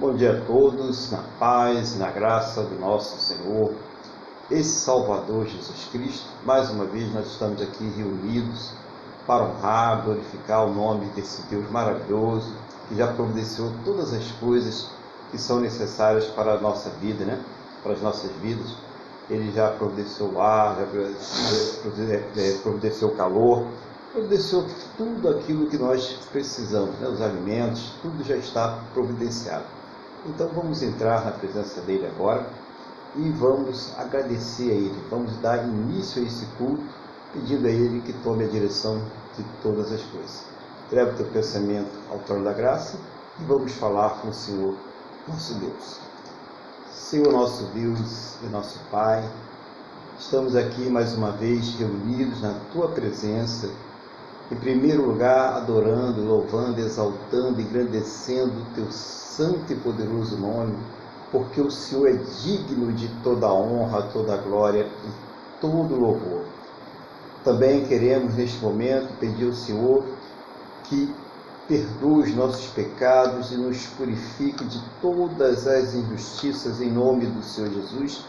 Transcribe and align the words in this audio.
Bom 0.00 0.14
dia 0.14 0.30
a 0.30 0.46
todos, 0.46 1.10
na 1.10 1.24
paz 1.40 1.96
e 1.96 1.98
na 1.98 2.08
graça 2.08 2.62
do 2.62 2.78
nosso 2.78 3.18
Senhor 3.18 3.72
e 4.48 4.62
Salvador 4.62 5.44
Jesus 5.44 5.88
Cristo. 5.90 6.28
Mais 6.44 6.70
uma 6.70 6.84
vez 6.84 7.12
nós 7.12 7.26
estamos 7.26 7.60
aqui 7.60 7.82
reunidos 7.96 8.74
para 9.26 9.42
honrar, 9.42 10.04
glorificar 10.04 10.66
o 10.66 10.72
nome 10.72 11.06
desse 11.16 11.42
Deus 11.50 11.68
maravilhoso 11.72 12.54
que 12.88 12.94
já 12.94 13.08
providenciou 13.08 13.72
todas 13.84 14.12
as 14.14 14.30
coisas 14.38 14.88
que 15.32 15.38
são 15.38 15.58
necessárias 15.58 16.26
para 16.26 16.52
a 16.52 16.60
nossa 16.60 16.90
vida, 17.00 17.24
né? 17.24 17.42
Para 17.82 17.94
as 17.94 18.00
nossas 18.00 18.30
vidas. 18.40 18.72
Ele 19.28 19.50
já 19.50 19.68
providenciou 19.72 20.34
o 20.34 20.40
ar, 20.40 20.76
já 20.76 20.86
providenciou 22.62 23.10
o 23.10 23.16
calor, 23.16 23.66
providenciou 24.12 24.64
tudo 24.96 25.28
aquilo 25.28 25.66
que 25.66 25.76
nós 25.76 26.20
precisamos, 26.30 26.94
né? 27.00 27.08
os 27.08 27.20
alimentos, 27.20 27.94
tudo 28.00 28.22
já 28.22 28.36
está 28.36 28.78
providenciado. 28.94 29.77
Então 30.26 30.48
vamos 30.48 30.82
entrar 30.82 31.24
na 31.24 31.30
presença 31.30 31.80
dele 31.82 32.06
agora 32.06 32.46
e 33.16 33.30
vamos 33.30 33.96
agradecer 33.98 34.70
a 34.70 34.74
ele, 34.74 35.04
vamos 35.10 35.36
dar 35.38 35.64
início 35.66 36.22
a 36.22 36.26
esse 36.26 36.46
culto, 36.58 36.82
pedindo 37.32 37.66
a 37.66 37.70
ele 37.70 38.00
que 38.00 38.12
tome 38.24 38.44
a 38.44 38.48
direção 38.48 39.00
de 39.36 39.44
todas 39.62 39.92
as 39.92 40.02
coisas. 40.02 40.44
Leve 40.90 41.12
o 41.12 41.16
teu 41.16 41.26
pensamento 41.26 41.90
ao 42.10 42.18
trono 42.20 42.44
da 42.44 42.52
graça 42.52 42.98
e 43.40 43.44
vamos 43.44 43.72
falar 43.72 44.20
com 44.20 44.28
o 44.28 44.34
Senhor, 44.34 44.74
nosso 45.26 45.54
Deus. 45.54 46.00
Senhor 46.90 47.32
nosso 47.32 47.64
Deus 47.66 48.36
e 48.42 48.46
nosso 48.46 48.80
Pai, 48.90 49.28
estamos 50.18 50.56
aqui 50.56 50.90
mais 50.90 51.14
uma 51.14 51.30
vez 51.30 51.74
reunidos 51.74 52.42
na 52.42 52.54
tua 52.72 52.88
presença 52.88 53.70
em 54.50 54.56
primeiro 54.56 55.06
lugar, 55.06 55.56
adorando, 55.56 56.24
louvando, 56.24 56.80
exaltando, 56.80 57.60
engrandecendo 57.60 58.62
o 58.62 58.74
teu 58.74 58.90
santo 58.90 59.70
e 59.70 59.76
poderoso 59.76 60.38
nome, 60.38 60.74
porque 61.30 61.60
o 61.60 61.70
Senhor 61.70 62.08
é 62.08 62.12
digno 62.42 62.90
de 62.92 63.08
toda 63.22 63.52
honra, 63.52 64.08
toda 64.10 64.38
glória 64.38 64.88
e 65.04 65.60
todo 65.60 65.94
o 65.94 66.00
louvor. 66.00 66.44
Também 67.44 67.84
queremos 67.84 68.34
neste 68.36 68.58
momento 68.62 69.12
pedir 69.20 69.46
ao 69.46 69.52
Senhor 69.52 70.04
que 70.84 71.14
perdoe 71.68 72.22
os 72.22 72.34
nossos 72.34 72.66
pecados 72.68 73.52
e 73.52 73.56
nos 73.56 73.86
purifique 73.88 74.64
de 74.64 74.82
todas 75.02 75.66
as 75.66 75.94
injustiças 75.94 76.80
em 76.80 76.90
nome 76.90 77.26
do 77.26 77.42
Senhor 77.42 77.70
Jesus, 77.70 78.24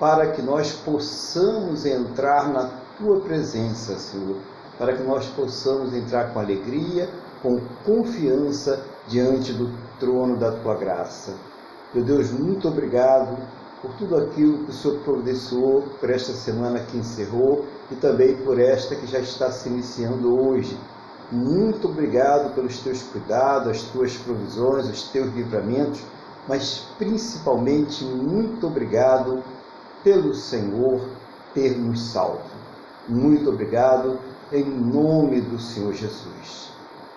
para 0.00 0.28
que 0.32 0.40
nós 0.40 0.72
possamos 0.72 1.84
entrar 1.84 2.48
na 2.48 2.70
tua 2.96 3.20
presença, 3.20 3.98
Senhor 3.98 4.36
para 4.78 4.94
que 4.94 5.02
nós 5.02 5.26
possamos 5.26 5.92
entrar 5.92 6.32
com 6.32 6.38
alegria, 6.38 7.10
com 7.42 7.60
confiança 7.84 8.84
diante 9.08 9.52
do 9.52 9.70
trono 9.98 10.36
da 10.36 10.52
tua 10.52 10.74
graça. 10.74 11.34
Meu 11.92 12.04
Deus, 12.04 12.30
muito 12.30 12.68
obrigado 12.68 13.36
por 13.82 13.92
tudo 13.94 14.16
aquilo 14.16 14.64
que 14.64 14.70
o 14.70 14.74
Senhor 14.74 14.98
providenciou 15.00 15.82
por 16.00 16.10
esta 16.10 16.32
semana 16.32 16.80
que 16.80 16.96
encerrou 16.96 17.64
e 17.90 17.96
também 17.96 18.36
por 18.36 18.58
esta 18.60 18.94
que 18.94 19.06
já 19.06 19.18
está 19.18 19.50
se 19.50 19.68
iniciando 19.68 20.38
hoje. 20.40 20.78
Muito 21.30 21.88
obrigado 21.88 22.54
pelos 22.54 22.78
teus 22.80 23.02
cuidados, 23.02 23.68
as 23.68 23.82
tuas 23.82 24.16
provisões, 24.16 24.88
os 24.88 25.04
teus 25.04 25.32
livramentos, 25.34 26.00
mas 26.46 26.86
principalmente 26.98 28.04
muito 28.04 28.66
obrigado 28.66 29.42
pelo 30.02 30.34
Senhor 30.34 31.00
ter 31.52 31.76
nos 31.76 32.10
salvo. 32.10 32.40
Muito 33.08 33.50
obrigado 33.50 34.18
em 34.52 34.64
nome 34.64 35.40
do 35.42 35.58
Senhor 35.58 35.92
Jesus. 35.92 36.72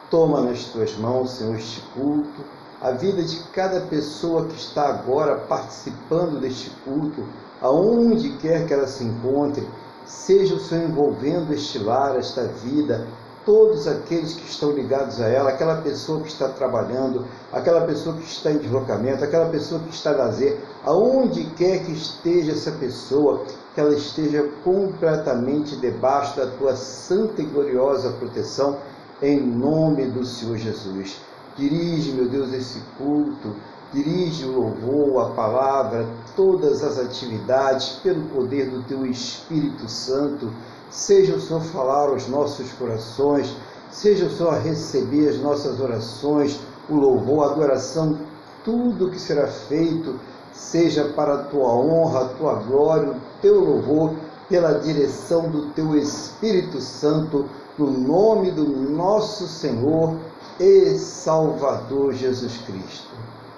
Toma 0.10 0.42
nas 0.42 0.66
tuas 0.66 0.96
mãos, 0.98 1.32
Senhor, 1.32 1.56
este 1.56 1.82
culto, 1.94 2.44
a 2.82 2.92
vida 2.92 3.24
de 3.24 3.42
cada 3.54 3.82
pessoa 3.82 4.46
que 4.46 4.56
está 4.56 4.90
agora 4.90 5.36
participando 5.36 6.42
deste 6.42 6.72
culto, 6.84 7.24
aonde 7.62 8.36
quer 8.38 8.68
que 8.68 8.74
ela 8.74 8.88
se 8.88 9.06
encontre, 9.06 9.66
seja 10.06 10.56
o 10.56 10.60
Senhor 10.60 10.90
envolvendo 10.90 11.54
este 11.54 11.80
lar, 11.80 12.18
esta 12.18 12.44
vida, 12.44 13.08
todos 13.46 13.88
aqueles 13.88 14.34
que 14.34 14.50
estão 14.50 14.72
ligados 14.72 15.22
a 15.22 15.28
ela, 15.28 15.52
aquela 15.52 15.82
pessoa 15.82 16.22
que 16.22 16.28
está 16.28 16.50
trabalhando, 16.50 17.26
aquela 17.54 17.82
pessoa 17.82 18.18
que 18.18 18.24
está 18.24 18.52
em 18.52 18.58
deslocamento, 18.58 19.24
aquela 19.24 19.50
pessoa 19.50 19.80
que 19.82 19.96
está 19.96 20.12
a 20.12 20.18
lazer, 20.18 20.60
aonde 20.84 21.46
quer 21.52 21.86
que 21.86 21.94
esteja 21.94 22.52
essa 22.52 22.72
pessoa, 22.74 23.46
que 23.74 23.80
ela 23.80 23.96
esteja 23.96 24.50
completamente 24.64 25.76
debaixo 25.78 26.38
da 26.38 26.48
tua 26.48 26.76
santa 26.76 27.42
e 27.42 27.46
gloriosa 27.46 28.12
proteção, 28.12 28.78
em 29.22 29.40
nome 29.40 30.08
do 30.08 30.26
Senhor 30.26 30.58
Jesus. 30.58 31.18
Dirige, 31.56 32.12
meu 32.12 32.28
Deus, 32.28 32.52
esse 32.54 32.82
culto, 32.98 33.56
dirige 33.94 34.46
o 34.46 34.52
louvor, 34.52 35.26
a 35.26 35.30
palavra, 35.36 36.06
todas 36.36 36.84
as 36.84 36.98
atividades, 36.98 38.00
pelo 38.04 38.24
poder 38.30 38.70
do 38.70 38.84
teu 38.84 39.06
Espírito 39.06 39.88
Santo. 39.88 40.52
Seja 40.90 41.36
o 41.36 41.42
Senhor 41.42 41.62
falar 41.62 42.10
aos 42.10 42.28
nossos 42.28 42.72
corações, 42.74 43.56
seja 43.90 44.26
o 44.26 44.32
Senhor 44.32 44.54
receber 44.62 45.30
as 45.30 45.40
nossas 45.40 45.80
orações, 45.80 46.60
o 46.90 46.96
louvor, 46.96 47.44
a 47.48 47.52
adoração, 47.52 48.20
tudo 48.64 49.10
que 49.10 49.20
será 49.20 49.48
feito 49.48 50.20
seja 50.54 51.06
para 51.16 51.36
a 51.36 51.44
tua 51.44 51.74
honra, 51.74 52.22
a 52.22 52.30
tua 52.30 52.56
glória, 52.56 53.12
o 53.12 53.16
teu 53.42 53.60
louvor, 53.60 54.16
pela 54.50 54.80
direção 54.80 55.50
do 55.50 55.68
teu 55.68 55.96
Espírito 55.96 56.82
Santo, 56.82 57.50
no 57.78 57.90
nome 57.90 58.52
do 58.52 58.66
nosso 58.68 59.48
Senhor 59.48 60.18
e 60.60 60.98
Salvador 60.98 62.14
Jesus 62.14 62.58
Cristo. 62.66 63.10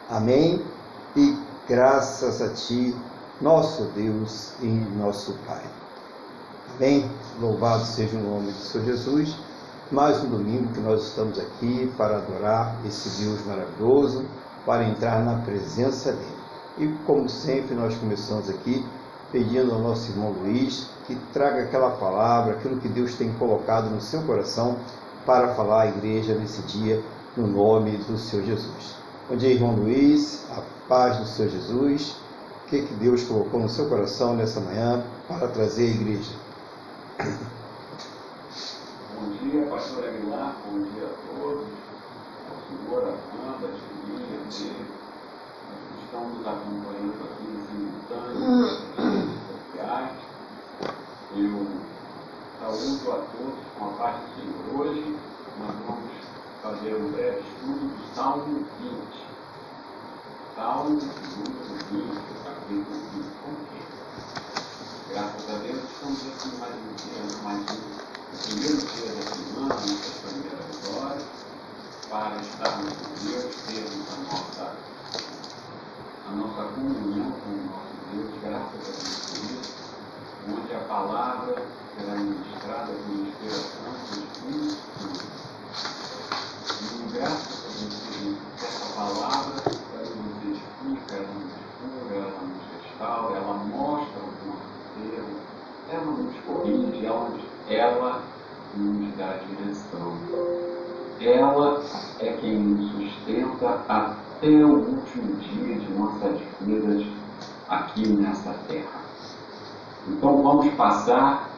Amém? 0.10 0.64
E 1.16 1.38
graças 1.68 2.42
a 2.42 2.50
Ti, 2.50 2.96
nosso 3.42 3.86
Deus 3.96 4.54
e 4.62 4.68
nosso 4.68 5.34
Pai. 5.48 5.64
Amém? 6.76 7.10
Louvado 7.42 7.84
seja 7.86 8.16
o 8.18 8.22
nome 8.22 8.52
do 8.52 8.58
Senhor 8.60 8.86
Jesus. 8.86 9.36
Mais 9.92 10.24
um 10.24 10.30
domingo 10.30 10.72
que 10.74 10.80
nós 10.80 11.08
estamos 11.08 11.40
aqui 11.40 11.92
para 11.98 12.18
adorar 12.18 12.76
esse 12.86 13.24
Deus 13.24 13.46
maravilhoso, 13.46 14.26
para 14.66 14.84
entrar 14.84 15.24
na 15.24 15.40
presença 15.42 16.12
dEle. 16.12 16.43
E 16.78 16.88
como 17.06 17.30
sempre, 17.30 17.76
nós 17.76 17.96
começamos 17.96 18.50
aqui 18.50 18.84
pedindo 19.32 19.74
ao 19.74 19.80
nosso 19.80 20.12
irmão 20.12 20.32
Luiz 20.32 20.90
que 21.06 21.16
traga 21.32 21.64
aquela 21.64 21.92
palavra, 21.92 22.54
aquilo 22.54 22.80
que 22.80 22.88
Deus 22.88 23.14
tem 23.16 23.32
colocado 23.34 23.90
no 23.90 24.02
seu 24.02 24.24
coração 24.24 24.78
para 25.26 25.54
falar 25.54 25.84
à 25.84 25.88
igreja 25.88 26.34
nesse 26.34 26.62
dia, 26.64 27.04
no 27.38 27.46
nome 27.46 27.98
do 27.98 28.18
Senhor 28.18 28.46
Jesus. 28.46 28.96
Bom 29.30 29.36
dia, 29.36 29.54
irmão 29.54 29.76
Luiz, 29.76 30.46
a 30.52 30.64
paz 30.88 31.18
do 31.18 31.26
Senhor 31.26 31.50
Jesus. 31.50 32.18
O 32.66 32.70
que, 32.70 32.82
que 32.82 32.94
Deus 32.96 33.24
colocou 33.24 33.60
no 33.60 33.70
seu 33.70 33.88
coração 33.88 34.36
nessa 34.36 34.60
manhã 34.60 35.06
para 35.28 35.48
trazer 35.50 35.84
à 35.84 35.96
igreja? 35.96 36.34
Bom 39.16 39.30
dia, 39.44 39.66
pastor 39.68 40.06
Aguilar, 40.06 40.58
bom 40.66 40.80
dia 40.80 41.06
a 41.06 41.38
todos, 41.38 41.66
ao 42.50 42.58
senhor, 42.68 43.04
a 43.04 43.10
Amanda, 43.10 43.68
a 43.68 44.08
Julinha, 44.08 44.40
estão 44.50 45.03
nos 46.22 46.46
acompanhando 46.46 47.24
aqui 47.24 47.44
em 47.50 47.58
simultâneo 47.66 48.44
sociais. 49.48 50.12
Eu 51.36 51.68
saúdo 52.60 53.12
a 53.12 53.16
todos 53.36 53.60
com 53.78 53.86
a 53.86 53.88
paz 53.98 54.16
do 54.22 54.28
Senhor. 54.36 54.80
Hoje 54.80 55.18
nós 55.58 55.76
vamos 55.88 56.12
fazer 56.62 56.96
um 56.96 57.12
breve 57.12 57.40
estudo 57.40 57.86
do 57.98 58.16
Salmo 58.16 58.66
20. 58.80 59.34
Salmo 60.56 61.00
20, 61.00 61.10
capítulo 62.44 62.98
20. 63.14 63.26
Com 63.42 63.54
quê? 63.66 63.82
Graças 65.10 65.50
a 65.50 65.58
Deus 65.58 65.84
estamos 65.84 66.22
aqui 66.28 66.50
mais 66.60 66.76
um 66.76 66.94
dia, 66.94 67.24
mais 67.44 67.60
um 67.60 67.82
primeiro 68.38 68.78
dia 68.78 69.10
da 69.16 69.24
semana, 69.34 69.76
nessa 69.76 70.14
primeira 70.28 70.64
glória, 70.86 71.26
para 72.10 72.36
estarmos 72.40 72.94
com 72.94 73.10
Deus, 73.26 73.56
termos 73.66 74.08
a 74.14 74.18
nossa 74.32 74.93
a 76.28 76.32
nossa 76.36 76.64
comunhão 76.74 77.32
com 77.32 77.50
o 77.50 77.66
nosso 77.66 77.94
Deus, 78.14 78.32
graças 78.42 78.84
a 78.88 79.48
Deus 79.48 79.84
onde 80.46 80.76
a 80.76 80.80
palavra 80.80 81.56
será 81.96 82.16
ministrada 82.16 82.92
com 82.92 83.14
inspiração 83.14 83.94
do 83.94 84.20
Espírito 84.20 84.76
Santo. 85.00 85.24
E 86.82 87.14
graças 87.14 87.60
a 87.60 87.92
Deus 88.24 88.38
essa 88.62 88.86
palavra, 88.96 89.56
ela 89.94 90.16
nos 90.16 90.36
edifica, 90.44 91.16
ela 91.16 91.34
nos 91.34 91.54
cura, 91.80 92.16
ela 92.16 92.42
nos 92.42 92.64
restaura, 92.84 93.38
ela 93.38 93.54
mostra 93.54 94.20
o 94.20 94.32
nosso 94.48 94.94
erro, 95.16 95.36
ela 95.90 96.06
nos 96.06 96.36
corrige, 96.46 97.06
ela, 97.06 97.30
ela 97.70 98.22
nos 98.76 99.18
dá 99.18 99.40
direção. 99.48 100.18
Ela 101.22 101.84
é 102.20 102.38
quem 102.42 102.60
nos 102.60 102.92
sustenta 102.92 103.82
a 103.88 104.16
até 104.44 104.50
o 104.50 104.76
último 104.76 105.36
dia 105.38 105.76
de 105.76 105.94
nossas 105.94 106.38
vidas 106.60 107.06
aqui 107.70 108.06
nessa 108.10 108.54
terra. 108.68 109.02
Então 110.06 110.44
vamos 110.44 110.74
passar 110.74 111.50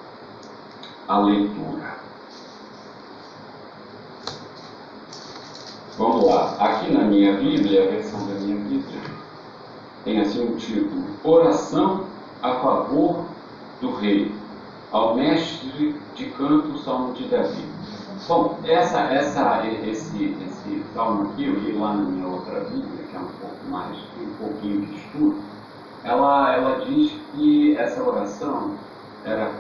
a 1.08 1.18
leitura. 1.18 1.96
Vamos 5.98 6.26
lá. 6.26 6.58
Aqui 6.60 6.94
na 6.94 7.06
minha 7.06 7.36
Bíblia, 7.38 7.86
a 7.88 7.92
versão 7.92 8.20
da 8.28 8.36
minha 8.36 8.58
Bíblia, 8.58 9.02
tem 10.04 10.22
assim 10.22 10.46
o 10.46 10.56
título: 10.56 11.06
Oração 11.24 12.06
a 12.44 12.54
favor 12.60 13.26
do 13.82 13.96
rei, 13.96 14.32
ao 14.92 15.16
mestre 15.16 15.96
de 16.14 16.26
canto, 16.32 16.78
Salmo 16.78 17.14
de 17.14 17.28
Davi. 17.30 17.66
Bom, 18.28 18.60
essa, 18.64 19.00
essa, 19.00 19.66
esse, 19.66 20.36
esse 20.48 20.55
salmo 20.94 21.30
aqui, 21.30 21.46
eu 21.46 21.56
li 21.56 21.72
lá 21.74 21.94
na 21.94 22.04
minha 22.04 22.28
outra 22.28 22.60
Bíblia, 22.62 23.04
que 23.10 23.16
é 23.16 23.20
um 23.20 23.28
pouco 23.40 23.66
mais, 23.70 23.98
um 24.22 24.34
pouquinho 24.38 24.82
de 24.82 24.96
estudo, 24.96 25.38
ela, 26.04 26.54
ela 26.54 26.86
diz 26.86 27.14
que 27.34 27.76
essa 27.78 28.04
oração 28.04 28.76
era 29.24 29.52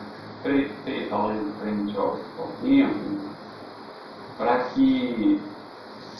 feita 0.44 1.16
lá 1.16 1.34
frente 1.60 1.98
ao, 1.98 2.19
ao 2.38 2.48
templo, 2.62 3.19
para 4.38 4.60
que 4.66 5.42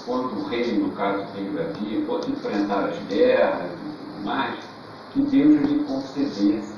quando 0.06 0.40
o 0.40 0.48
rei, 0.48 0.78
no 0.80 0.92
caso 0.92 1.24
o 1.24 1.36
rei 1.36 1.50
Davi, 1.50 2.04
fosse 2.06 2.32
enfrentar 2.32 2.90
as 2.90 2.98
guerras 3.08 3.72
e 3.72 3.76
tudo 3.76 4.26
mais, 4.26 4.60
que 5.12 5.22
Deus 5.22 5.62
lhe 5.62 5.84
concedesse 5.84 6.76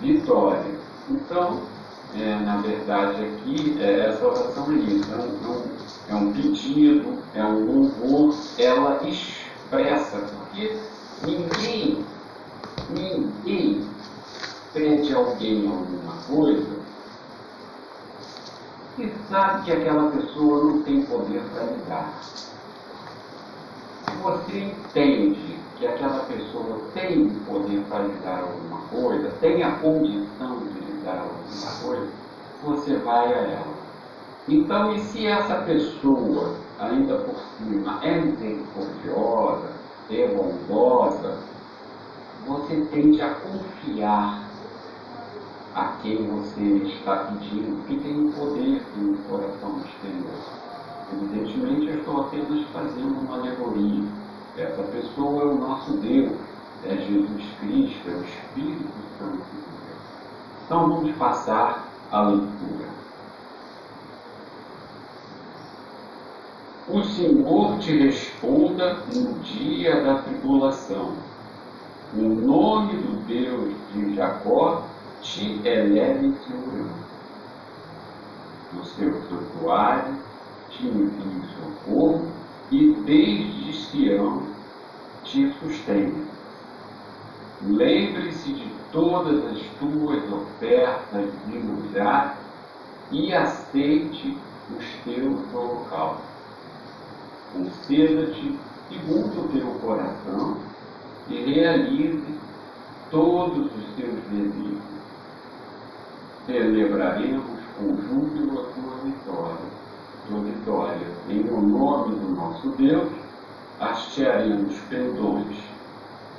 vitória. 0.00 0.78
Então, 1.10 1.60
é, 2.14 2.38
na 2.40 2.56
verdade, 2.58 3.22
aqui, 3.24 3.76
é, 3.80 4.08
essa 4.08 4.26
oração 4.26 4.72
isso, 4.76 5.08
é 5.12 5.16
um, 5.16 5.62
é 6.08 6.14
um 6.14 6.32
pedido, 6.32 7.18
é 7.34 7.44
um 7.44 7.64
louvor, 7.64 8.34
ela 8.58 9.00
expressa, 9.06 10.18
porque 10.18 10.78
ninguém, 11.22 12.04
ninguém 12.90 13.86
pede 14.72 15.14
alguém 15.14 15.66
alguma 15.68 16.14
coisa 16.26 16.78
e 18.98 19.12
sabe 19.30 19.64
que 19.64 19.72
aquela 19.72 20.10
pessoa 20.10 20.64
não 20.64 20.82
tem 20.82 21.02
poder 21.02 21.40
para 21.52 21.64
lhe 21.64 21.82
dar. 21.88 22.20
Se 24.04 24.16
você 24.22 24.58
entende 24.60 25.58
que 25.76 25.86
aquela 25.86 26.24
pessoa 26.24 26.80
tem 26.94 27.28
poder 27.46 27.84
para 27.88 28.04
lhe 28.04 28.14
dar 28.24 28.40
alguma 28.40 28.80
coisa, 28.88 29.30
tem 29.40 29.62
a 29.62 29.72
condição 29.76 30.58
de 30.58 30.80
lhe 30.80 30.97
alguma 31.10 31.82
coisa, 31.82 32.12
você 32.64 32.96
vai 32.96 33.32
a 33.32 33.38
ela. 33.38 33.78
Então, 34.48 34.94
e 34.94 35.00
se 35.00 35.26
essa 35.26 35.56
pessoa, 35.56 36.54
ainda 36.78 37.16
por 37.16 37.36
cima, 37.56 38.00
é 38.02 38.18
misericordiosa, 38.18 39.68
é 40.10 40.26
bondosa, 40.28 41.38
você 42.46 42.86
tende 42.90 43.20
a 43.20 43.34
confiar 43.34 44.48
a 45.74 45.84
quem 46.02 46.26
você 46.26 46.62
está 46.88 47.16
pedindo, 47.16 47.86
que 47.86 47.96
tem 48.00 48.26
o 48.26 48.32
poder 48.32 48.82
no 48.96 49.18
coração 49.28 49.80
exterior. 49.84 50.68
Evidentemente, 51.12 51.88
eu 51.88 51.98
estou 51.98 52.22
apenas 52.22 52.66
fazendo 52.70 53.20
uma 53.20 53.36
alegoria. 53.36 54.04
Essa 54.56 54.82
pessoa 54.82 55.42
é 55.42 55.46
o 55.46 55.54
nosso 55.56 55.92
Deus, 55.98 56.32
é 56.84 56.96
Jesus 56.96 57.44
Cristo, 57.60 58.08
é 58.08 58.12
o 58.12 58.24
Espírito 58.24 58.92
Santo. 59.18 59.67
Então, 60.68 60.86
vamos 60.86 61.16
passar 61.16 61.88
a 62.12 62.20
leitura. 62.24 62.88
O 66.86 67.02
Senhor 67.02 67.78
te 67.78 67.96
responda 67.96 68.98
no 69.14 69.38
dia 69.38 70.04
da 70.04 70.18
tribulação. 70.20 71.14
O 72.14 72.20
nome 72.20 72.98
do 72.98 73.26
Deus 73.26 73.74
de 73.94 74.14
Jacó 74.14 74.82
te 75.22 75.58
eleve 75.66 76.34
segurança. 76.46 77.08
No 78.74 78.84
seu 78.84 79.22
santuário 79.22 80.16
te 80.68 80.86
envie 80.86 81.48
socorro 81.56 82.30
e 82.70 82.92
desde 83.06 83.72
Sião 83.72 84.42
te 85.24 85.50
sustente. 85.54 86.27
Lembre-se 87.62 88.52
de 88.52 88.72
todas 88.92 89.44
as 89.46 89.60
tuas 89.78 90.32
ofertas 90.32 91.30
de 91.46 91.58
lugar 91.58 92.38
e 93.10 93.32
aceite 93.32 94.38
os 94.76 94.84
teus 95.04 95.54
holocaustos. 95.54 96.24
Conceda-te 97.52 98.58
segundo 98.88 99.44
o 99.44 99.48
teu 99.48 99.66
coração 99.80 100.58
e 101.28 101.54
realize 101.54 102.38
todos 103.10 103.66
os 103.66 103.94
teus 103.96 104.20
desígnios 104.30 104.98
celebraremos 106.48 107.60
com 107.76 107.94
júbilo 107.94 108.60
a 108.60 108.64
tua 108.72 108.96
vitória, 109.04 109.66
tua 110.26 110.40
vitória. 110.40 111.06
Em 111.28 111.40
o 111.40 111.60
nome 111.60 112.16
do 112.16 112.34
nosso 112.34 112.70
Deus, 112.70 113.12
hastearemos 113.78 114.74
pendões. 114.88 115.77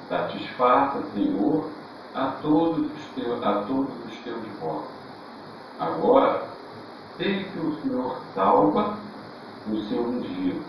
Satisfaça, 0.10 1.04
Senhor, 1.14 1.70
a 2.16 2.26
todos 2.42 2.88
os 2.88 3.06
teus, 3.16 3.44
a 3.44 3.54
todos 3.68 3.94
os 4.08 4.18
teus 4.24 4.44
votos. 4.60 4.90
Agora, 5.80 6.44
sei 7.18 7.44
que 7.44 7.60
o 7.60 7.80
Senhor 7.82 8.18
salva 8.34 8.98
o 9.72 9.78
seu 9.88 10.02
ungido. 10.02 10.62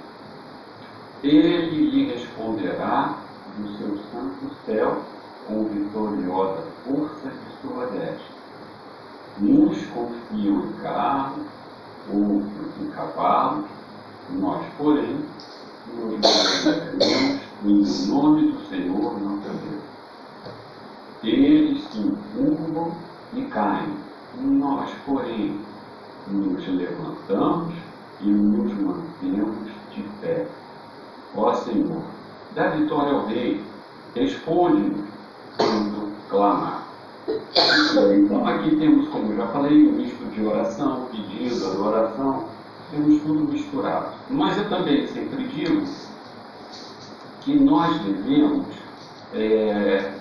Ele 1.23 1.91
lhe 1.91 2.13
responderá 2.13 3.17
do 3.57 3.79
seu 3.79 3.97
santo 4.13 4.55
céu 4.67 5.03
com 5.47 5.65
vitoriosa 5.65 6.63
força 6.85 7.29
de 7.31 7.61
sua 7.61 7.87
destra 7.87 8.41
Uns 9.43 9.87
confiam 9.87 10.67
em 10.67 10.73
carros, 10.83 11.47
outros 12.13 12.73
em 12.79 12.91
cavalos, 12.91 13.65
nós, 14.29 14.67
porém, 14.77 15.25
nos 15.95 16.21
no 17.62 17.85
nome 18.07 18.53
do 18.53 18.69
Senhor 18.69 19.21
nosso 19.21 19.49
Deus. 19.49 19.83
Eles 21.23 21.85
se 21.85 21.99
encurvam 21.99 22.93
e 23.35 23.43
caem, 23.43 23.95
nós, 24.41 24.91
porém, 25.05 25.61
nos 26.29 26.67
levantamos 26.67 27.75
e 28.23 28.29
nos 28.29 28.73
mantemos 28.73 29.71
de 29.95 30.03
pé. 30.21 30.47
Ó 31.37 31.55
Senhor, 31.55 32.03
dá 32.55 32.69
vitória 32.71 33.12
ao 33.12 33.27
Rei, 33.27 33.63
responde-nos 34.15 35.05
quando 35.56 36.13
clamar. 36.29 36.87
Então, 37.29 38.47
aqui 38.47 38.77
temos, 38.77 39.09
como 39.09 39.37
já 39.37 39.47
falei, 39.49 39.87
um 39.87 39.93
misto 39.93 40.25
de 40.31 40.45
oração, 40.45 41.06
pedido, 41.11 41.67
adoração, 41.67 42.47
temos 42.91 43.23
tudo 43.23 43.53
misturado. 43.53 44.15
Mas 44.31 44.56
eu 44.56 44.69
também 44.69 45.06
sempre 45.09 45.47
digo 45.49 45.85
que 47.51 47.59
nós 47.59 47.99
devemos 48.03 48.67
é, 49.35 50.13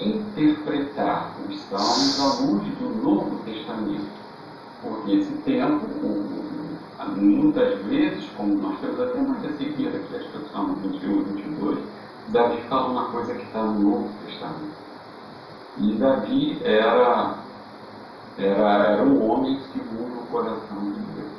interpretar 0.00 1.36
os 1.46 1.60
salmos 1.64 2.20
à 2.20 2.42
luz 2.42 2.62
do 2.78 3.02
Novo 3.02 3.36
Testamento. 3.44 4.08
Porque 4.82 5.12
esse 5.12 5.32
tempo, 5.42 5.86
muitas 7.16 7.78
vezes, 7.84 8.24
como 8.34 8.54
nós 8.54 8.78
temos 8.80 8.98
até 8.98 9.18
uma 9.18 9.38
seguida, 9.58 9.98
que 9.98 10.16
é 10.16 10.38
o 10.38 10.52
Salmo 10.52 10.76
21 10.76 11.24
22, 11.24 11.78
Davi 12.28 12.62
fala 12.70 12.88
uma 12.88 13.04
coisa 13.10 13.34
que 13.34 13.42
está 13.42 13.62
no 13.62 13.78
Novo 13.78 14.08
Testamento. 14.24 14.80
E 15.76 15.92
Davi 15.96 16.58
era, 16.64 17.34
era, 18.38 18.84
era 18.86 19.02
um 19.02 19.30
homem 19.30 19.60
segundo 19.74 20.22
o 20.22 20.26
coração 20.30 20.78
de 20.78 21.00
Deus. 21.14 21.30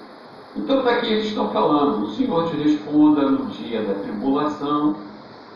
Então 0.56 0.80
está 0.80 0.92
aqui 0.92 1.08
eles 1.08 1.28
estão 1.28 1.50
falando, 1.50 2.04
o 2.04 2.12
Senhor 2.12 2.48
te 2.52 2.58
responda 2.58 3.28
no 3.32 3.48
dia 3.48 3.82
da 3.84 3.96
tribulação, 3.96 4.96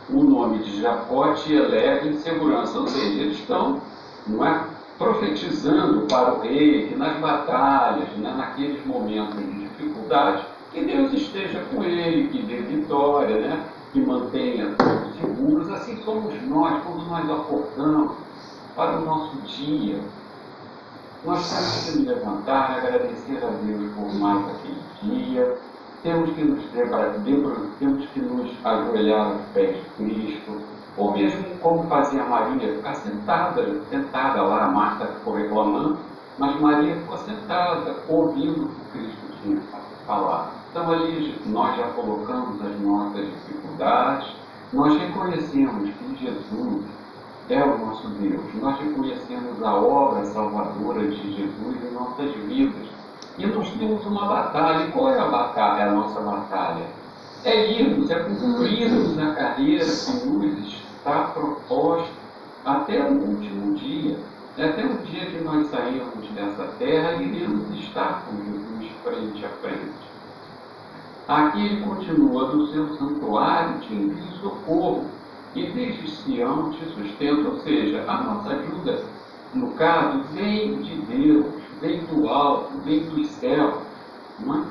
o 0.10 0.24
nome 0.24 0.60
de 0.60 0.82
Jacó 0.82 1.34
te 1.34 1.54
eleve 1.54 2.10
em 2.10 2.20
segurança. 2.20 2.80
Ou 2.80 2.88
seja, 2.88 3.22
eles 3.22 3.40
estão 3.40 3.82
não 4.28 4.46
é, 4.46 4.64
profetizando 4.98 6.06
para 6.08 6.34
o 6.34 6.42
rei 6.42 6.88
que 6.88 6.96
nas 6.96 7.18
batalhas, 7.20 8.10
né, 8.18 8.34
naqueles 8.36 8.86
momentos 8.86 9.38
de 9.38 9.68
dificuldade, 9.68 10.46
que 10.72 10.84
Deus 10.84 11.14
esteja 11.14 11.64
com 11.72 11.84
ele, 11.84 12.30
que 12.30 12.42
dê 12.42 12.58
vitória, 12.58 13.40
né, 13.40 13.66
que 13.92 14.02
mantenha 14.02 14.76
todos 14.78 15.16
seguros, 15.20 15.72
assim 15.72 16.02
somos 16.04 16.34
nós, 16.48 16.84
quando 16.84 17.08
nós 17.08 17.30
aportamos 17.30 18.12
para 18.76 18.98
o 19.00 19.06
nosso 19.06 19.38
dia. 19.38 20.00
Nós 21.24 21.50
temos 21.50 21.86
que 21.86 21.98
nos 21.98 22.08
levantar, 22.08 22.78
agradecer 22.78 23.38
a 23.44 23.48
Deus 23.66 23.92
por 23.96 24.14
mais 24.16 24.46
aquele 24.50 24.82
dia. 25.02 25.58
Temos 26.06 26.30
que 26.36 26.44
nos 26.44 26.64
temos 27.80 28.06
que 28.10 28.20
nos 28.20 28.52
ajoelhar 28.64 29.26
aos 29.26 29.42
pés 29.56 29.76
de 29.76 29.90
Cristo, 29.96 30.62
ou 30.98 31.12
mesmo 31.14 31.44
como 31.64 31.90
fazia 31.90 32.24
Maria, 32.24 32.76
ficar 32.76 32.94
sentada, 32.98 33.82
sentada 33.90 34.44
lá, 34.44 34.66
a 34.66 34.68
Marta 34.68 35.08
ficou 35.08 35.34
reclamando, 35.34 35.98
mas 36.38 36.62
Maria 36.62 36.96
ficou 36.98 37.18
sentada, 37.18 37.96
ouvindo 38.08 38.66
o 38.66 38.70
que 38.70 39.00
Cristo 39.00 39.42
tinha 39.42 39.60
falar. 40.06 40.52
Então 40.70 40.92
ali 40.92 41.42
nós 41.48 41.76
já 41.76 41.88
colocamos 41.88 42.62
as 42.62 42.80
nossas 42.82 43.26
dificuldades, 43.26 44.36
nós 44.72 44.96
reconhecemos 45.00 45.90
que 45.90 46.18
Jesus 46.24 46.86
é 47.50 47.64
o 47.64 47.80
nosso 47.80 48.10
Deus. 48.10 48.44
Nós 48.62 48.80
reconhecemos 48.80 49.64
a 49.64 49.74
obra 49.74 50.24
salvadora 50.26 51.08
de 51.08 51.36
Jesus 51.36 51.84
em 51.84 51.94
nossas 51.96 52.32
vidas. 52.46 53.05
E 53.38 53.46
nós 53.46 53.70
temos 53.72 54.06
uma 54.06 54.26
batalha. 54.26 54.86
E 54.86 54.92
qual 54.92 55.10
é 55.10 55.20
a 55.20 55.26
batalha? 55.26 55.90
A 55.90 55.92
nossa 55.92 56.20
batalha? 56.20 56.86
é 57.46 57.72
irmos, 57.80 58.10
é 58.10 58.16
cumprirmos 58.16 59.20
a 59.20 59.36
carreira 59.36 59.86
que 59.86 60.28
nos 60.28 60.68
está 60.68 61.32
proposta 61.34 62.12
até 62.66 63.04
o 63.04 63.14
último 63.14 63.76
dia. 63.76 64.18
Até 64.58 64.86
o 64.86 64.98
dia 65.06 65.26
que 65.28 65.44
nós 65.44 65.68
sairmos 65.68 66.28
dessa 66.34 66.64
terra 66.80 67.14
e 67.16 67.28
iremos 67.28 67.70
estar 67.78 68.26
com 68.26 68.38
Jesus 68.38 68.92
frente 69.04 69.46
a 69.46 69.50
frente. 69.62 70.06
Aqui 71.28 71.66
ele 71.66 71.82
continua 71.84 72.46
do 72.46 72.68
seu 72.68 72.96
santuário, 72.96 73.80
te 73.82 73.94
envia 73.94 74.32
socorro, 74.42 75.06
e 75.54 75.72
desde 75.72 76.10
Sião 76.10 76.72
te 76.72 76.86
sustenta, 76.86 77.50
ou 77.50 77.60
seja, 77.60 78.06
a 78.08 78.24
nossa 78.24 78.50
ajuda, 78.50 79.04
no 79.54 79.72
caso, 79.72 80.24
vem 80.34 80.82
de 80.82 80.96
Deus, 81.02 81.46
vem 81.86 82.00
do 82.06 82.28
alto, 82.28 82.78
vem 82.84 83.04
do 83.04 83.24
céu. 83.26 83.82
Não 84.40 84.56
é? 84.56 84.64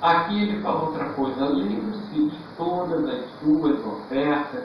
Aqui 0.00 0.42
ele 0.42 0.60
fala 0.62 0.82
outra 0.82 1.04
coisa, 1.10 1.44
lembre-se 1.46 2.14
de 2.14 2.32
todas 2.56 3.04
as 3.08 3.24
suas 3.40 3.78
ofertas 3.86 4.64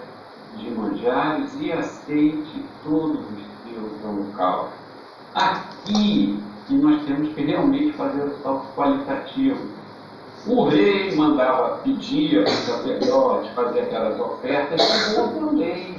de 0.56 0.72
manjares 0.72 1.52
e 1.60 1.72
aceite 1.72 2.66
todos 2.84 3.20
os 3.20 3.72
seus 3.72 4.04
holocaustos. 4.04 4.74
Aqui 5.36 6.40
que 6.66 6.74
nós 6.76 7.04
temos 7.04 7.34
que 7.34 7.42
realmente 7.44 7.94
fazer 7.94 8.24
o 8.24 8.38
salto 8.42 8.68
qualitativo. 8.76 9.78
O 10.48 10.64
rei 10.66 11.16
mandava, 11.16 11.78
pedia 11.84 12.44
para 12.44 12.52
o 12.52 12.56
sacerdote 12.56 13.54
fazer 13.54 13.82
aquelas 13.82 14.20
ofertas, 14.20 14.82
chegou 14.82 15.28
também. 15.30 15.98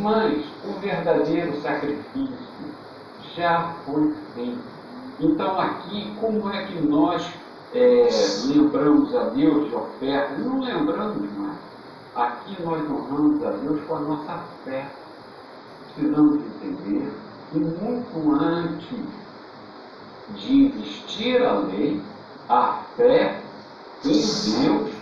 Mas 0.00 0.44
o 0.64 0.80
verdadeiro 0.80 1.60
sacrifício 1.62 2.52
já 3.36 3.74
foi 3.84 4.14
feito. 4.34 4.60
Então 5.20 5.60
aqui, 5.60 6.14
como 6.20 6.50
é 6.50 6.66
que 6.66 6.80
nós 6.80 7.24
é, 7.74 8.08
lembramos 8.46 9.14
a 9.14 9.24
Deus 9.30 9.68
de 9.68 9.74
ofertas? 9.74 10.38
Não 10.38 10.60
lembramos 10.60 11.30
mais. 11.38 11.58
Aqui 12.14 12.62
nós 12.62 12.82
honramos 12.90 13.44
a 13.44 13.50
Deus 13.50 13.80
com 13.86 13.96
a 13.96 14.00
nossa 14.00 14.40
fé. 14.64 14.86
Precisamos 15.94 16.42
entender 16.62 17.12
que 17.50 17.58
muito 17.58 18.42
antes 18.42 18.98
de 20.34 20.66
existir 20.66 21.42
a 21.42 21.52
lei, 21.52 22.02
a 22.48 22.82
fé 22.96 23.40
em 24.04 24.10
Deus 24.10 24.92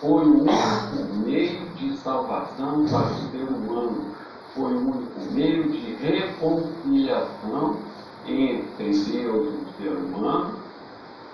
foi 0.00 0.24
o 0.24 0.42
único 0.42 1.14
meio 1.24 1.68
de 1.70 1.96
salvação 1.98 2.86
para 2.86 3.06
o 3.06 3.30
ser 3.30 3.44
humano. 3.44 4.15
Foi 4.56 4.72
o 4.72 4.78
único 4.78 5.20
meio 5.32 5.70
de 5.70 5.94
reconciliação 5.96 7.76
entre 8.26 8.90
Deus 8.90 9.06
e 9.08 9.26
o 9.26 9.66
ser 9.76 9.90
humano 9.90 10.54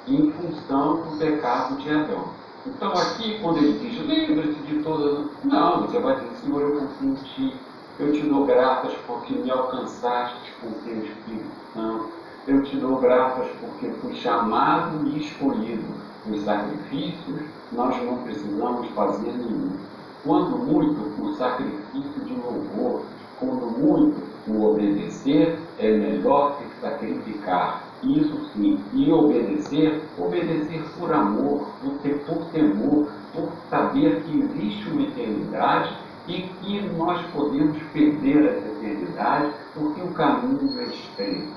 em 0.07 0.31
função 0.33 1.03
do 1.03 1.17
pecado 1.17 1.77
de 1.77 1.89
Adão. 1.89 2.25
Então 2.67 2.93
aqui, 2.93 3.39
quando 3.41 3.59
ele 3.59 3.79
diz, 3.79 4.07
lembra-se 4.07 4.61
de 4.63 4.83
todas. 4.83 5.31
Não, 5.45 5.87
você 5.87 5.99
vai 5.99 6.17
dizer, 6.17 6.37
Senhor, 6.43 6.61
eu 6.61 7.15
ti, 7.17 7.55
eu 7.99 8.13
te 8.13 8.21
dou 8.23 8.45
graças 8.45 8.93
porque 9.07 9.33
me 9.35 9.51
alcançaste 9.51 10.53
com 10.61 10.71
teu 10.85 10.99
Espírito 10.99 11.51
Santo 11.73 12.23
eu 12.47 12.61
te 12.65 12.77
dou 12.77 12.97
graças 12.97 13.47
porque 13.61 13.89
fui 14.01 14.15
chamado 14.15 15.07
e 15.07 15.25
escolhido. 15.25 15.85
Os 16.29 16.43
sacrifícios 16.43 17.41
nós 17.71 18.03
não 18.05 18.19
precisamos 18.19 18.89
fazer 18.91 19.33
nenhum. 19.33 19.77
Quando 20.25 20.59
muito, 20.59 21.23
o 21.23 21.35
sacrifício 21.35 22.25
de 22.25 22.35
louvor, 22.35 23.03
quando 23.41 23.67
muito, 23.79 24.23
o 24.49 24.71
obedecer 24.71 25.59
é 25.79 25.97
melhor 25.97 26.59
que 26.59 26.81
sacrificar. 26.81 27.83
Isso 28.03 28.37
sim, 28.53 28.79
e 28.93 29.13
obedecer, 29.13 30.03
obedecer 30.19 30.83
por 30.99 31.13
amor, 31.13 31.67
por, 31.81 31.93
por 32.27 32.45
temor, 32.47 33.09
por 33.33 33.49
saber 33.71 34.23
que 34.23 34.39
existe 34.39 34.91
uma 34.91 35.03
eternidade 35.03 35.97
e 36.29 36.43
que 36.43 36.81
nós 36.97 37.21
podemos 37.33 37.77
perder 37.93 38.45
essa 38.45 38.69
eternidade 38.69 39.53
porque 39.75 40.01
o 40.03 40.13
caminho 40.13 40.81
é 40.81 40.85
estreito. 40.85 41.53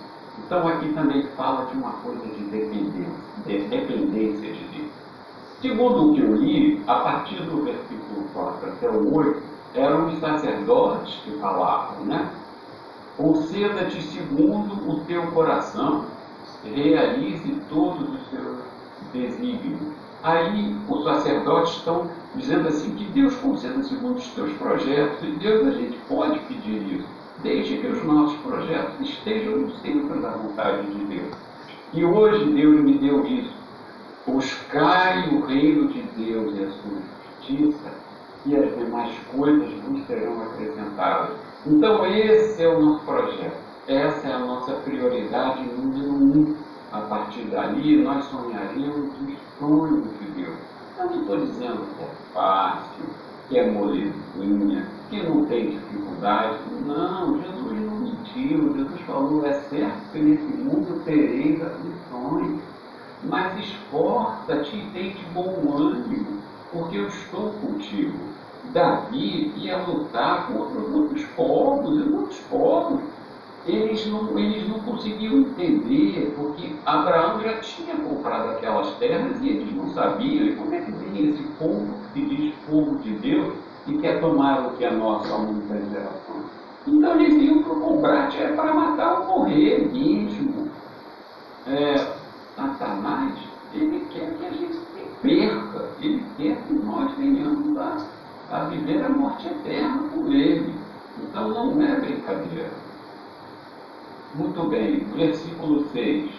Então 0.45 0.67
aqui 0.67 0.91
também 0.93 1.23
fala 1.35 1.65
de 1.65 1.77
uma 1.77 1.91
coisa 1.93 2.25
de 2.27 2.43
dependência, 2.45 3.13
de 3.45 3.59
dependência 3.67 4.53
de 4.53 4.63
Deus. 4.65 4.91
Segundo 5.61 6.11
o 6.11 6.13
que 6.13 6.21
eu 6.21 6.35
li, 6.35 6.83
a 6.85 6.95
partir 6.95 7.41
do 7.43 7.63
versículo 7.63 8.04
4 8.33 8.69
até 8.69 8.89
o 8.89 9.15
8, 9.15 9.41
eram 9.73 10.07
os 10.07 10.19
sacerdotes 10.19 11.15
que 11.23 11.31
falavam, 11.39 12.05
né? 12.05 12.29
Conceda-te 13.17 14.01
segundo 14.01 14.89
o 14.89 14.99
teu 15.05 15.27
coração, 15.27 16.05
realize 16.63 17.61
todos 17.69 18.09
os 18.09 18.29
seus 18.29 18.57
desígnios. 19.13 19.79
Aí 20.23 20.75
os 20.89 21.03
sacerdotes 21.03 21.75
estão 21.75 22.09
dizendo 22.35 22.67
assim 22.67 22.95
que 22.95 23.05
Deus 23.05 23.35
conceda 23.35 23.83
segundo 23.83 24.17
os 24.17 24.27
teus 24.29 24.51
projetos. 24.53 25.23
E 25.23 25.31
Deus 25.33 25.67
a 25.67 25.71
gente 25.71 25.97
pode 26.07 26.39
pedir 26.39 26.99
isso 26.99 27.07
desde 27.43 27.77
que 27.77 27.87
os 27.87 28.03
nossos 28.03 28.37
projetos 28.39 29.07
estejam 29.07 29.57
no 29.57 29.71
centro 29.77 30.19
da 30.19 30.31
vontade 30.31 30.87
de 30.87 31.05
Deus. 31.05 31.35
E 31.93 32.03
hoje 32.03 32.45
Deus 32.45 32.81
me 32.81 32.97
deu 32.97 33.25
isso. 33.25 33.53
Buscai 34.25 35.29
o 35.29 35.45
reino 35.45 35.87
de 35.89 36.01
Deus 36.01 36.57
e 36.57 36.63
a 36.63 36.71
sua 36.71 36.97
justiça, 37.39 37.93
e 38.45 38.55
as 38.55 38.75
demais 38.77 39.11
coisas 39.35 39.73
vos 39.83 40.05
serão 40.05 40.41
acrescentadas. 40.43 41.37
Então, 41.65 42.05
esse 42.05 42.61
é 42.61 42.67
o 42.67 42.79
nosso 42.79 43.05
projeto. 43.05 43.57
Essa 43.87 44.27
é 44.27 44.33
a 44.33 44.39
nossa 44.39 44.73
prioridade 44.73 45.63
número 45.63 46.13
um. 46.13 46.55
A 46.91 47.01
partir 47.01 47.43
dali, 47.45 48.01
nós 48.03 48.23
sonharemos 48.25 49.13
os 49.21 49.37
sonhos 49.59 50.07
de 50.19 50.31
Deus. 50.31 50.55
Eu 50.97 51.05
não 51.05 51.21
estou 51.21 51.37
dizendo 51.37 51.85
que 51.97 52.03
é 52.03 52.09
fácil, 52.33 53.05
que 53.49 53.59
é 53.59 53.69
molezinha, 53.69 54.87
que 55.09 55.23
não 55.23 55.45
tem 55.45 55.71
dificuldade. 55.71 56.59
Não, 56.85 57.41
Jesus 57.41 57.81
não 57.81 57.99
mentiu. 57.99 58.73
Jesus 58.75 59.01
falou: 59.01 59.45
é 59.45 59.53
certo 59.53 60.11
que 60.11 60.19
nesse 60.19 60.53
mundo 60.57 61.03
tereis 61.03 61.61
aflições, 61.61 62.61
mas 63.23 63.59
esforça-te 63.59 64.77
e 64.77 64.89
tem 64.91 65.13
de 65.13 65.25
bom 65.33 65.77
ânimo, 65.77 66.41
porque 66.75 66.97
eu 66.97 67.07
estou 67.07 67.51
contigo. 67.61 68.17
Davi 68.73 69.53
ia 69.55 69.77
lutar 69.77 70.47
contra 70.47 70.79
muitos 70.81 71.23
povos 71.27 72.01
e 72.01 72.09
muitos 72.09 72.37
povos. 72.49 73.01
Eles 73.65 74.05
não, 74.07 74.37
eles 74.37 74.67
não 74.67 74.79
conseguiam 74.79 75.37
entender, 75.37 76.35
porque 76.35 76.75
Abraão 76.85 77.39
já 77.39 77.57
tinha 77.59 77.95
comprado 77.95 78.51
aquelas 78.51 78.91
terras 78.97 79.41
e 79.41 79.49
eles 79.49 79.73
não 79.73 79.89
sabiam. 79.93 80.45
E 80.45 80.55
como 80.55 80.75
é 80.75 80.81
que 80.81 80.91
vem 80.91 81.29
esse 81.29 81.43
povo 81.57 81.93
que 82.13 82.19
se 82.19 82.35
diz 82.35 82.53
povo 82.67 82.99
de 82.99 83.11
Deus 83.13 83.53
e 83.87 83.97
quer 83.97 84.19
tomar 84.19 84.67
o 84.67 84.71
que 84.71 84.85
é 84.85 84.91
nosso 84.91 85.33
há 85.33 85.37
muitas 85.37 85.89
gerações. 85.89 86.45
Então 86.85 87.19
eles 87.19 87.41
iam 87.41 87.63
para 87.63 87.73
o 87.73 87.81
combate 87.81 88.37
é 88.37 88.49
para 88.49 88.73
matar 88.73 89.21
ou 89.21 89.25
morrer 89.25 89.89
mesmo. 89.91 90.69
É, 91.67 92.13
Satanás, 92.55 93.33
ele 93.73 94.05
quer 94.11 94.31
que 94.37 94.45
a 94.45 94.51
gente 94.51 94.84
perca, 95.25 95.89
ele 96.01 96.23
quer 96.37 96.55
que 96.63 96.73
nós 96.73 97.11
venhamos 97.17 97.77
a, 97.77 98.05
a 98.51 98.59
viver 98.65 99.03
a 99.03 99.09
morte 99.09 99.47
eterna 99.47 100.07
com 100.09 100.31
ele. 100.31 100.73
Então 101.21 101.49
não 101.49 101.81
é 101.81 101.99
brincadeira. 101.99 102.69
Muito 104.35 104.63
bem, 104.69 104.99
versículo 105.15 105.85
6. 105.91 106.29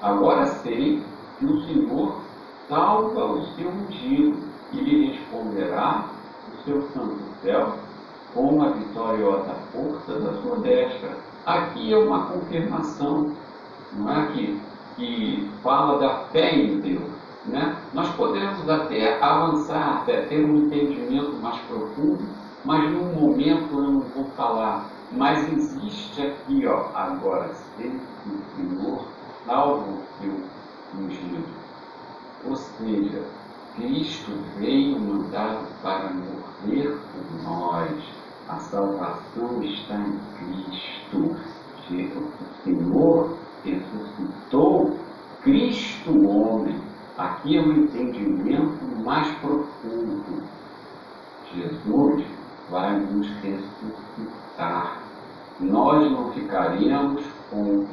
Agora 0.00 0.46
sei 0.46 1.02
que 1.38 1.46
o 1.46 1.60
Senhor 1.62 2.20
salva 2.68 3.24
o 3.24 3.46
seu 3.54 3.68
ungido 3.68 4.38
e 4.72 4.76
lhe 4.76 5.06
responderá 5.12 6.06
o 6.52 6.64
seu 6.64 6.82
santo 6.90 7.34
céu 7.44 7.74
com 8.32 8.62
a 8.62 8.70
vitoriosa 8.70 9.54
força 9.72 10.18
da 10.18 10.32
sua 10.42 10.56
destra. 10.58 11.16
Aqui 11.46 11.92
é 11.92 11.98
uma 11.98 12.26
confirmação, 12.26 13.32
não 13.92 14.10
é? 14.10 14.26
Que, 14.32 14.60
que 14.96 15.50
fala 15.62 15.98
da 15.98 16.18
fé 16.30 16.54
em 16.56 16.80
Deus. 16.80 17.23
Né? 17.46 17.76
Nós 17.92 18.08
podemos 18.16 18.68
até 18.68 19.22
avançar, 19.22 19.98
até 20.02 20.22
ter 20.22 20.44
um 20.44 20.66
entendimento 20.66 21.32
mais 21.42 21.60
profundo, 21.62 22.24
mas 22.64 22.90
num 22.90 23.12
momento 23.12 23.74
eu 23.74 23.82
não 23.82 24.00
vou 24.00 24.24
falar. 24.36 24.88
Mas 25.12 25.46
existe 25.52 26.22
aqui, 26.22 26.66
ó, 26.66 26.86
agora 26.94 27.52
sempre 27.76 28.00
o 28.26 28.56
Senhor 28.56 29.04
salva 29.46 29.84
o 29.90 30.02
seu 30.20 30.34
ungido. 30.98 31.44
Ou 32.46 32.56
seja, 32.56 33.22
Cristo 33.76 34.32
veio 34.58 34.98
mandado 34.98 35.66
para 35.82 36.10
morrer 36.10 36.98
por 37.12 37.42
nós. 37.42 37.90
A 38.48 38.56
salvação 38.56 39.62
está 39.62 39.94
em 39.96 40.18
Cristo. 40.38 41.36
O 41.88 42.62
Senhor 42.62 43.36
ressuscitou 43.64 44.98
Cristo 45.42 46.28
homem. 46.28 46.93
Aqui 47.16 47.56
é 47.56 47.60
um 47.60 47.72
entendimento 47.72 48.84
mais 49.04 49.28
profundo. 49.38 50.42
Jesus 51.54 52.24
vai 52.68 52.98
nos 52.98 53.28
ressuscitar. 53.40 54.98
Nós 55.60 56.10
não 56.10 56.32
ficaríamos 56.32 57.22
com, 57.50 57.86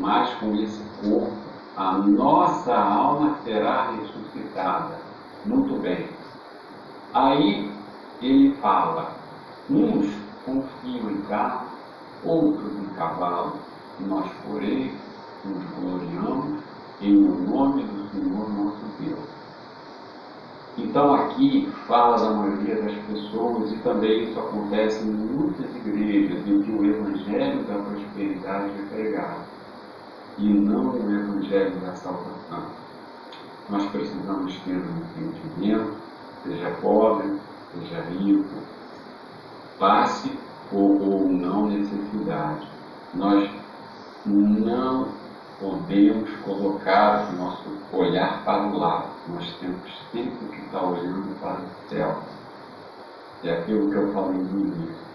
mais 0.00 0.28
com 0.34 0.56
esse 0.56 0.82
corpo. 1.00 1.32
A 1.76 1.98
nossa 1.98 2.74
alma 2.76 3.36
será 3.44 3.92
ressuscitada 3.92 4.98
Muito 5.46 5.80
bem. 5.80 6.08
Aí 7.14 7.72
ele 8.20 8.56
fala, 8.56 9.12
uns 9.70 10.12
confiam 10.44 11.10
em 11.12 11.20
carro, 11.28 11.68
outros 12.24 12.72
em 12.76 12.86
cavalo, 12.96 13.52
nós, 14.00 14.28
porém, 14.44 14.92
nos 15.44 15.64
gloriamos 15.78 16.60
em 17.00 17.16
o 17.16 17.38
nome 17.48 17.84
do 17.84 17.97
Senhor 18.10 18.50
nosso 18.50 18.84
Deus. 19.00 19.38
Então 20.78 21.12
aqui 21.12 21.68
fala 21.86 22.16
da 22.16 22.30
maioria 22.30 22.82
das 22.82 22.94
pessoas 23.06 23.72
e 23.72 23.76
também 23.78 24.30
isso 24.30 24.38
acontece 24.38 25.04
em 25.04 25.10
muitas 25.10 25.74
igrejas 25.74 26.46
em 26.46 26.62
que 26.62 26.70
o 26.70 26.84
Evangelho 26.84 27.64
da 27.64 27.74
prosperidade 27.74 28.70
é 28.78 28.94
pregado 28.94 29.40
e 30.38 30.54
não 30.54 30.90
o 30.90 31.12
Evangelho 31.12 31.80
da 31.80 31.94
salvação. 31.96 32.62
Nós 33.68 33.84
precisamos 33.86 34.56
ter 34.60 34.76
um 34.76 35.20
entendimento, 35.20 35.92
seja 36.44 36.70
pobre, 36.80 37.38
seja 37.74 38.00
rico, 38.02 38.62
passe 39.78 40.30
ou, 40.72 41.00
ou 41.10 41.28
não 41.28 41.66
necessidade. 41.66 42.68
Nós 43.14 43.50
não 44.24 45.08
podemos 45.60 46.30
colocar 46.44 47.28
o 47.30 47.36
nosso 47.36 47.62
olhar 47.92 48.44
para 48.44 48.62
o 48.68 48.78
lado. 48.78 49.08
Nós 49.28 49.54
temos 49.60 49.80
sempre 50.12 50.46
que 50.48 50.60
estar 50.64 50.82
olhando 50.82 51.38
para 51.40 51.60
o 51.60 51.88
céu. 51.88 52.22
É 53.44 53.52
aquilo 53.52 53.90
que 53.90 53.96
eu 53.96 54.12
falei 54.12 54.38
no 54.38 54.60
início. 54.60 55.08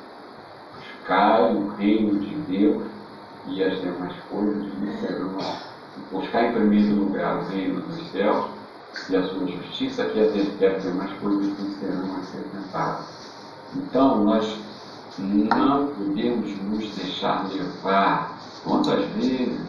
Buscar 0.75 1.41
o 1.41 1.69
reino 1.75 2.19
de 2.19 2.35
Deus 2.35 2.83
e 3.47 3.63
as 3.63 3.81
demais 3.81 4.15
coisas 4.29 4.63
lhe 4.63 4.97
serão. 4.97 5.37
Buscar 6.11 6.45
em 6.45 6.53
primeiro 6.53 6.95
lugar 6.95 7.37
o 7.37 7.49
reino 7.49 7.81
dos 7.81 8.11
céus 8.11 8.45
e 9.09 9.15
a 9.15 9.23
sua 9.23 9.47
justiça, 9.47 10.05
que 10.05 10.19
as 10.19 10.83
demais 10.83 11.11
coisas 11.19 11.59
lhe 11.59 11.75
serão 11.75 12.15
acrescentadas. 12.15 13.05
Então, 13.75 14.23
nós 14.23 14.59
não 15.17 15.87
podemos 15.87 16.57
nos 16.63 16.95
deixar 16.95 17.47
levar. 17.49 18.37
Quantas 18.63 19.03
vezes 19.15 19.59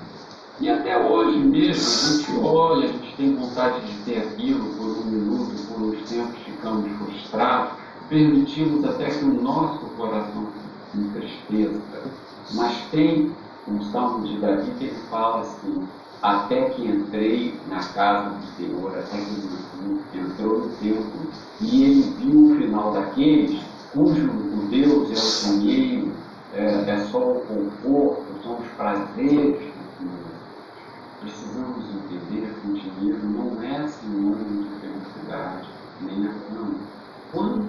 e 0.61 0.71
até 0.71 0.97
hoje 0.97 1.39
mesmo, 1.39 1.83
a 1.83 2.17
gente 2.17 2.47
olha, 2.47 2.89
a 2.89 2.93
gente 2.93 3.17
tem 3.17 3.35
vontade 3.35 3.81
de 3.87 4.05
ter 4.05 4.19
aquilo 4.19 4.65
por 4.75 4.87
um 4.87 5.05
minuto, 5.07 5.67
por 5.67 5.83
uns 5.83 6.09
tempos 6.09 6.39
ficamos 6.45 6.91
frustrados, 6.99 7.73
permitimos 8.09 8.85
até 8.85 9.11
que 9.11 9.25
o 9.25 9.43
nosso 9.43 9.85
coração 9.97 10.47
se 10.93 10.99
entristeça. 10.99 11.81
Mas 12.53 12.77
tem 12.93 13.33
um 13.67 13.83
salmo 13.91 14.27
de 14.29 14.39
Davi 14.39 14.71
que 14.79 14.85
ele 14.85 14.97
fala 15.11 15.41
assim, 15.41 15.89
até 16.23 16.71
que 16.71 16.87
entrei 16.87 17.59
na 17.69 17.83
casa 17.83 18.31
do 18.31 18.47
Senhor, 18.57 18.93
até 18.97 19.19
que 19.19 20.19
entrou 20.19 20.61
no 20.61 20.69
templo, 20.77 21.31
e 21.61 21.83
ele 21.83 22.03
viu 22.21 22.53
o 22.53 22.57
final 22.57 22.93
daqueles 22.93 23.61
cujo 23.93 24.31
o 24.31 24.69
Deus 24.71 25.11
é 25.11 25.49
o 25.49 25.61
dinheiro, 25.61 26.13
é, 26.53 26.91
é 26.91 27.07
só 27.11 27.19
o 27.19 27.41
conforto, 27.41 28.25
são 28.43 28.59
os 28.59 28.67
prazeres 28.77 29.75
precisamos 31.21 31.85
entender 31.91 32.55
que 32.61 32.69
o 32.69 32.75
dinheiro 32.75 33.27
não 33.29 33.63
é 33.63 33.87
sinônimo 33.89 34.65
de 34.65 34.81
felicidade, 34.81 35.69
nem 36.03 36.27
a 36.27 36.33
fama. 36.33 36.75
Quantos 37.33 37.67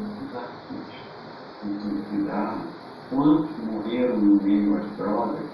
suicidaram? 1.82 2.62
Quantos 3.10 3.50
morreram 3.66 4.18
no 4.18 4.42
meio 4.42 4.78
às 4.78 4.86
drogas? 4.98 5.46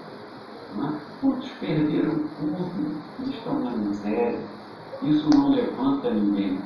Mas 0.76 0.94
quantos 1.20 1.48
perderam 1.60 2.18
tudo 2.38 2.70
e 3.20 3.30
estão 3.30 3.60
na 3.60 3.70
miséria? 3.70 4.40
Isso 5.02 5.28
não 5.34 5.50
levanta 5.50 6.10
ninguém. 6.10 6.60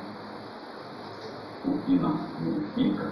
O 1.65 1.77
que 1.79 1.95
não 1.95 2.17
significa 2.17 3.11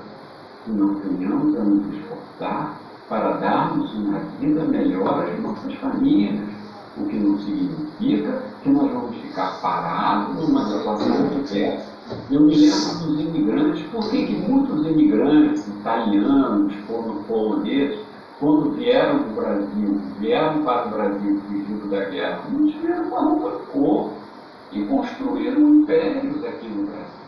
que 0.64 0.72
não 0.72 0.96
tenhamos 0.96 1.56
a 1.60 1.64
nos 1.64 1.94
esforçar 1.94 2.80
para 3.10 3.38
darmos 3.38 3.94
uma 3.94 4.20
vida 4.40 4.64
melhor 4.64 5.24
às 5.24 5.40
nossas 5.40 5.74
famílias 5.76 6.55
o 6.98 7.06
que 7.06 7.16
não 7.18 7.38
significa 7.40 8.44
que 8.64 8.70
nós 8.70 8.92
vamos 8.92 9.18
ficar 9.18 9.60
parados 9.62 10.36
numa 10.36 10.66
situação 10.66 11.28
diversa. 11.30 11.96
Eu 12.30 12.42
me 12.42 12.56
lembro 12.56 13.00
dos 13.00 13.20
imigrantes, 13.20 13.84
por 13.88 14.10
que, 14.10 14.26
que 14.28 14.36
muitos 14.36 14.86
imigrantes 14.86 15.68
italianos, 15.68 16.74
poloneses, 17.28 18.00
quando 18.40 18.72
vieram 18.72 19.20
para 19.20 19.32
o 19.32 19.36
Brasil, 19.36 20.02
vieram 20.20 20.64
para 20.64 20.88
o 20.88 20.90
Brasil 20.92 21.42
fugindo 21.48 21.90
da 21.90 22.06
guerra, 22.06 22.44
não 22.52 22.68
tiveram 22.68 23.08
uma 23.08 23.22
roupa 23.22 23.52
de 23.52 23.66
cor 23.72 24.12
e 24.72 24.86
construíram 24.86 25.62
impérios 25.62 26.44
aqui 26.44 26.68
no 26.68 26.84
Brasil. 26.84 27.26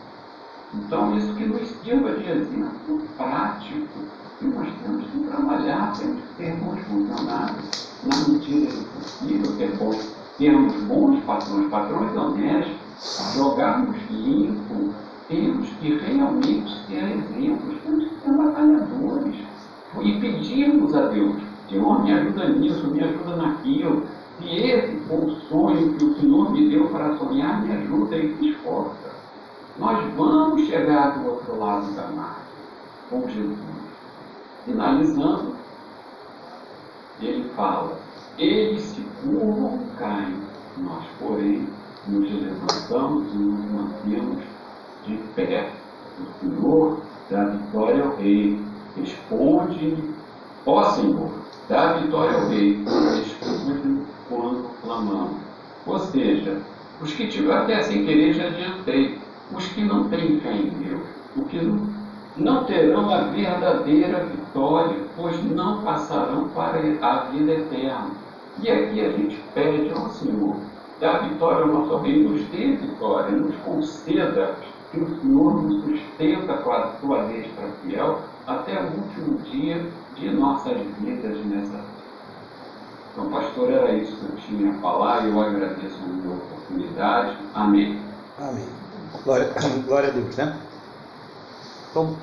Então, 0.74 1.16
isso 1.16 1.34
que 1.34 1.46
nos 1.46 1.66
sirva 1.82 2.12
de 2.12 2.30
exemplo 2.30 3.00
prático, 3.16 3.88
que 4.38 4.46
nós 4.46 4.68
temos 4.82 5.04
que 5.10 5.18
trabalhar, 5.26 5.92
temos 5.98 6.22
que 6.22 6.34
ter 6.36 6.54
bons 6.56 6.80
funcionários 6.82 7.88
na 8.04 8.28
medida 8.28 8.72
do 8.72 8.84
possível, 8.84 9.56
ter 9.56 9.76
bons, 9.76 10.14
termos 10.38 10.72
bons 10.84 11.20
patrões, 11.24 11.68
patrões 11.68 12.16
honestos, 12.16 13.34
jogarmos 13.34 13.96
limpo, 14.10 14.94
temos 15.28 15.68
que 15.80 15.98
realmente 15.98 16.86
ser 16.86 17.02
exemplos, 17.02 17.76
temos 17.84 18.04
que 18.04 18.14
ser 18.20 18.36
batalhadores 18.36 19.36
e 20.00 20.20
pedirmos 20.20 20.94
a 20.94 21.08
Deus, 21.08 21.36
Senhor, 21.68 22.02
me 22.02 22.12
ajuda 22.12 22.48
nisso, 22.50 22.86
me 22.88 23.02
ajuda 23.02 23.36
naquilo, 23.36 24.06
se 24.38 24.48
esse 24.48 24.96
for 25.08 25.24
o 25.24 25.30
sonho 25.48 25.94
que 25.94 26.04
o 26.04 26.14
Senhor 26.20 26.52
me 26.52 26.68
deu 26.68 26.88
para 26.88 27.16
sonhar, 27.16 27.62
me 27.62 27.72
ajuda 27.72 28.16
e 28.16 28.28
me 28.34 28.50
esforça. 28.50 29.08
Nós 29.78 30.14
vamos 30.14 30.66
chegar 30.66 31.18
do 31.18 31.28
outro 31.28 31.58
lado 31.58 31.92
da 31.94 32.06
margem 32.08 32.48
com 33.10 33.28
Jesus. 33.28 33.87
Finalizando, 34.68 35.56
ele 37.22 37.48
fala, 37.56 37.98
eles 38.36 38.82
se 38.82 39.00
curvam 39.22 39.80
e 39.80 39.96
caem, 39.96 40.36
nós, 40.76 41.04
porém, 41.18 41.66
nos 42.06 42.30
levantamos 42.30 43.32
e 43.32 43.38
nos 43.38 43.64
mantemos 43.70 44.44
de 45.06 45.16
pé. 45.34 45.72
O 46.20 46.40
Senhor 46.40 47.00
dá 47.30 47.44
vitória 47.46 48.04
ao 48.04 48.16
rei, 48.16 48.60
responde 48.94 49.96
ó 50.66 50.84
Senhor, 50.90 51.30
dá 51.66 51.94
vitória 51.94 52.36
ao 52.36 52.48
rei, 52.48 52.84
responde 52.84 54.02
quando 54.28 54.68
clamamos. 54.82 55.40
Ou 55.86 55.98
seja, 55.98 56.60
os 57.00 57.14
que 57.14 57.28
tiveram 57.28 57.62
até 57.62 57.82
sem 57.84 58.04
querer 58.04 58.34
já 58.34 58.48
adiantei, 58.48 59.18
os 59.50 59.66
que 59.68 59.82
não 59.82 60.10
têm 60.10 60.38
fé 60.40 60.52
em 60.52 60.68
Deus, 60.68 61.06
o 61.38 61.44
que 61.44 61.58
não 61.62 61.97
não 62.38 62.64
terão 62.64 63.10
a 63.10 63.22
verdadeira 63.22 64.24
vitória, 64.24 64.96
pois 65.16 65.42
não 65.44 65.82
passarão 65.82 66.48
para 66.50 66.78
a 67.02 67.24
vida 67.30 67.52
eterna. 67.52 68.10
E 68.60 68.70
aqui 68.70 69.00
a 69.00 69.10
gente 69.10 69.42
pede 69.54 69.90
ao 69.92 70.08
Senhor, 70.10 70.56
dá 71.00 71.18
vitória 71.18 71.62
ao 71.62 71.68
nosso 71.68 71.96
rei, 71.98 72.22
nos 72.22 72.42
dê 72.48 72.76
vitória, 72.76 73.36
nos 73.36 73.54
conceda 73.56 74.54
que 74.90 75.00
o 75.00 75.20
Senhor 75.20 75.62
nos 75.62 75.84
sustenta 75.84 76.54
com 76.54 76.72
a 76.72 76.92
sua 77.00 77.24
destra 77.24 77.68
fiel 77.82 78.20
até 78.46 78.80
o 78.80 78.86
último 78.86 79.38
dia 79.50 79.84
de 80.14 80.30
nossas 80.30 80.78
vidas 80.98 81.44
nessa 81.44 81.76
vida. 81.76 81.98
Então, 83.12 83.30
pastor, 83.30 83.70
era 83.70 83.92
isso 83.94 84.16
que 84.16 84.24
eu 84.24 84.36
tinha 84.36 84.70
a 84.70 84.74
falar 84.74 85.26
e 85.26 85.30
eu 85.30 85.40
agradeço 85.40 85.98
a 86.04 86.06
minha 86.06 86.36
oportunidade. 86.36 87.36
Amém. 87.54 88.00
Amém. 88.38 88.64
Glória, 89.24 89.52
glória 89.86 90.08
a 90.08 90.12
Deus, 90.12 90.36
né? 90.36 90.56
Então, 91.90 92.14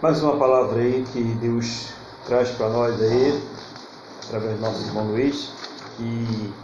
mais 0.00 0.22
uma 0.22 0.38
palavra 0.38 0.80
aí 0.80 1.04
que 1.12 1.22
Deus 1.22 1.92
traz 2.26 2.48
para 2.52 2.70
nós 2.70 2.98
aí, 3.02 3.42
através 4.24 4.56
do 4.56 4.62
nosso 4.62 4.86
irmão 4.86 5.08
Luiz, 5.08 5.52
que 5.96 6.54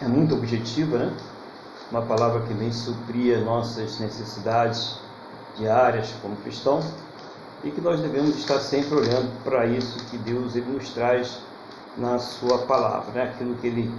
é 0.00 0.06
muito 0.06 0.36
objetiva, 0.36 0.96
né? 0.96 1.16
Uma 1.90 2.02
palavra 2.02 2.42
que 2.42 2.54
vem 2.54 2.72
suprir 2.72 3.44
nossas 3.44 3.98
necessidades 3.98 5.00
diárias 5.56 6.14
como 6.22 6.36
cristão 6.36 6.80
e 7.64 7.70
que 7.72 7.80
nós 7.80 8.00
devemos 8.00 8.36
estar 8.36 8.60
sempre 8.60 8.94
olhando 8.94 9.32
para 9.42 9.66
isso 9.66 9.98
que 10.06 10.18
Deus 10.18 10.54
ele 10.54 10.70
nos 10.70 10.90
traz 10.90 11.40
na 11.96 12.20
sua 12.20 12.58
palavra, 12.58 13.10
né? 13.12 13.22
aquilo 13.24 13.56
que 13.56 13.66
ele 13.66 13.92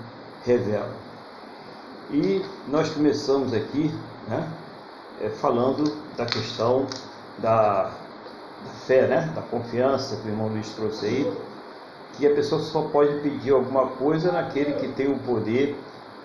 revela. 0.45 0.95
E 2.11 2.45
nós 2.69 2.89
começamos 2.89 3.53
aqui 3.53 3.93
né? 4.29 4.47
É, 5.21 5.27
falando 5.27 5.93
da 6.15 6.25
questão 6.25 6.87
da 7.41 7.91
da 8.63 8.71
fé, 8.85 9.07
né? 9.07 9.31
da 9.35 9.41
confiança 9.41 10.17
que 10.17 10.27
o 10.27 10.31
irmão 10.31 10.47
Luiz 10.47 10.69
trouxe 10.69 11.05
aí, 11.05 11.33
que 12.13 12.27
a 12.27 12.35
pessoa 12.35 12.61
só 12.61 12.83
pode 12.83 13.19
pedir 13.19 13.51
alguma 13.51 13.87
coisa 13.87 14.31
naquele 14.31 14.73
que 14.73 14.87
tem 14.89 15.11
o 15.11 15.17
poder 15.19 15.77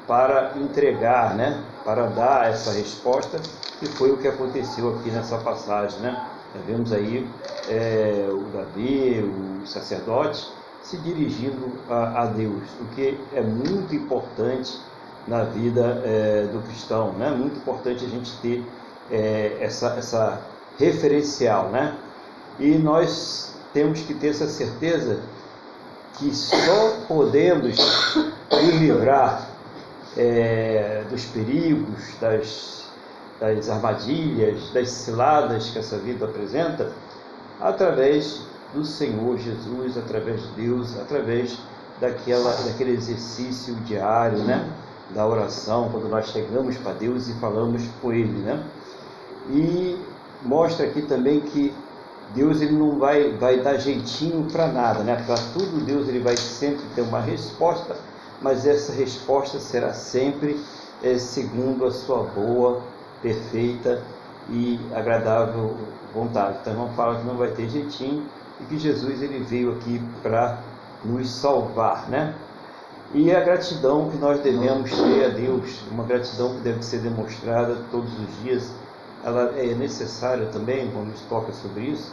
para 0.06 0.52
entregar, 0.56 1.34
né? 1.34 1.62
para 1.84 2.06
dar 2.06 2.50
essa 2.50 2.72
resposta, 2.72 3.38
que 3.78 3.86
foi 3.86 4.10
o 4.10 4.16
que 4.16 4.28
aconteceu 4.28 4.96
aqui 4.96 5.10
nessa 5.10 5.38
passagem. 5.38 6.00
Né? 6.00 6.28
vemos 6.66 6.92
aí 6.92 7.28
é, 7.68 8.28
o 8.30 8.44
Davi, 8.56 9.20
o 9.20 9.66
sacerdote, 9.66 10.52
se 10.82 10.96
dirigindo 10.98 11.72
a, 11.88 12.22
a, 12.22 12.26
Deus, 12.26 12.62
o 12.80 12.94
que 12.94 13.18
é 13.32 13.40
muito 13.40 13.94
importante 13.94 14.78
na 15.26 15.42
vida 15.44 16.02
é, 16.04 16.46
do 16.52 16.60
cristão. 16.66 17.12
Né? 17.12 17.30
Muito 17.30 17.56
importante 17.56 18.04
a 18.04 18.08
gente 18.08 18.36
ter 18.38 18.64
é, 19.10 19.56
essa, 19.60 19.94
essa 19.96 20.40
referencial, 20.78 21.70
né? 21.70 21.96
E 22.58 22.76
nós 22.76 23.54
temos 23.72 24.00
que 24.00 24.14
ter 24.14 24.28
essa 24.28 24.46
certeza 24.46 25.20
que 26.18 26.34
só 26.34 26.96
podemos 27.08 27.76
nos 28.50 28.74
livrar 28.74 29.48
é, 30.16 31.04
dos 31.10 31.24
perigos, 31.24 32.14
das, 32.20 32.84
das 33.40 33.68
armadilhas, 33.68 34.70
das 34.72 34.90
ciladas 34.90 35.70
que 35.70 35.78
essa 35.78 35.98
vida 35.98 36.24
apresenta, 36.24 36.92
através 37.60 38.42
do 38.72 38.84
Senhor 38.84 39.38
Jesus, 39.38 39.96
através 39.96 40.42
de 40.42 40.48
Deus, 40.66 40.96
através 40.98 41.58
daquela, 42.00 42.52
daquele 42.62 42.92
exercício 42.92 43.74
diário, 43.86 44.38
né? 44.38 44.68
Da 45.10 45.26
oração, 45.26 45.90
quando 45.90 46.08
nós 46.08 46.28
chegamos 46.28 46.76
para 46.78 46.92
Deus 46.92 47.28
e 47.28 47.34
falamos 47.34 47.82
com 48.00 48.12
Ele, 48.12 48.38
né? 48.40 48.64
E 49.50 49.98
mostra 50.44 50.86
aqui 50.86 51.02
também 51.02 51.40
que 51.40 51.74
Deus 52.34 52.60
ele 52.60 52.76
não 52.76 52.98
vai, 52.98 53.32
vai 53.32 53.60
dar 53.60 53.76
jeitinho 53.76 54.46
para 54.50 54.66
nada, 54.68 55.02
né? 55.02 55.22
Para 55.26 55.36
tudo 55.52 55.84
Deus 55.84 56.08
ele 56.08 56.20
vai 56.20 56.36
sempre 56.36 56.84
ter 56.94 57.02
uma 57.02 57.20
resposta, 57.20 57.96
mas 58.40 58.66
essa 58.66 58.92
resposta 58.92 59.58
será 59.58 59.92
sempre 59.92 60.60
é, 61.02 61.16
segundo 61.18 61.84
a 61.84 61.90
sua 61.90 62.24
boa, 62.24 62.82
perfeita 63.22 64.02
e 64.50 64.78
agradável 64.94 65.76
vontade. 66.12 66.58
Então 66.60 66.74
não 66.74 66.88
fala 66.90 67.18
que 67.18 67.26
não 67.26 67.36
vai 67.36 67.48
ter 67.48 67.68
jeitinho 67.68 68.26
e 68.60 68.64
que 68.64 68.78
Jesus 68.78 69.22
ele 69.22 69.44
veio 69.44 69.72
aqui 69.72 70.02
para 70.22 70.58
nos 71.04 71.30
salvar, 71.30 72.08
né? 72.08 72.34
E 73.12 73.32
a 73.34 73.40
gratidão 73.40 74.10
que 74.10 74.16
nós 74.16 74.40
devemos 74.40 74.90
ter 74.90 75.26
a 75.26 75.28
Deus, 75.28 75.82
uma 75.90 76.04
gratidão 76.04 76.54
que 76.54 76.62
deve 76.62 76.84
ser 76.84 76.98
demonstrada 76.98 77.76
todos 77.90 78.10
os 78.18 78.42
dias, 78.42 78.72
ela 79.24 79.54
é 79.56 79.74
necessária 79.74 80.46
também, 80.46 80.86
nos 80.86 81.20
toca 81.22 81.52
sobre 81.52 81.84
isso, 81.84 82.12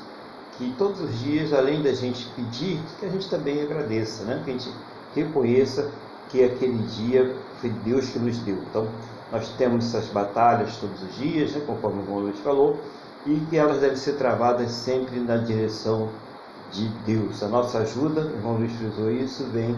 que 0.58 0.74
todos 0.78 1.02
os 1.02 1.20
dias, 1.20 1.52
além 1.52 1.82
da 1.82 1.94
gente 1.94 2.26
pedir, 2.36 2.80
que 3.00 3.06
a 3.06 3.10
gente 3.10 3.30
também 3.30 3.62
agradeça, 3.62 4.24
né? 4.24 4.42
que 4.46 4.52
a 4.52 4.54
gente 4.54 4.74
reconheça 5.14 5.92
que 6.30 6.44
aquele 6.44 6.78
dia 6.84 7.36
foi 7.60 7.70
Deus 7.70 8.10
que 8.10 8.20
nos 8.20 8.38
deu. 8.40 8.56
Então, 8.70 8.88
nós 9.32 9.50
temos 9.58 9.86
essas 9.86 10.08
batalhas 10.10 10.78
todos 10.78 11.02
os 11.04 11.16
dias, 11.16 11.52
né? 11.54 11.62
conforme 11.66 12.00
o 12.00 12.04
irmão 12.04 12.20
Luiz 12.20 12.40
falou, 12.40 12.80
e 13.26 13.40
que 13.50 13.58
elas 13.58 13.80
devem 13.80 13.98
ser 13.98 14.14
travadas 14.14 14.72
sempre 14.72 15.20
na 15.20 15.38
direção 15.38 16.10
de 16.72 16.88
Deus. 17.06 17.44
A 17.44 17.48
nossa 17.48 17.80
ajuda, 17.80 18.22
o 18.22 18.36
irmão 18.36 18.54
Luiz 18.58 18.72
frisou 18.74 19.12
isso, 19.12 19.44
vem 19.52 19.76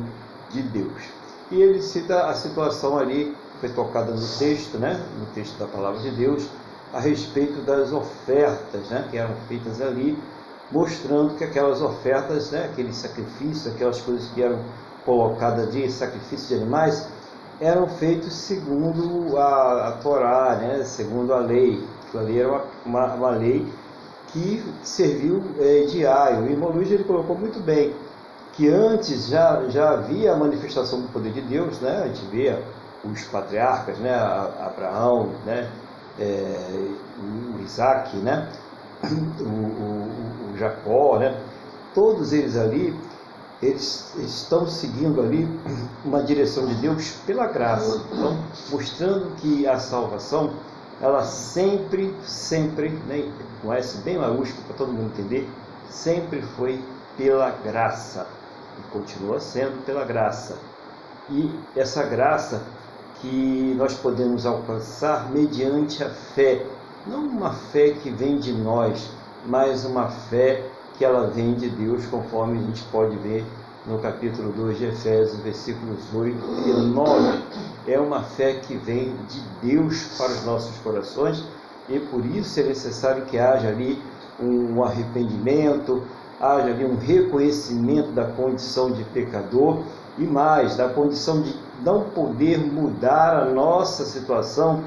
de 0.51 0.61
Deus. 0.61 1.01
E 1.49 1.61
ele 1.61 1.81
cita 1.81 2.27
a 2.27 2.33
situação 2.35 2.97
ali, 2.97 3.35
foi 3.59 3.69
tocada 3.69 4.11
no 4.11 4.27
texto, 4.37 4.77
né? 4.77 5.03
no 5.19 5.25
texto 5.27 5.57
da 5.57 5.65
palavra 5.65 5.99
de 5.99 6.11
Deus, 6.11 6.47
a 6.93 6.99
respeito 6.99 7.61
das 7.61 7.91
ofertas 7.91 8.89
né? 8.89 9.07
que 9.09 9.17
eram 9.17 9.35
feitas 9.47 9.81
ali 9.81 10.17
mostrando 10.71 11.35
que 11.35 11.43
aquelas 11.43 11.81
ofertas, 11.81 12.51
né, 12.51 12.65
aqueles 12.71 12.95
sacrifícios, 12.95 13.73
aquelas 13.73 14.01
coisas 14.01 14.27
que 14.31 14.41
eram 14.41 14.59
colocadas 15.05 15.71
de 15.71 15.89
sacrifício 15.91 16.47
de 16.47 16.63
animais, 16.63 17.07
eram 17.59 17.87
feitos 17.87 18.33
segundo 18.33 19.37
a, 19.37 19.89
a 19.89 19.91
Torá, 19.93 20.55
né, 20.55 20.83
segundo 20.83 21.33
a 21.33 21.37
lei. 21.37 21.83
A 22.13 22.21
lei 22.21 22.39
era 22.39 22.49
uma, 22.49 22.63
uma, 22.85 23.13
uma 23.13 23.29
lei 23.31 23.67
que 24.27 24.63
serviu 24.81 25.43
é, 25.59 25.85
de 25.85 26.05
aio. 26.05 26.49
Irmão 26.49 26.71
Luiz 26.71 26.91
ele 26.91 27.03
colocou 27.03 27.37
muito 27.37 27.59
bem 27.59 27.93
que 28.53 28.67
antes 28.67 29.27
já, 29.27 29.63
já 29.69 29.91
havia 29.91 30.33
a 30.33 30.35
manifestação 30.35 31.01
do 31.01 31.07
poder 31.07 31.33
de 31.33 31.41
Deus, 31.41 31.79
né? 31.79 32.03
a 32.03 32.07
gente 32.07 32.25
vê 32.27 32.55
os 33.03 33.23
patriarcas, 33.25 33.97
né? 33.97 34.13
Abraão, 34.15 35.31
né? 35.45 35.69
É, 36.19 36.95
o 37.19 37.61
Isaac, 37.61 38.15
né? 38.17 38.49
o, 39.39 39.45
o, 39.45 40.53
o 40.53 40.57
Jacó, 40.57 41.17
né? 41.19 41.41
todos 41.93 42.33
eles 42.33 42.57
ali, 42.57 42.97
eles 43.61 44.13
estão 44.17 44.67
seguindo 44.67 45.21
ali 45.21 45.47
uma 46.03 46.21
direção 46.23 46.65
de 46.65 46.75
Deus 46.75 47.11
pela 47.25 47.47
graça. 47.47 48.01
Então, 48.11 48.37
mostrando 48.71 49.35
que 49.37 49.65
a 49.67 49.79
salvação, 49.79 50.53
ela 51.01 51.23
sempre, 51.23 52.13
sempre, 52.25 52.89
né, 53.07 53.31
com 53.61 53.73
S 53.73 53.97
bem 53.99 54.17
maiúsculo 54.17 54.63
para 54.67 54.75
todo 54.75 54.91
mundo 54.91 55.11
entender, 55.13 55.49
sempre 55.89 56.41
foi 56.41 56.83
pela 57.17 57.51
graça. 57.51 58.27
E 58.79 58.91
continua 58.91 59.39
sendo 59.39 59.85
pela 59.85 60.03
graça. 60.03 60.57
E 61.29 61.49
essa 61.75 62.03
graça 62.03 62.63
que 63.23 63.73
nós 63.77 63.93
podemos 63.93 64.45
alcançar 64.45 65.31
mediante 65.31 66.03
a 66.03 66.09
fé 66.09 66.65
não 67.07 67.23
uma 67.23 67.51
fé 67.51 67.91
que 67.91 68.09
vem 68.09 68.37
de 68.37 68.53
nós, 68.53 69.09
mas 69.45 69.85
uma 69.85 70.07
fé 70.07 70.63
que 70.97 71.03
ela 71.03 71.27
vem 71.27 71.53
de 71.53 71.69
Deus, 71.69 72.05
conforme 72.05 72.59
a 72.59 72.61
gente 72.61 72.83
pode 72.85 73.15
ver 73.17 73.45
no 73.85 73.99
capítulo 73.99 74.51
2 74.53 74.77
de 74.77 74.85
Efésios, 74.85 75.39
versículos 75.41 75.99
8 76.13 76.37
e 76.65 76.71
9. 76.71 77.43
É 77.87 77.99
uma 77.99 78.23
fé 78.23 78.53
que 78.53 78.75
vem 78.75 79.13
de 79.27 79.41
Deus 79.61 80.17
para 80.17 80.31
os 80.31 80.45
nossos 80.45 80.77
corações 80.77 81.43
e 81.89 81.99
por 81.99 82.25
isso 82.25 82.59
é 82.59 82.63
necessário 82.63 83.25
que 83.25 83.37
haja 83.37 83.67
ali 83.67 84.01
um 84.39 84.83
arrependimento, 84.83 86.03
haja 86.39 86.67
ali 86.67 86.85
um 86.85 86.95
reconhecimento 86.95 88.11
da 88.11 88.25
condição 88.25 88.91
de 88.91 89.03
pecador 89.05 89.83
e 90.17 90.23
mais, 90.23 90.77
da 90.77 90.87
condição 90.87 91.41
de 91.41 91.53
não 91.81 92.09
poder 92.09 92.57
mudar 92.59 93.37
a 93.37 93.45
nossa 93.45 94.05
situação 94.05 94.83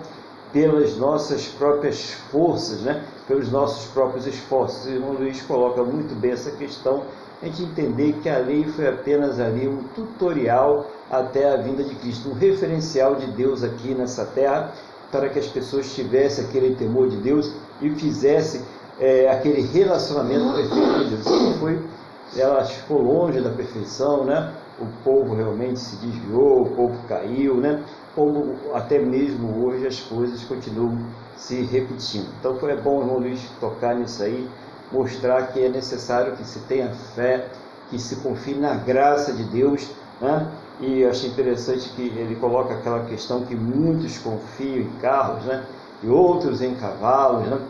pelas 0.53 0.96
nossas 0.96 1.46
próprias 1.46 2.12
forças, 2.31 2.81
né? 2.83 3.05
pelos 3.27 3.51
nossos 3.51 3.90
próprios 3.92 4.27
esforços. 4.27 4.87
O 4.87 4.90
irmão 4.90 5.12
Luiz 5.12 5.42
coloca 5.42 5.83
muito 5.83 6.14
bem 6.14 6.33
essa 6.33 6.51
questão, 6.53 7.03
a 7.42 7.46
gente 7.46 7.62
entender 7.64 8.14
que 8.22 8.29
a 8.29 8.38
lei 8.38 8.64
foi 8.64 8.88
apenas 8.88 9.38
ali 9.38 9.68
um 9.68 9.83
tutorial 9.94 10.87
até 11.11 11.53
a 11.53 11.57
vinda 11.57 11.85
de 11.85 11.94
Cristo, 11.96 12.31
um 12.31 12.35
referencial 12.35 13.16
de 13.16 13.27
Deus 13.27 13.62
aqui 13.62 13.94
nessa 13.94 14.25
terra, 14.25 14.72
para 15.12 15.29
que 15.29 15.38
as 15.38 15.46
pessoas 15.46 15.94
tivessem 15.94 16.44
aquele 16.44 16.75
temor 16.75 17.09
de 17.09 17.16
Deus 17.18 17.53
e 17.83 17.90
fizessem 17.90 18.62
é, 18.99 19.29
aquele 19.31 19.61
relacionamento 19.61 20.55
perfeito 20.55 20.92
com 20.92 21.09
Deus. 21.11 21.57
Foi, 21.59 21.83
ela 22.37 22.64
ficou 22.64 23.03
longe 23.03 23.40
da 23.40 23.51
perfeição, 23.51 24.25
né? 24.25 24.53
O 24.78 24.86
povo 25.02 25.34
realmente 25.34 25.78
se 25.78 25.96
desviou, 25.96 26.62
o 26.62 26.70
povo 26.76 26.98
caiu, 27.08 27.56
né? 27.56 27.82
como 28.16 28.56
até 28.72 28.98
mesmo 28.98 29.62
hoje 29.62 29.86
as 29.86 30.00
coisas 30.00 30.42
continuam 30.44 30.98
se 31.36 31.60
repetindo. 31.64 32.28
Então 32.40 32.58
foi 32.58 32.74
bom 32.80 32.96
o 32.96 33.00
irmão 33.02 33.18
Luiz 33.18 33.46
tocar 33.60 33.94
nisso 33.94 34.22
aí, 34.22 34.48
mostrar 34.90 35.48
que 35.48 35.62
é 35.62 35.68
necessário 35.68 36.34
que 36.34 36.44
se 36.44 36.60
tenha 36.60 36.88
fé, 37.14 37.46
que 37.90 37.98
se 37.98 38.16
confie 38.16 38.54
na 38.54 38.74
graça 38.74 39.34
de 39.34 39.44
Deus, 39.44 39.90
né? 40.18 40.50
E 40.80 41.00
eu 41.00 41.10
achei 41.10 41.28
interessante 41.28 41.90
que 41.90 42.02
ele 42.02 42.36
coloca 42.36 42.74
aquela 42.74 43.04
questão 43.04 43.42
que 43.42 43.54
muitos 43.54 44.18
confiam 44.18 44.78
em 44.78 44.90
carros, 45.00 45.44
né? 45.44 45.64
E 46.02 46.08
outros 46.08 46.62
em 46.62 46.74
cavalos, 46.74 47.46
né? 47.48 47.60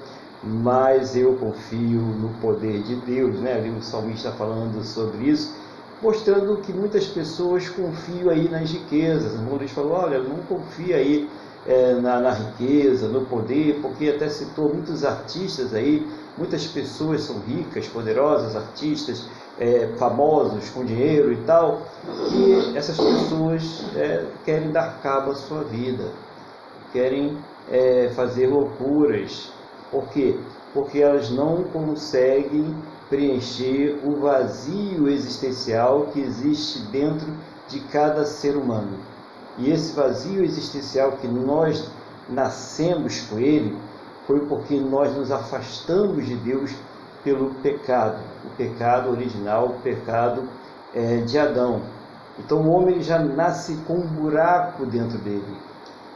Mas 0.44 1.16
eu 1.16 1.34
confio 1.34 2.00
no 2.00 2.28
poder 2.40 2.82
de 2.84 2.94
Deus, 2.96 3.40
né? 3.40 3.54
Ali 3.54 3.70
o 3.70 3.82
salmista 3.82 4.30
falando 4.32 4.82
sobre 4.84 5.28
isso 5.28 5.65
mostrando 6.02 6.58
que 6.58 6.72
muitas 6.72 7.06
pessoas 7.06 7.68
confiam 7.68 8.30
aí 8.30 8.48
nas 8.48 8.70
riquezas. 8.70 9.32
O 9.32 9.36
irmão 9.36 9.68
falou, 9.68 9.92
olha, 9.92 10.18
não 10.18 10.38
confia 10.48 10.96
aí 10.96 11.28
é, 11.66 11.94
na, 11.94 12.20
na, 12.20 12.30
riqueza, 12.30 13.08
no 13.08 13.24
poder, 13.26 13.80
porque 13.80 14.10
até 14.10 14.28
citou 14.28 14.72
muitos 14.72 15.04
artistas 15.04 15.74
aí, 15.74 16.06
muitas 16.36 16.66
pessoas 16.66 17.22
são 17.22 17.40
ricas, 17.40 17.88
poderosas, 17.88 18.54
artistas, 18.54 19.26
é, 19.58 19.88
famosos, 19.98 20.68
com 20.70 20.84
dinheiro 20.84 21.32
e 21.32 21.36
tal, 21.38 21.82
e 22.30 22.76
essas 22.76 22.96
pessoas 22.96 23.84
é, 23.96 24.24
querem 24.44 24.70
dar 24.70 25.00
cabo 25.02 25.30
à 25.32 25.34
sua 25.34 25.64
vida, 25.64 26.04
querem 26.92 27.36
fazer 28.14 28.46
loucuras. 28.46 29.50
Por 29.90 30.04
quê? 30.10 30.38
Porque 30.72 31.00
elas 31.00 31.30
não 31.30 31.64
conseguem 31.64 32.72
preencher 33.08 34.00
o 34.04 34.16
vazio 34.16 35.08
existencial 35.08 36.06
que 36.12 36.20
existe 36.20 36.80
dentro 36.86 37.26
de 37.68 37.80
cada 37.80 38.24
ser 38.24 38.56
humano. 38.56 38.98
E 39.58 39.70
esse 39.70 39.94
vazio 39.94 40.44
existencial 40.44 41.12
que 41.12 41.26
nós 41.26 41.88
nascemos 42.28 43.20
com 43.22 43.38
ele 43.38 43.76
foi 44.26 44.40
porque 44.46 44.78
nós 44.78 45.14
nos 45.16 45.30
afastamos 45.30 46.26
de 46.26 46.34
Deus 46.36 46.74
pelo 47.22 47.54
pecado, 47.54 48.18
o 48.44 48.56
pecado 48.56 49.10
original, 49.10 49.66
o 49.66 49.80
pecado 49.80 50.48
é, 50.94 51.18
de 51.18 51.38
Adão. 51.38 51.82
Então 52.38 52.58
o 52.58 52.70
homem 52.70 53.00
já 53.02 53.18
nasce 53.18 53.76
com 53.86 53.94
um 53.94 54.06
buraco 54.06 54.84
dentro 54.84 55.18
dele, 55.18 55.56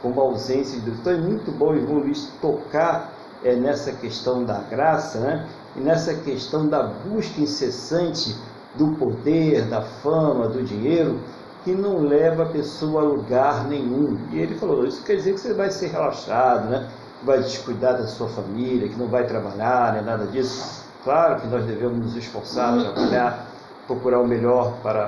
com 0.01 0.09
uma 0.09 0.21
ausência 0.21 0.79
de 0.79 0.85
Deus. 0.85 0.99
Então 0.99 1.13
é 1.13 1.17
muito 1.17 1.51
bom, 1.51 1.73
irmão 1.73 1.99
Luiz, 1.99 2.31
tocar 2.41 3.11
é, 3.43 3.55
nessa 3.55 3.91
questão 3.93 4.43
da 4.43 4.59
graça, 4.59 5.19
né? 5.19 5.47
E 5.75 5.79
nessa 5.79 6.13
questão 6.13 6.67
da 6.67 6.83
busca 6.83 7.41
incessante 7.41 8.35
do 8.75 8.95
poder, 8.95 9.65
da 9.65 9.81
fama, 9.81 10.47
do 10.47 10.63
dinheiro, 10.63 11.19
que 11.63 11.73
não 11.73 11.99
leva 11.99 12.43
a 12.43 12.47
pessoa 12.47 13.01
a 13.01 13.05
lugar 13.05 13.67
nenhum. 13.67 14.17
E 14.31 14.39
ele 14.39 14.55
falou: 14.55 14.85
Isso 14.85 15.03
quer 15.03 15.15
dizer 15.15 15.33
que 15.33 15.39
você 15.39 15.53
vai 15.53 15.69
ser 15.71 15.87
relaxado, 15.87 16.69
né? 16.69 16.89
vai 17.23 17.39
descuidar 17.39 17.97
da 17.97 18.07
sua 18.07 18.27
família, 18.27 18.89
que 18.89 18.97
não 18.97 19.07
vai 19.07 19.25
trabalhar, 19.25 19.93
nem 19.93 20.03
nada 20.03 20.25
disso. 20.25 20.83
Claro 21.03 21.41
que 21.41 21.47
nós 21.47 21.65
devemos 21.65 21.97
nos 21.99 22.15
esforçar, 22.15 22.79
trabalhar, 22.79 23.47
procurar 23.87 24.19
o 24.19 24.27
melhor 24.27 24.77
para 24.81 25.07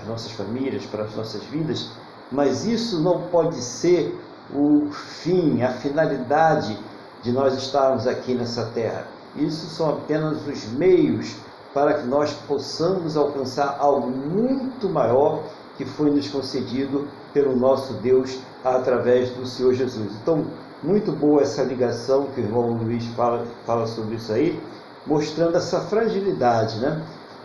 as 0.00 0.08
nossas 0.08 0.32
famílias, 0.32 0.84
para 0.86 1.04
as 1.04 1.14
nossas 1.14 1.42
vidas, 1.44 1.90
mas 2.30 2.64
isso 2.64 3.00
não 3.00 3.22
pode 3.22 3.56
ser 3.56 4.18
o 4.54 4.90
fim, 4.90 5.62
a 5.62 5.70
finalidade 5.70 6.78
de 7.22 7.32
nós 7.32 7.54
estarmos 7.54 8.06
aqui 8.06 8.34
nessa 8.34 8.66
terra. 8.66 9.06
Isso 9.36 9.66
são 9.66 9.90
apenas 9.90 10.46
os 10.46 10.68
meios 10.72 11.36
para 11.72 11.94
que 11.94 12.06
nós 12.06 12.32
possamos 12.46 13.16
alcançar 13.16 13.76
algo 13.78 14.10
muito 14.10 14.88
maior 14.88 15.42
que 15.76 15.84
foi 15.84 16.10
nos 16.10 16.28
concedido 16.28 17.08
pelo 17.32 17.56
nosso 17.56 17.94
Deus 17.94 18.38
através 18.62 19.30
do 19.30 19.46
Senhor 19.46 19.72
Jesus. 19.72 20.12
Então, 20.22 20.44
muito 20.82 21.12
boa 21.12 21.42
essa 21.42 21.62
ligação 21.62 22.26
que 22.34 22.40
o 22.40 22.44
irmão 22.44 22.72
Luiz 22.72 23.06
fala, 23.14 23.46
fala 23.64 23.86
sobre 23.86 24.16
isso 24.16 24.32
aí, 24.32 24.60
mostrando 25.06 25.56
essa 25.56 25.80
fragilidade 25.80 26.78
né, 26.78 27.02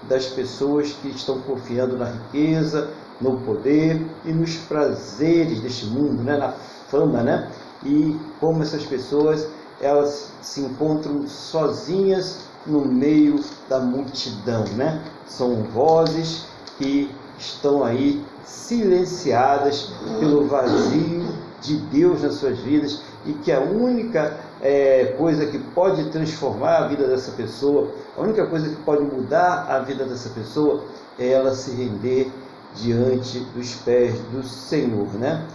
das 0.09 0.25
pessoas 0.27 0.91
que 1.01 1.09
estão 1.09 1.39
confiando 1.41 1.97
na 1.97 2.05
riqueza, 2.05 2.89
no 3.21 3.37
poder 3.39 4.05
e 4.25 4.31
nos 4.31 4.55
prazeres 4.57 5.61
deste 5.61 5.85
mundo, 5.85 6.21
né, 6.21 6.37
na 6.37 6.51
fama, 6.89 7.23
né? 7.23 7.49
E 7.83 8.19
como 8.39 8.61
essas 8.61 8.83
pessoas 8.83 9.47
elas 9.81 10.31
se 10.41 10.61
encontram 10.61 11.27
sozinhas 11.27 12.39
no 12.65 12.85
meio 12.85 13.39
da 13.69 13.79
multidão, 13.79 14.65
né? 14.75 15.01
São 15.25 15.63
vozes 15.63 16.45
que 16.77 17.09
estão 17.37 17.83
aí 17.83 18.23
silenciadas 18.43 19.91
pelo 20.19 20.47
vazio 20.47 21.25
de 21.61 21.77
Deus 21.77 22.23
nas 22.23 22.35
suas 22.35 22.57
vidas 22.59 23.01
e 23.25 23.33
que 23.33 23.51
a 23.51 23.59
única 23.59 24.37
é, 24.61 25.15
coisa 25.17 25.45
que 25.45 25.57
pode 25.57 26.09
transformar 26.09 26.77
a 26.77 26.87
vida 26.87 27.07
dessa 27.07 27.31
pessoa, 27.31 27.89
a 28.17 28.21
única 28.21 28.45
coisa 28.47 28.69
que 28.69 28.75
pode 28.83 29.03
mudar 29.03 29.67
a 29.69 29.79
vida 29.79 30.05
dessa 30.05 30.29
pessoa 30.29 30.83
é 31.19 31.29
ela 31.29 31.53
se 31.53 31.71
render 31.71 32.31
diante 32.75 33.39
dos 33.55 33.75
pés 33.75 34.15
do 34.31 34.43
Senhor, 34.43 35.07
né? 35.15 35.45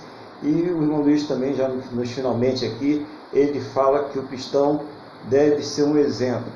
E 0.43 0.49
o 0.49 0.83
irmão 0.83 1.01
Luiz 1.03 1.27
também, 1.27 1.55
já 1.55 1.69
nos 1.69 2.11
finalmente 2.11 2.67
aqui, 2.67 3.07
ele 3.33 3.61
fala 3.61 4.05
que 4.05 4.18
o 4.18 4.23
cristão 4.25 4.83
deve 5.29 5.62
ser 5.62 5.85
um 5.85 5.97
exemplo, 5.97 6.51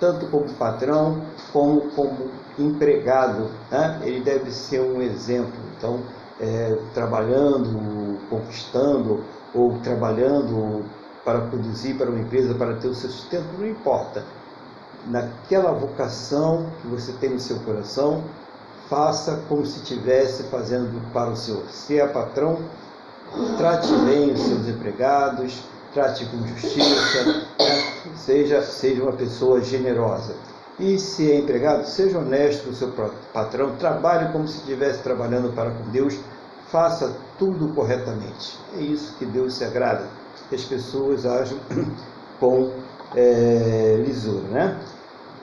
tanto 0.00 0.26
como 0.26 0.48
patrão 0.54 1.22
como 1.52 1.90
como 1.90 2.30
empregado, 2.58 3.50
né? 3.70 4.00
ele 4.02 4.20
deve 4.20 4.50
ser 4.50 4.80
um 4.80 5.00
exemplo. 5.00 5.52
Então, 5.76 6.00
é, 6.40 6.76
trabalhando, 6.94 8.18
conquistando 8.28 9.24
ou 9.54 9.78
trabalhando 9.80 10.84
para 11.24 11.40
produzir 11.42 11.94
para 11.94 12.10
uma 12.10 12.20
empresa, 12.20 12.54
para 12.54 12.74
ter 12.74 12.88
o 12.88 12.94
seu 12.94 13.10
sustento, 13.10 13.46
não 13.58 13.66
importa. 13.66 14.24
Naquela 15.06 15.72
vocação 15.72 16.66
que 16.80 16.88
você 16.88 17.12
tem 17.12 17.30
no 17.30 17.40
seu 17.40 17.58
coração, 17.60 18.22
faça 18.88 19.42
como 19.48 19.64
se 19.64 19.78
estivesse 19.80 20.44
fazendo 20.44 21.00
para 21.12 21.30
o 21.30 21.36
Senhor. 21.36 21.62
Se 21.70 21.98
é 21.98 22.06
patrão, 22.06 22.58
trate 23.56 23.92
bem 24.04 24.32
os 24.32 24.40
seus 24.40 24.68
empregados, 24.68 25.62
trate 25.92 26.26
com 26.26 26.46
justiça, 26.46 27.24
né? 27.24 27.46
seja, 28.16 28.62
seja 28.62 29.02
uma 29.02 29.12
pessoa 29.12 29.60
generosa. 29.60 30.34
E 30.78 30.98
se 30.98 31.30
é 31.30 31.38
empregado, 31.38 31.84
seja 31.86 32.18
honesto 32.18 32.64
com 32.64 32.70
o 32.70 32.74
seu 32.74 32.92
patrão, 33.32 33.76
trabalhe 33.76 34.32
como 34.32 34.48
se 34.48 34.58
estivesse 34.58 35.02
trabalhando 35.02 35.54
para 35.54 35.70
com 35.70 35.90
Deus, 35.90 36.18
faça 36.68 37.14
tudo 37.38 37.68
corretamente. 37.74 38.58
É 38.76 38.80
isso 38.80 39.14
que 39.18 39.26
Deus 39.26 39.54
se 39.54 39.64
agrada, 39.64 40.06
que 40.48 40.54
as 40.54 40.64
pessoas 40.64 41.26
ajam 41.26 41.58
com 42.40 42.72
é, 43.14 44.02
lisura. 44.04 44.48
Né? 44.48 44.80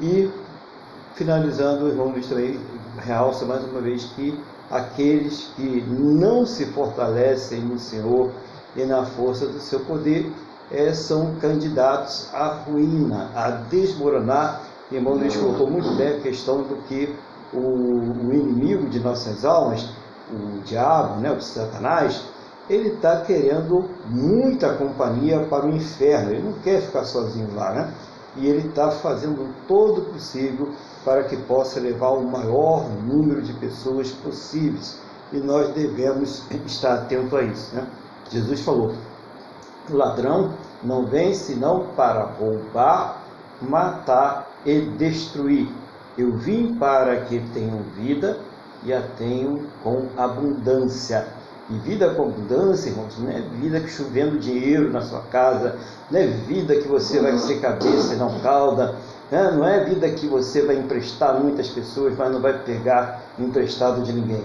E 0.02 0.32
finalizando, 1.14 1.86
o 1.86 1.90
irmão 1.90 2.10
Luiz 2.10 2.28
também 2.28 2.60
realça 2.98 3.46
mais 3.46 3.64
uma 3.64 3.82
vez 3.82 4.06
que 4.16 4.38
aqueles 4.70 5.52
que 5.56 5.82
não 5.88 6.46
se 6.46 6.66
fortalecem 6.68 7.62
no 7.62 7.78
Senhor 7.78 8.32
e 8.80 8.86
na 8.86 9.06
força 9.06 9.46
do 9.46 9.60
seu 9.60 9.82
poder 9.82 10.32
é, 10.72 10.94
são 10.94 11.36
candidatos 11.36 12.30
à 12.34 12.48
ruína, 12.48 13.30
a 13.36 13.50
desmoronar. 13.50 14.62
E 14.92 14.96
irmão 14.96 15.14
Luiz 15.14 15.36
colocou 15.36 15.70
muito 15.70 15.94
bem 15.96 16.18
a 16.18 16.20
questão 16.20 16.64
do 16.64 16.76
que 16.88 17.16
o, 17.54 17.60
o 17.60 18.34
inimigo 18.34 18.88
de 18.90 19.00
nossas 19.00 19.44
almas, 19.44 19.90
o 20.32 20.60
diabo, 20.64 21.20
né, 21.20 21.32
o 21.32 21.42
Satanás, 21.42 22.24
ele 22.70 22.90
está 22.90 23.22
querendo 23.22 23.90
muita 24.06 24.74
companhia 24.74 25.40
para 25.50 25.66
o 25.66 25.76
inferno, 25.76 26.32
ele 26.32 26.44
não 26.44 26.54
quer 26.60 26.82
ficar 26.82 27.04
sozinho 27.04 27.50
lá, 27.56 27.74
né? 27.74 27.94
E 28.38 28.48
ele 28.48 28.68
está 28.68 28.92
fazendo 28.92 29.54
todo 29.68 30.02
o 30.02 30.06
possível 30.06 30.70
para 31.04 31.24
que 31.24 31.36
possa 31.36 31.80
levar 31.80 32.12
o 32.12 32.24
maior 32.24 32.88
número 33.04 33.42
de 33.42 33.54
pessoas 33.54 34.12
possíveis. 34.12 35.00
E 35.34 35.38
nós 35.38 35.74
devemos 35.74 36.44
estar 36.66 36.94
atento 36.94 37.36
a 37.36 37.42
isso. 37.42 37.76
Né? 37.76 37.88
Jesus 38.30 38.62
falou: 38.62 38.94
o 39.90 39.96
ladrão 39.96 40.54
não 40.84 41.06
vem 41.06 41.34
senão 41.34 41.88
para 41.96 42.24
roubar, 42.24 43.24
matar 43.62 44.48
e 44.66 44.82
destruir. 44.82 45.68
Eu 46.18 46.34
vim 46.38 46.76
para 46.76 47.22
que 47.22 47.40
tenham 47.54 47.82
vida 47.96 48.38
e 48.84 48.94
a 48.94 49.02
tenham 49.18 49.62
com 49.84 50.08
abundância. 50.18 51.28
E 51.70 51.74
vida 51.78 52.14
com 52.14 52.24
abundância, 52.24 52.90
irmãos, 52.90 53.18
não 53.20 53.30
é 53.30 53.42
vida 53.42 53.80
que 53.80 53.90
chovendo 53.90 54.40
dinheiro 54.40 54.92
na 54.92 55.02
sua 55.02 55.22
casa, 55.32 55.76
não 56.10 56.20
é 56.20 56.26
vida 56.26 56.76
que 56.76 56.88
você 56.88 57.20
vai 57.20 57.38
ser 57.38 57.60
cabeça 57.60 58.16
e 58.16 58.18
não 58.18 58.40
cauda, 58.40 58.96
né? 59.30 59.52
Não 59.52 59.68
é 59.68 59.84
vida 59.84 60.10
que 60.10 60.26
você 60.28 60.64
vai 60.64 60.78
emprestar 60.78 61.40
muitas 61.40 61.70
pessoas, 61.70 62.18
mas 62.18 62.32
não 62.32 62.42
vai 62.42 62.58
pegar 62.64 63.22
emprestado 63.38 64.02
de 64.02 64.14
ninguém. 64.14 64.44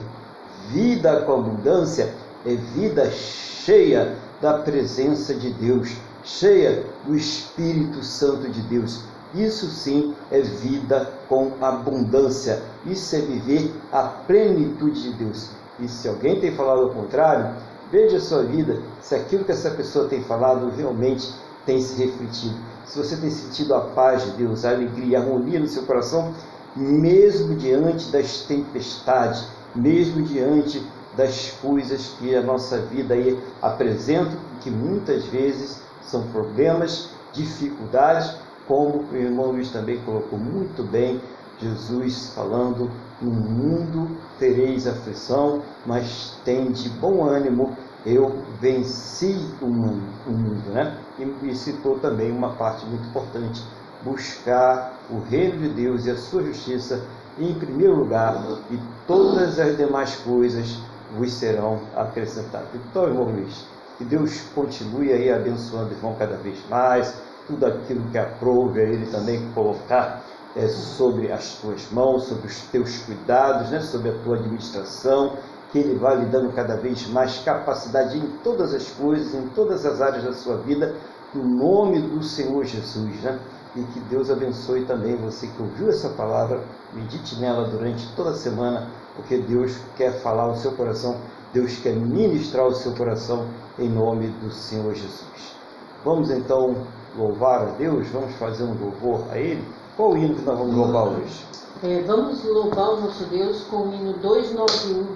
Vida 0.68 1.23
com 1.23 1.33
abundância 1.35 2.12
é 2.44 2.54
vida 2.54 3.11
cheia 3.11 4.16
da 4.40 4.59
presença 4.59 5.35
de 5.35 5.50
Deus, 5.52 5.96
cheia 6.22 6.85
do 7.07 7.14
Espírito 7.14 8.02
Santo 8.02 8.48
de 8.48 8.61
Deus. 8.62 9.04
Isso 9.35 9.66
sim 9.66 10.14
é 10.30 10.40
vida 10.40 11.12
com 11.28 11.52
abundância. 11.61 12.62
Isso 12.87 13.16
é 13.16 13.20
viver 13.20 13.72
a 13.90 14.02
plenitude 14.02 15.02
de 15.02 15.12
Deus. 15.14 15.50
E 15.80 15.88
se 15.88 16.09
alguém 16.09 16.40
tem 16.40 16.54
falado 16.54 16.83
ao 16.83 16.90
contrário, 16.90 17.57
veja 17.90 18.18
a 18.18 18.20
sua 18.20 18.44
vida, 18.44 18.80
se 19.00 19.14
aquilo 19.14 19.44
que 19.44 19.52
essa 19.52 19.70
pessoa 19.70 20.09
tem 20.09 20.22
falado 20.22 20.70
realmente 20.76 21.33
tem 21.66 21.80
se 21.80 22.00
refletido 22.04 22.57
se 22.87 22.98
você 22.98 23.16
tem 23.16 23.30
sentido 23.30 23.74
a 23.74 23.80
paz 23.80 24.24
de 24.24 24.30
Deus, 24.33 24.64
a 24.64 24.70
alegria, 24.70 25.18
a 25.18 25.22
harmonia 25.22 25.59
no 25.59 25.66
seu 25.66 25.85
coração, 25.85 26.35
mesmo 26.76 27.54
diante 27.54 28.11
das 28.11 28.42
tempestades, 28.42 29.46
mesmo 29.74 30.22
diante 30.22 30.83
das 31.16 31.50
coisas 31.62 32.14
que 32.18 32.35
a 32.35 32.42
nossa 32.42 32.79
vida 32.79 33.14
aí 33.14 33.38
apresenta, 33.62 34.37
que 34.61 34.70
muitas 34.70 35.24
vezes 35.27 35.83
são 36.03 36.27
problemas, 36.29 37.11
dificuldades, 37.33 38.37
como 38.66 39.05
o 39.12 39.16
irmão 39.16 39.53
Luiz 39.53 39.70
também 39.70 40.00
colocou 40.05 40.38
muito 40.38 40.83
bem, 40.83 41.20
Jesus 41.59 42.33
falando: 42.35 42.90
no 43.20 43.31
mundo 43.31 44.16
tereis 44.38 44.87
aflição, 44.87 45.62
mas 45.87 46.38
tem 46.44 46.72
de 46.72 46.88
bom 46.88 47.24
ânimo, 47.24 47.77
eu 48.05 48.42
venci 48.61 49.50
o 49.61 49.66
mundo, 49.66 50.03
o 50.27 50.31
mundo 50.31 50.70
né? 50.70 50.98
E, 51.18 51.48
e 51.48 51.55
citou 51.55 51.98
também 51.98 52.31
uma 52.31 52.55
parte 52.55 52.85
muito 52.87 53.07
importante, 53.09 53.62
buscar 54.03 54.98
o 55.11 55.20
reino 55.20 55.59
de 55.59 55.68
Deus 55.70 56.07
e 56.07 56.11
a 56.11 56.16
sua 56.16 56.42
justiça 56.42 57.03
em 57.38 57.55
primeiro 57.55 57.96
lugar, 57.96 58.37
e 58.70 58.79
todas 59.07 59.59
as 59.59 59.77
demais 59.77 60.16
coisas 60.16 60.79
vos 61.16 61.33
serão 61.33 61.81
acrescentadas. 61.96 62.68
Então, 62.74 63.05
irmão 63.05 63.24
Luiz, 63.24 63.66
que 63.98 64.05
Deus 64.05 64.40
continue 64.55 65.12
aí 65.12 65.33
abençoando 65.33 65.90
o 65.90 65.92
irmão 65.92 66.16
cada 66.18 66.37
vez 66.37 66.59
mais, 66.68 67.14
tudo 67.46 67.66
aquilo 67.66 68.03
que 68.11 68.18
aprove 68.18 68.81
a 68.81 68.85
ele 68.85 69.07
também 69.07 69.50
colocar 69.55 70.22
é, 70.57 70.66
sobre 70.68 71.31
as 71.33 71.57
tuas 71.57 71.90
mãos, 71.90 72.24
sobre 72.24 72.46
os 72.46 72.61
teus 72.62 72.98
cuidados, 72.98 73.70
né, 73.70 73.81
sobre 73.81 74.11
a 74.11 74.18
tua 74.18 74.37
administração 74.37 75.37
que 75.74 75.81
Ele 75.81 75.98
vai 75.98 76.16
lhe 76.16 76.27
dando 76.27 76.53
cada 76.53 76.77
vez 76.77 77.09
mais 77.09 77.38
capacidade 77.38 78.16
em 78.16 78.24
todas 78.44 78.72
as 78.72 78.90
coisas, 78.90 79.35
em 79.35 79.48
todas 79.48 79.85
as 79.85 80.00
áreas 80.00 80.22
da 80.22 80.33
sua 80.33 80.57
vida, 80.59 80.94
no 81.35 81.42
nome 81.42 82.00
do 82.00 82.22
Senhor 82.22 82.64
Jesus. 82.64 83.20
Né? 83.22 83.40
E 83.76 83.82
que 83.82 84.00
Deus 84.00 84.30
abençoe 84.30 84.84
também 84.84 85.16
você 85.16 85.48
que 85.48 85.60
ouviu 85.60 85.88
essa 85.88 86.10
palavra, 86.10 86.62
medite 86.92 87.40
nela 87.40 87.68
durante 87.68 88.06
toda 88.14 88.30
a 88.30 88.34
semana, 88.34 88.88
porque 89.16 89.38
Deus 89.38 89.76
quer 89.96 90.12
falar 90.20 90.44
ao 90.44 90.56
seu 90.56 90.72
coração, 90.72 91.16
Deus 91.52 91.76
quer 91.78 91.94
ministrar 91.94 92.66
o 92.66 92.74
seu 92.74 92.92
coração 92.94 93.46
em 93.78 93.88
nome 93.88 94.28
do 94.28 94.50
Senhor 94.50 94.94
Jesus. 94.94 95.56
Vamos 96.04 96.30
então 96.30 96.87
louvar 97.16 97.62
a 97.62 97.70
Deus, 97.72 98.08
vamos 98.08 98.34
fazer 98.37 98.62
um 98.64 98.74
louvor 98.78 99.24
a 99.30 99.38
Ele. 99.38 99.64
Qual 99.96 100.12
o 100.12 100.16
hino 100.16 100.34
que 100.34 100.42
nós 100.42 100.58
vamos 100.58 100.74
louvar 100.74 101.08
hoje? 101.08 101.44
É, 101.82 102.02
vamos 102.02 102.44
louvar 102.44 102.90
o 102.90 103.00
nosso 103.00 103.24
Deus 103.26 103.62
com 103.64 103.88
o 103.88 103.94
hino 103.94 104.12
291. 104.14 105.06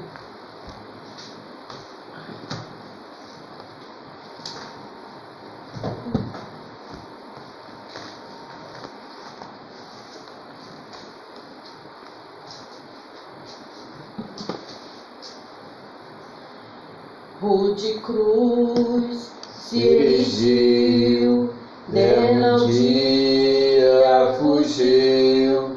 Rude 17.79 17.95
cruz 18.01 19.31
se 19.61 19.87
erigiu, 19.87 21.51
dela 21.87 22.57
um 22.57 22.67
dia 22.67 24.35
fugiu, 24.41 25.71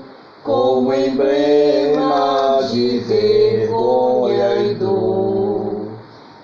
como 0.43 0.91
emblema 0.93 2.59
de 2.71 2.99
vergonha 2.99 4.55
e 4.55 4.73
dor. 4.73 5.91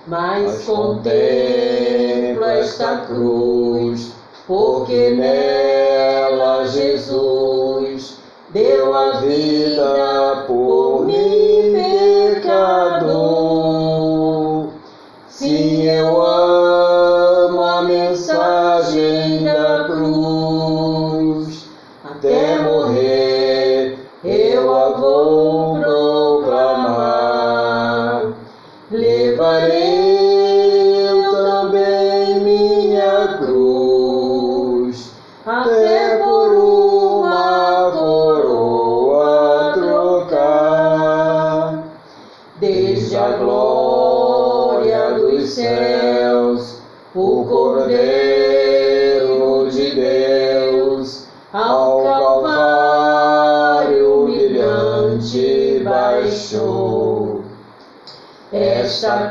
Mas 0.06 0.64
contempla 0.64 2.52
esta 2.52 2.98
cruz, 2.98 4.12
porque 4.46 5.10
nela 5.10 6.66
Jesus 6.68 8.18
deu 8.50 8.94
a 8.94 9.20
vida 9.20 10.07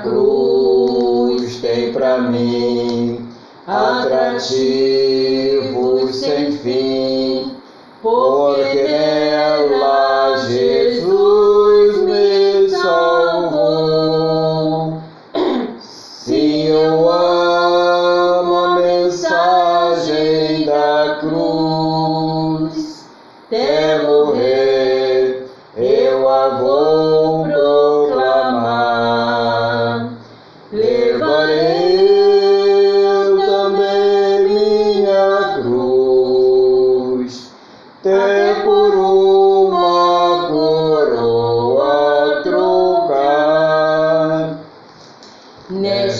cruz 0.01 1.57
tem 1.61 1.91
para 1.91 2.19
mim 2.21 3.27
atrativo 3.65 5.06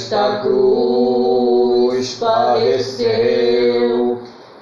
Nesta 0.10 0.40
cruz 0.42 2.14
padeceu 2.14 3.10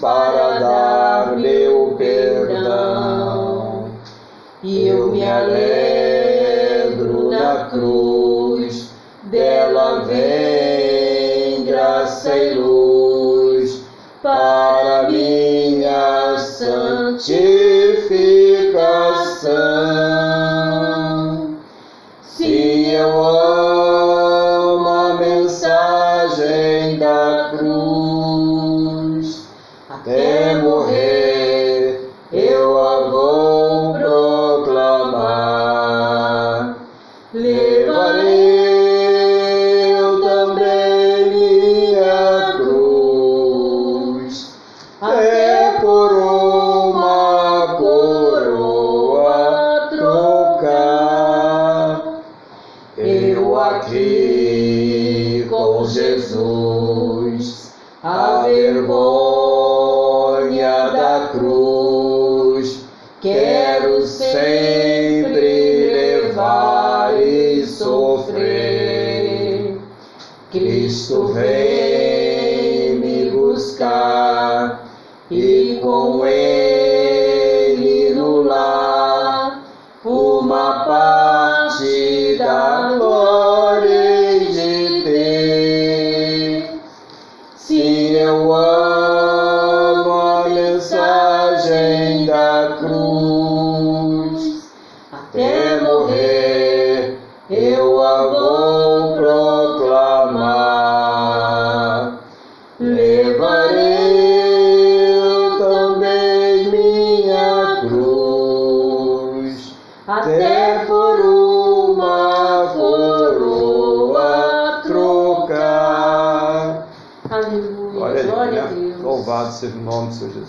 para 0.00 0.58
dar 0.58 1.36
meu 1.36 1.94
perdão. 1.96 3.84
E 4.64 4.88
eu 4.88 5.06
me 5.12 5.24
alegro 5.24 5.70
na 7.30 7.66
cruz, 7.70 8.05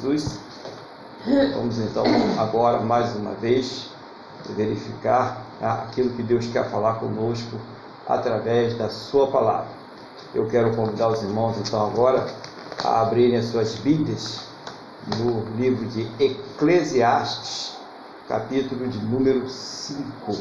Jesus. 0.07 0.39
Vamos 1.53 1.77
então 1.79 2.05
agora 2.39 2.79
mais 2.79 3.13
uma 3.15 3.31
vez 3.33 3.89
verificar 4.55 5.43
ah, 5.61 5.83
aquilo 5.83 6.11
que 6.11 6.23
Deus 6.23 6.47
quer 6.47 6.69
falar 6.69 6.95
conosco 6.95 7.57
através 8.07 8.77
da 8.77 8.89
sua 8.89 9.27
palavra. 9.27 9.67
Eu 10.33 10.47
quero 10.47 10.73
convidar 10.75 11.09
os 11.09 11.21
irmãos 11.21 11.57
então 11.57 11.85
agora 11.85 12.25
a 12.83 13.01
abrirem 13.01 13.37
as 13.37 13.45
suas 13.45 13.75
Bíblias 13.75 14.45
no 15.17 15.43
livro 15.57 15.85
de 15.87 16.09
Eclesiastes, 16.23 17.75
capítulo 18.29 18.87
de 18.87 18.99
número 18.99 19.49
5. 19.49 20.37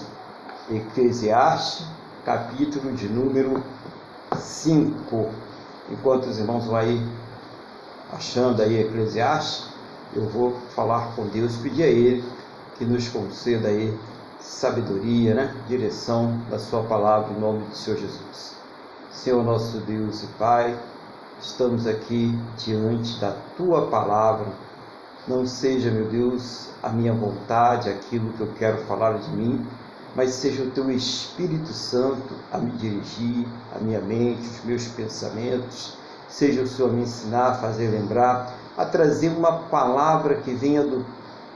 Eclesiastes, 0.71 1.87
capítulo 2.25 2.93
de 2.93 3.09
número 3.09 3.63
5. 4.37 5.29
Enquanto 5.91 6.27
os 6.27 6.39
irmãos 6.39 6.67
vão 6.67 6.77
aí 6.77 7.05
achando 8.17 8.63
aí 8.63 8.81
Eclesiastes, 8.81 9.69
eu 10.15 10.29
vou 10.29 10.57
falar 10.75 11.15
com 11.15 11.27
Deus, 11.27 11.57
pedir 11.57 11.83
a 11.83 11.87
Ele 11.87 12.25
que 12.79 12.85
nos 12.85 13.09
conceda 13.09 13.69
aí 13.69 13.97
sabedoria, 14.41 15.35
né? 15.35 15.55
direção 15.69 16.41
da 16.51 16.59
Sua 16.59 16.83
palavra 16.83 17.33
em 17.33 17.41
nome 17.41 17.67
do 17.67 17.77
Senhor 17.77 17.99
Jesus. 17.99 18.57
Senhor 19.11 19.45
nosso 19.45 19.79
Deus 19.79 20.23
e 20.23 20.27
Pai, 20.39 20.79
estamos 21.41 21.87
aqui 21.87 22.39
diante 22.57 23.21
da 23.21 23.37
Tua 23.57 23.87
palavra 23.87 24.47
não 25.27 25.45
seja, 25.45 25.91
meu 25.91 26.07
Deus, 26.07 26.69
a 26.81 26.89
minha 26.89 27.13
vontade, 27.13 27.91
aquilo 27.91 28.33
que 28.35 28.41
eu 28.41 28.49
quero 28.57 28.79
falar 28.85 29.19
de 29.19 29.29
mim, 29.31 29.67
mas 30.15 30.31
seja 30.31 30.63
o 30.63 30.71
teu 30.71 30.89
Espírito 30.89 31.73
Santo 31.73 32.33
a 32.53 32.59
me 32.59 32.71
dirigir, 32.73 33.45
a 33.75 33.79
minha 33.81 34.01
mente, 34.01 34.43
os 34.43 34.65
meus 34.65 34.87
pensamentos, 34.87 35.99
seja 36.37 36.61
o 36.61 36.67
Senhor 36.67 36.93
me 36.93 37.03
ensinar 37.03 37.47
a 37.47 37.55
fazer 37.55 37.89
lembrar, 37.89 38.53
a 38.77 38.85
trazer 38.85 39.31
uma 39.31 39.53
palavra 39.71 40.35
que 40.35 40.53
venha 40.53 40.83
do 40.83 41.03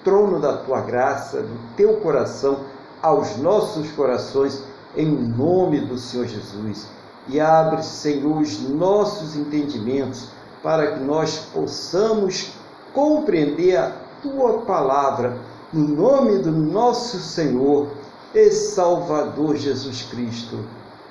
trono 0.02 0.40
da 0.40 0.56
tua 0.56 0.80
graça, 0.80 1.42
do 1.42 1.76
teu 1.76 1.98
coração, 1.98 2.60
aos 3.02 3.36
nossos 3.36 3.90
corações, 3.92 4.62
em 4.96 5.04
nome 5.04 5.80
do 5.80 5.98
Senhor 5.98 6.26
Jesus. 6.26 6.88
E 7.28 7.38
abre, 7.38 7.82
Senhor, 7.82 8.40
os 8.40 8.58
nossos 8.70 9.36
entendimentos 9.36 10.28
para 10.62 10.92
que 10.92 11.00
nós 11.00 11.36
possamos 11.52 12.54
compreender 12.94 13.76
a 13.76 13.92
tua 14.22 14.62
palavra, 14.62 15.36
no 15.74 15.88
nome 15.88 16.38
do 16.38 16.52
nosso 16.52 17.18
Senhor 17.18 17.88
e 18.34 18.50
Salvador 18.50 19.56
Jesus 19.56 20.08
Cristo. 20.10 20.58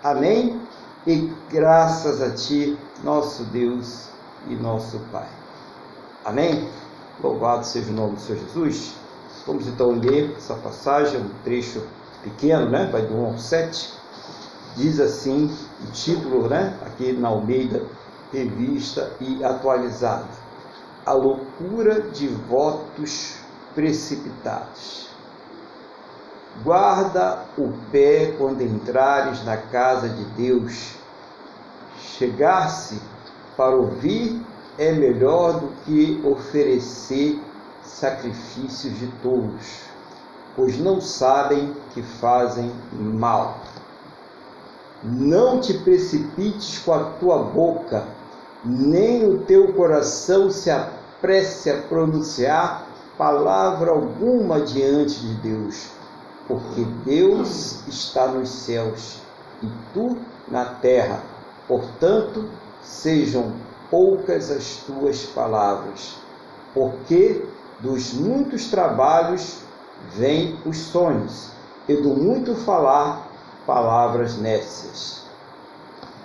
Amém? 0.04 0.60
E 1.06 1.32
graças 1.52 2.20
a 2.20 2.32
Ti, 2.32 2.76
nosso 3.04 3.44
Deus 3.46 4.10
e 4.48 4.56
nosso 4.56 5.00
Pai. 5.12 5.28
Amém? 6.26 6.70
Louvado 7.22 7.66
seja 7.66 7.90
o 7.90 7.94
nome 7.94 8.16
do 8.16 8.22
Senhor 8.22 8.40
Jesus. 8.40 8.94
Vamos 9.46 9.68
então 9.68 9.92
ler 9.92 10.36
essa 10.38 10.54
passagem, 10.56 11.20
um 11.20 11.30
trecho 11.44 11.82
pequeno, 12.24 12.70
né? 12.70 12.90
Vai 12.92 13.02
do 13.02 13.16
1 13.16 13.26
ao 13.26 13.38
7. 13.38 13.94
Diz 14.76 15.00
assim 15.00 15.54
o 15.82 15.92
título, 15.92 16.48
né? 16.48 16.78
Aqui 16.86 17.14
na 17.14 17.30
Almeida, 17.30 17.84
revista 18.32 19.12
e 19.20 19.44
atualizada. 19.44 20.28
A 21.06 21.14
loucura 21.14 22.02
de 22.02 22.28
votos 22.28 23.36
precipitados. 23.74 25.10
Guarda 26.64 27.46
o 27.58 27.72
pé 27.92 28.34
quando 28.38 28.62
entrares 28.62 29.44
na 29.46 29.58
casa 29.58 30.10
de 30.10 30.24
Deus. 30.36 30.99
Chegar-se 32.18 33.02
para 33.56 33.76
ouvir 33.76 34.42
é 34.78 34.92
melhor 34.92 35.60
do 35.60 35.68
que 35.86 36.22
oferecer 36.26 37.42
sacrifícios 37.84 38.98
de 38.98 39.08
tolos, 39.22 39.84
pois 40.56 40.80
não 40.80 41.02
sabem 41.02 41.74
que 41.94 42.02
fazem 42.02 42.72
mal. 42.94 43.60
Não 45.04 45.60
te 45.60 45.74
precipites 45.74 46.80
com 46.80 46.94
a 46.94 47.04
tua 47.20 47.44
boca, 47.44 48.06
nem 48.64 49.28
o 49.28 49.40
teu 49.40 49.74
coração 49.74 50.50
se 50.50 50.70
apresse 50.70 51.70
a 51.70 51.82
pronunciar 51.84 52.86
palavra 53.18 53.92
alguma 53.92 54.62
diante 54.62 55.20
de 55.20 55.34
Deus, 55.36 55.90
porque 56.48 56.86
Deus 57.06 57.86
está 57.88 58.28
nos 58.28 58.50
céus 58.50 59.22
e 59.62 59.68
tu 59.94 60.18
na 60.48 60.66
terra. 60.66 61.22
Portanto, 61.70 62.50
sejam 62.82 63.54
poucas 63.92 64.50
as 64.50 64.78
tuas 64.88 65.24
palavras, 65.24 66.18
porque 66.74 67.46
dos 67.80 68.12
muitos 68.12 68.72
trabalhos 68.72 69.60
vêm 70.16 70.58
os 70.66 70.78
sonhos, 70.78 71.52
e 71.88 71.96
do 71.96 72.10
muito 72.10 72.56
falar, 72.56 73.30
palavras 73.68 74.36
nécias. 74.40 75.22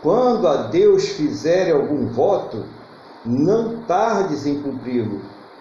Quando 0.03 0.49
a 0.49 0.62
Deus 0.62 1.09
fizer 1.11 1.70
algum 1.74 2.07
voto, 2.07 2.64
não 3.22 3.82
tardes 3.82 4.47
em 4.47 4.62
cumpri-lo, 4.62 5.20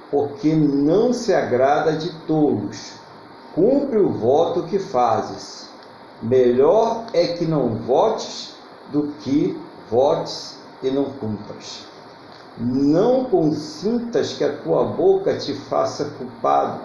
porque 0.09 0.53
não 0.53 1.11
se 1.11 1.33
agrada 1.33 1.91
de 1.91 2.09
tolos. 2.25 2.93
Cumpre 3.53 3.99
o 3.99 4.09
voto 4.09 4.63
que 4.63 4.79
fazes. 4.79 5.69
Melhor 6.21 7.05
é 7.13 7.27
que 7.27 7.45
não 7.45 7.75
votes 7.75 8.53
do 8.91 9.13
que 9.19 9.61
votes 9.93 10.57
e 10.81 10.89
não 10.89 11.05
cumpras. 11.05 11.85
Não 12.57 13.25
consintas 13.25 14.33
que 14.33 14.43
a 14.43 14.57
tua 14.57 14.85
boca 14.85 15.37
te 15.37 15.53
faça 15.53 16.05
culpado, 16.17 16.81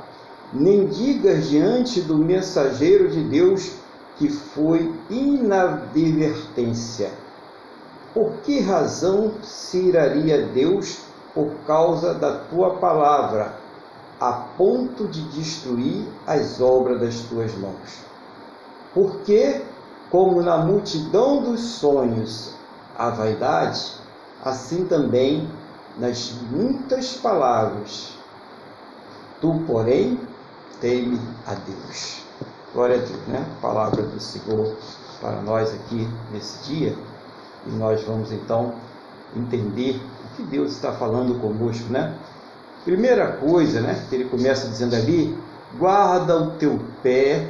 nem 0.52 0.86
digas 0.86 1.48
diante 1.48 2.02
do 2.02 2.18
mensageiro 2.18 3.08
de 3.08 3.24
Deus 3.24 3.72
que 4.16 4.28
foi 4.28 4.94
inadvertência. 5.08 7.10
Por 8.12 8.32
que 8.42 8.60
razão 8.60 9.32
se 9.42 9.78
iraria 9.78 10.46
Deus 10.46 10.98
por 11.34 11.50
causa 11.66 12.12
da 12.14 12.32
tua 12.32 12.74
palavra, 12.74 13.54
a 14.20 14.32
ponto 14.32 15.06
de 15.06 15.22
destruir 15.28 16.04
as 16.26 16.60
obras 16.60 17.00
das 17.00 17.20
tuas 17.20 17.54
mãos? 17.56 18.04
Porque, 18.92 19.62
como 20.10 20.42
na 20.42 20.58
multidão 20.58 21.42
dos 21.42 21.60
sonhos 21.60 22.57
a 22.98 23.10
vaidade, 23.10 23.94
assim 24.44 24.84
também 24.84 25.48
nas 25.96 26.32
muitas 26.50 27.14
palavras. 27.14 28.18
Tu, 29.40 29.62
porém, 29.66 30.20
teme 30.80 31.20
a 31.46 31.54
Deus. 31.54 32.22
Glória 32.74 32.96
a 32.96 32.98
Deus, 32.98 33.26
né? 33.28 33.46
Palavra 33.62 34.02
do 34.02 34.20
Senhor 34.20 34.76
para 35.20 35.40
nós 35.42 35.72
aqui 35.72 36.08
nesse 36.32 36.64
dia. 36.68 36.96
E 37.66 37.70
nós 37.70 38.02
vamos 38.02 38.32
então 38.32 38.74
entender 39.36 40.00
o 40.24 40.36
que 40.36 40.42
Deus 40.42 40.72
está 40.72 40.92
falando 40.92 41.40
conosco, 41.40 41.92
né? 41.92 42.14
Primeira 42.84 43.32
coisa, 43.32 43.80
né, 43.80 44.02
que 44.08 44.14
ele 44.14 44.24
começa 44.24 44.68
dizendo 44.68 44.94
ali, 44.94 45.36
guarda 45.76 46.36
o 46.36 46.50
teu 46.52 46.80
pé 47.02 47.46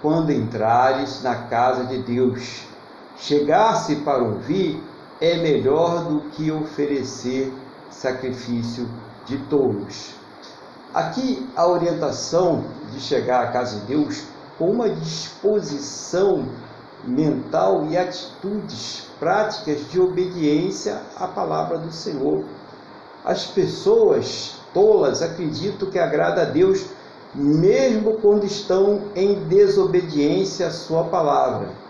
quando 0.00 0.30
entrares 0.30 1.22
na 1.22 1.34
casa 1.34 1.84
de 1.84 1.98
Deus. 1.98 2.73
Chegar-se 3.16 3.96
para 3.96 4.22
ouvir 4.22 4.82
é 5.20 5.36
melhor 5.36 6.04
do 6.04 6.20
que 6.30 6.50
oferecer 6.50 7.52
sacrifício 7.90 8.88
de 9.24 9.38
tolos. 9.38 10.14
Aqui 10.92 11.48
a 11.56 11.66
orientação 11.66 12.64
de 12.92 13.00
chegar 13.00 13.44
à 13.44 13.46
casa 13.48 13.80
de 13.80 13.86
Deus 13.86 14.24
com 14.58 14.70
uma 14.70 14.88
disposição 14.88 16.46
mental 17.04 17.86
e 17.88 17.96
atitudes 17.96 19.08
práticas 19.18 19.90
de 19.90 20.00
obediência 20.00 21.00
à 21.16 21.26
palavra 21.26 21.78
do 21.78 21.92
Senhor. 21.92 22.44
As 23.24 23.46
pessoas 23.46 24.56
tolas 24.72 25.22
acreditam 25.22 25.90
que 25.90 25.98
agrada 25.98 26.42
a 26.42 26.46
Deus 26.46 26.86
mesmo 27.34 28.18
quando 28.18 28.44
estão 28.44 29.02
em 29.14 29.34
desobediência 29.48 30.68
à 30.68 30.70
sua 30.70 31.04
palavra. 31.04 31.83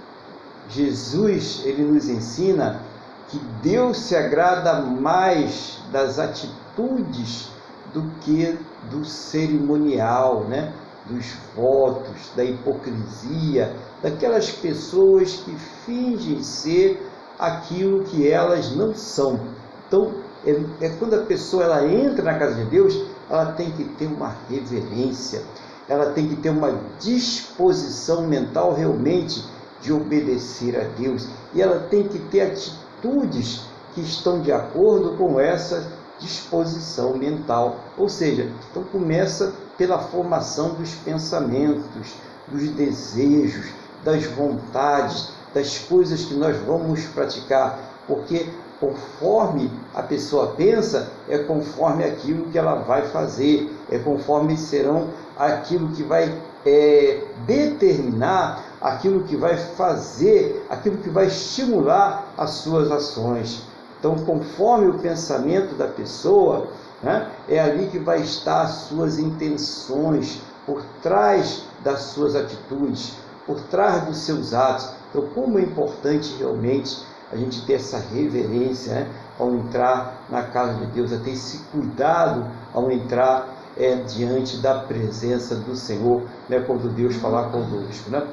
Jesus, 0.68 1.62
ele 1.64 1.82
nos 1.82 2.08
ensina 2.08 2.80
que 3.28 3.38
Deus 3.62 3.98
se 3.98 4.16
agrada 4.16 4.80
mais 4.80 5.78
das 5.92 6.18
atitudes 6.18 7.50
do 7.92 8.02
que 8.20 8.58
do 8.90 9.04
cerimonial, 9.04 10.44
né? 10.44 10.72
dos 11.06 11.34
votos, 11.54 12.30
da 12.34 12.44
hipocrisia, 12.44 13.74
daquelas 14.02 14.50
pessoas 14.50 15.34
que 15.44 15.54
fingem 15.84 16.42
ser 16.42 17.06
aquilo 17.38 18.04
que 18.04 18.28
elas 18.28 18.74
não 18.74 18.94
são. 18.94 19.38
Então, 19.86 20.14
é, 20.46 20.60
é, 20.80 20.88
quando 20.98 21.14
a 21.14 21.22
pessoa 21.22 21.64
ela 21.64 21.86
entra 21.86 22.24
na 22.24 22.38
casa 22.38 22.54
de 22.54 22.64
Deus, 22.70 23.04
ela 23.28 23.52
tem 23.52 23.70
que 23.70 23.84
ter 23.84 24.06
uma 24.06 24.34
reverência, 24.48 25.42
ela 25.88 26.06
tem 26.12 26.28
que 26.28 26.36
ter 26.36 26.50
uma 26.50 26.80
disposição 26.98 28.26
mental 28.26 28.74
realmente 28.74 29.44
de 29.84 29.92
obedecer 29.92 30.76
a 30.76 30.84
Deus, 30.98 31.28
e 31.52 31.60
ela 31.60 31.78
tem 31.90 32.08
que 32.08 32.18
ter 32.18 32.40
atitudes 32.40 33.66
que 33.94 34.00
estão 34.00 34.40
de 34.40 34.50
acordo 34.50 35.16
com 35.16 35.38
essa 35.38 35.86
disposição 36.18 37.16
mental. 37.16 37.76
Ou 37.98 38.08
seja, 38.08 38.50
então 38.70 38.82
começa 38.84 39.52
pela 39.76 39.98
formação 39.98 40.70
dos 40.70 40.94
pensamentos, 40.94 42.14
dos 42.48 42.68
desejos, 42.70 43.66
das 44.02 44.24
vontades, 44.24 45.32
das 45.52 45.78
coisas 45.78 46.24
que 46.24 46.34
nós 46.34 46.56
vamos 46.56 47.04
praticar, 47.06 47.78
porque 48.06 48.48
conforme 48.80 49.70
a 49.94 50.02
pessoa 50.02 50.54
pensa, 50.56 51.10
é 51.28 51.38
conforme 51.38 52.04
aquilo 52.04 52.46
que 52.46 52.58
ela 52.58 52.76
vai 52.76 53.06
fazer, 53.08 53.70
é 53.90 53.98
conforme 53.98 54.56
serão 54.56 55.08
aquilo 55.36 55.88
que 55.88 56.02
vai 56.02 56.34
é, 56.66 57.20
determinar, 57.46 58.73
aquilo 58.84 59.24
que 59.24 59.34
vai 59.34 59.56
fazer, 59.56 60.66
aquilo 60.68 60.98
que 60.98 61.08
vai 61.08 61.26
estimular 61.26 62.26
as 62.36 62.50
suas 62.50 62.92
ações. 62.92 63.62
Então, 63.98 64.14
conforme 64.16 64.88
o 64.88 64.98
pensamento 64.98 65.74
da 65.74 65.86
pessoa, 65.86 66.68
né, 67.02 67.30
é 67.48 67.58
ali 67.58 67.86
que 67.86 67.98
vai 67.98 68.20
estar 68.20 68.60
as 68.60 68.72
suas 68.72 69.18
intenções, 69.18 70.42
por 70.66 70.82
trás 71.02 71.64
das 71.82 72.00
suas 72.00 72.36
atitudes, 72.36 73.14
por 73.46 73.58
trás 73.62 74.04
dos 74.04 74.18
seus 74.18 74.52
atos. 74.52 74.90
Então, 75.10 75.28
como 75.34 75.58
é 75.58 75.62
importante 75.62 76.34
realmente 76.38 77.02
a 77.32 77.36
gente 77.36 77.64
ter 77.66 77.74
essa 77.74 77.98
reverência 77.98 78.94
né, 78.94 79.10
ao 79.38 79.50
entrar 79.54 80.26
na 80.28 80.42
casa 80.42 80.74
de 80.74 80.86
Deus, 80.86 81.10
a 81.10 81.18
ter 81.18 81.30
esse 81.30 81.58
cuidado 81.72 82.46
ao 82.74 82.90
entrar 82.90 83.48
é 83.76 83.96
diante 83.96 84.58
da 84.58 84.80
presença 84.80 85.56
do 85.56 85.74
Senhor, 85.74 86.22
né, 86.48 86.60
quando 86.60 86.94
Deus 86.94 87.16
falar 87.16 87.50
conosco. 87.50 88.10
Né? 88.10 88.24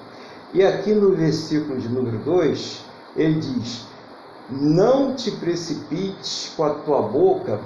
E 0.53 0.65
aqui 0.65 0.93
no 0.93 1.15
versículo 1.15 1.79
de 1.79 1.87
número 1.87 2.17
2, 2.19 2.83
ele 3.15 3.39
diz: 3.39 3.85
Não 4.49 5.15
te 5.15 5.31
precipites 5.31 6.51
com 6.57 6.65
a 6.65 6.71
tua 6.71 7.01
boca, 7.03 7.57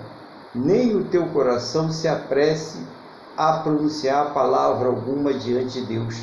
nem 0.53 0.95
o 0.95 1.03
teu 1.05 1.25
coração 1.29 1.91
se 1.91 2.07
apresse 2.07 2.77
a 3.35 3.53
pronunciar 3.53 4.33
palavra 4.33 4.87
alguma 4.87 5.33
diante 5.33 5.81
de 5.81 5.87
Deus, 5.87 6.15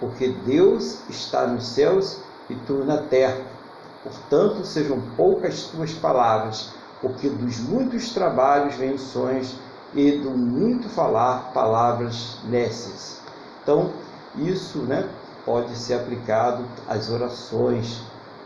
porque 0.00 0.28
Deus 0.46 1.00
está 1.10 1.46
nos 1.46 1.66
céus 1.66 2.18
e 2.48 2.54
tu 2.54 2.82
na 2.82 2.96
terra. 2.96 3.42
Portanto, 4.02 4.64
sejam 4.64 4.98
poucas 5.18 5.64
tuas 5.64 5.92
palavras, 5.92 6.70
porque 7.02 7.28
dos 7.28 7.60
muitos 7.60 8.14
trabalhos 8.14 8.74
vêm 8.76 8.96
sonhos 8.96 9.54
e 9.94 10.12
do 10.12 10.30
muito 10.30 10.88
falar 10.88 11.52
palavras 11.52 12.38
nécias. 12.48 13.20
Então, 13.62 13.90
isso 14.36 14.78
né, 14.78 15.08
pode 15.46 15.76
ser 15.78 15.94
aplicado 15.94 16.64
às 16.88 17.08
orações. 17.08 18.02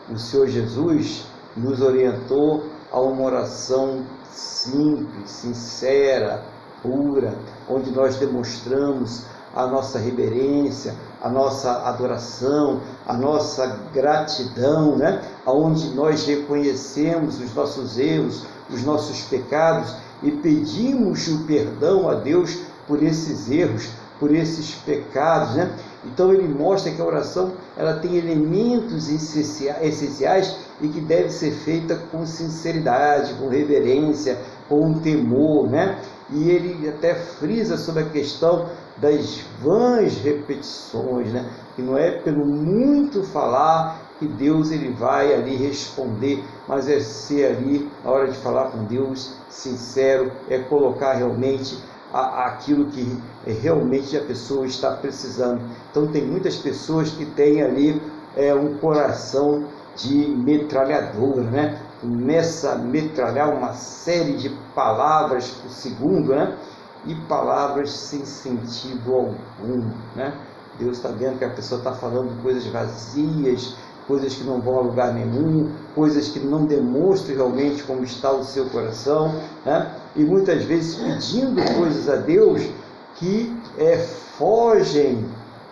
O 0.09 0.19
Senhor 0.19 0.47
Jesus 0.47 1.25
nos 1.57 1.81
orientou 1.81 2.67
a 2.93 3.01
uma 3.01 3.23
oração 3.23 4.05
simples, 4.31 5.31
sincera, 5.31 6.45
pura, 6.83 7.35
onde 7.69 7.91
nós 7.91 8.17
demonstramos 8.17 9.23
a 9.55 9.67
nossa 9.67 9.99
reverência, 9.99 10.95
a 11.21 11.29
nossa 11.29 11.89
adoração, 11.89 12.81
a 13.07 13.15
nossa 13.15 13.67
gratidão, 13.93 14.97
né? 14.97 15.23
Onde 15.47 15.93
nós 15.95 16.27
reconhecemos 16.27 17.41
os 17.41 17.55
nossos 17.55 17.99
erros, 17.99 18.45
os 18.71 18.85
nossos 18.85 19.23
pecados 19.23 19.95
e 20.23 20.31
pedimos 20.31 21.27
o 21.29 21.45
perdão 21.45 22.09
a 22.09 22.15
Deus 22.15 22.59
por 22.87 23.03
esses 23.03 23.51
erros, 23.51 23.89
por 24.21 24.33
esses 24.33 24.75
pecados, 24.75 25.57
né? 25.57 25.75
Então 26.05 26.33
ele 26.33 26.49
mostra 26.49 26.93
que 26.93 27.01
a 27.01 27.05
oração 27.05 27.53
ela 27.77 27.95
tem 27.95 28.17
elementos 28.17 29.09
essenciais 29.11 30.57
e 30.81 30.89
que 30.89 31.01
deve 31.01 31.31
ser 31.31 31.51
feita 31.51 31.97
com 32.11 32.25
sinceridade, 32.25 33.35
com 33.35 33.49
reverência, 33.49 34.39
com 34.69 34.95
temor, 35.01 35.69
né? 35.69 35.99
E 36.31 36.49
ele 36.51 36.89
até 36.89 37.15
frisa 37.15 37.77
sobre 37.77 38.03
a 38.05 38.09
questão 38.09 38.67
das 38.97 39.41
vãs 39.61 40.17
repetições, 40.19 41.33
né? 41.33 41.45
Que 41.77 41.83
não 41.83 41.99
é 41.99 42.13
pelo 42.13 42.47
muito 42.47 43.23
falar 43.25 44.11
que 44.19 44.27
Deus 44.27 44.71
ele 44.71 44.91
vai 44.93 45.35
ali 45.35 45.57
responder, 45.57 46.45
mas 46.69 46.89
é 46.89 47.01
ser 47.01 47.47
ali, 47.47 47.91
na 48.05 48.11
hora 48.11 48.29
de 48.29 48.37
falar 48.37 48.71
com 48.71 48.85
Deus, 48.85 49.35
sincero, 49.49 50.31
é 50.49 50.59
colocar 50.59 51.15
realmente 51.15 51.79
a, 52.13 52.47
aquilo 52.47 52.87
que 52.87 53.19
realmente 53.47 54.17
a 54.17 54.21
pessoa 54.21 54.67
está 54.67 54.93
precisando. 54.93 55.63
Então 55.91 56.07
tem 56.07 56.27
muitas 56.27 56.57
pessoas 56.57 57.11
que 57.11 57.25
têm 57.25 57.63
ali 57.63 58.01
é, 58.37 58.55
um 58.55 58.79
coração 58.79 59.67
de 59.97 60.15
metralhadora, 60.15 61.43
né? 61.43 61.83
Começa 62.01 62.73
a 62.73 62.77
metralhar 62.77 63.51
uma 63.55 63.75
série 63.75 64.37
de 64.37 64.49
palavras 64.75 65.49
por 65.49 65.71
segundo, 65.71 66.35
né? 66.35 66.57
E 67.07 67.15
palavras 67.15 67.91
sem 67.91 68.25
sentido 68.25 69.15
algum, 69.15 69.91
né? 70.15 70.35
Deus 70.79 70.97
está 70.97 71.11
vendo 71.11 71.39
que 71.39 71.45
a 71.45 71.51
pessoa 71.51 71.79
está 71.79 71.93
falando 71.93 72.43
coisas 72.43 72.67
vazias, 72.67 73.77
coisas 74.07 74.35
que 74.35 74.45
não 74.45 74.61
vão 74.61 74.79
a 74.79 74.83
lugar 74.83 75.13
nenhum, 75.13 75.73
coisas 75.95 76.29
que 76.29 76.41
não 76.41 76.65
demonstram 76.65 77.37
realmente 77.37 77.83
como 77.83 78.03
está 78.03 78.31
o 78.31 78.43
seu 78.43 78.67
coração, 78.67 79.35
né? 79.65 79.95
E 80.17 80.25
muitas 80.25 80.65
vezes 80.65 80.97
pedindo 80.97 81.63
coisas 81.75 82.09
a 82.09 82.17
Deus 82.17 82.63
que 83.17 83.55
é, 83.79 83.97
fogem 83.97 85.25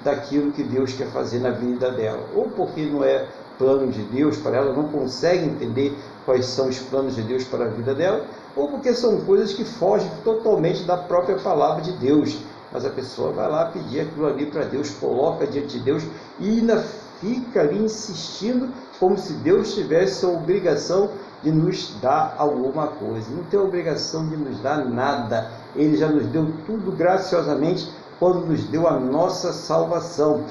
daquilo 0.04 0.52
que 0.52 0.62
Deus 0.62 0.92
quer 0.92 1.08
fazer 1.08 1.40
na 1.40 1.50
vida 1.50 1.90
dela, 1.90 2.24
ou 2.34 2.44
porque 2.44 2.84
não 2.86 3.02
é 3.02 3.26
plano 3.58 3.90
de 3.90 4.02
Deus 4.02 4.36
para 4.36 4.58
ela, 4.58 4.72
não 4.72 4.88
consegue 4.88 5.44
entender 5.44 5.96
quais 6.24 6.46
são 6.46 6.68
os 6.68 6.78
planos 6.78 7.16
de 7.16 7.22
Deus 7.22 7.42
para 7.44 7.64
a 7.64 7.68
vida 7.68 7.94
dela, 7.94 8.24
ou 8.54 8.68
porque 8.68 8.94
são 8.94 9.20
coisas 9.22 9.52
que 9.52 9.64
fogem 9.64 10.10
totalmente 10.22 10.84
da 10.84 10.96
própria 10.96 11.36
palavra 11.36 11.82
de 11.82 11.92
Deus. 11.92 12.38
Mas 12.72 12.84
a 12.84 12.90
pessoa 12.90 13.32
vai 13.32 13.50
lá 13.50 13.66
pedir 13.66 14.00
aquilo 14.00 14.26
ali 14.26 14.46
para 14.46 14.64
Deus, 14.64 14.90
coloca 14.90 15.46
diante 15.46 15.78
de 15.78 15.84
Deus 15.84 16.02
e 16.38 16.48
ainda 16.48 16.84
fica 17.20 17.60
ali 17.60 17.82
insistindo 17.82 18.68
como 19.00 19.16
se 19.16 19.32
Deus 19.34 19.74
tivesse 19.74 20.24
a 20.24 20.28
obrigação 20.28 21.10
de 21.42 21.50
nos 21.50 21.96
dar 22.00 22.34
alguma 22.38 22.88
coisa. 22.88 23.30
Não 23.30 23.44
tem 23.44 23.58
obrigação 23.58 24.28
de 24.28 24.36
nos 24.36 24.60
dar 24.60 24.84
nada. 24.84 25.50
Ele 25.74 25.96
já 25.96 26.08
nos 26.08 26.26
deu 26.26 26.52
tudo 26.66 26.92
graciosamente 26.92 27.88
quando 28.18 28.46
nos 28.46 28.64
deu 28.64 28.88
a 28.88 28.98
nossa 28.98 29.52
salvação. 29.52 30.44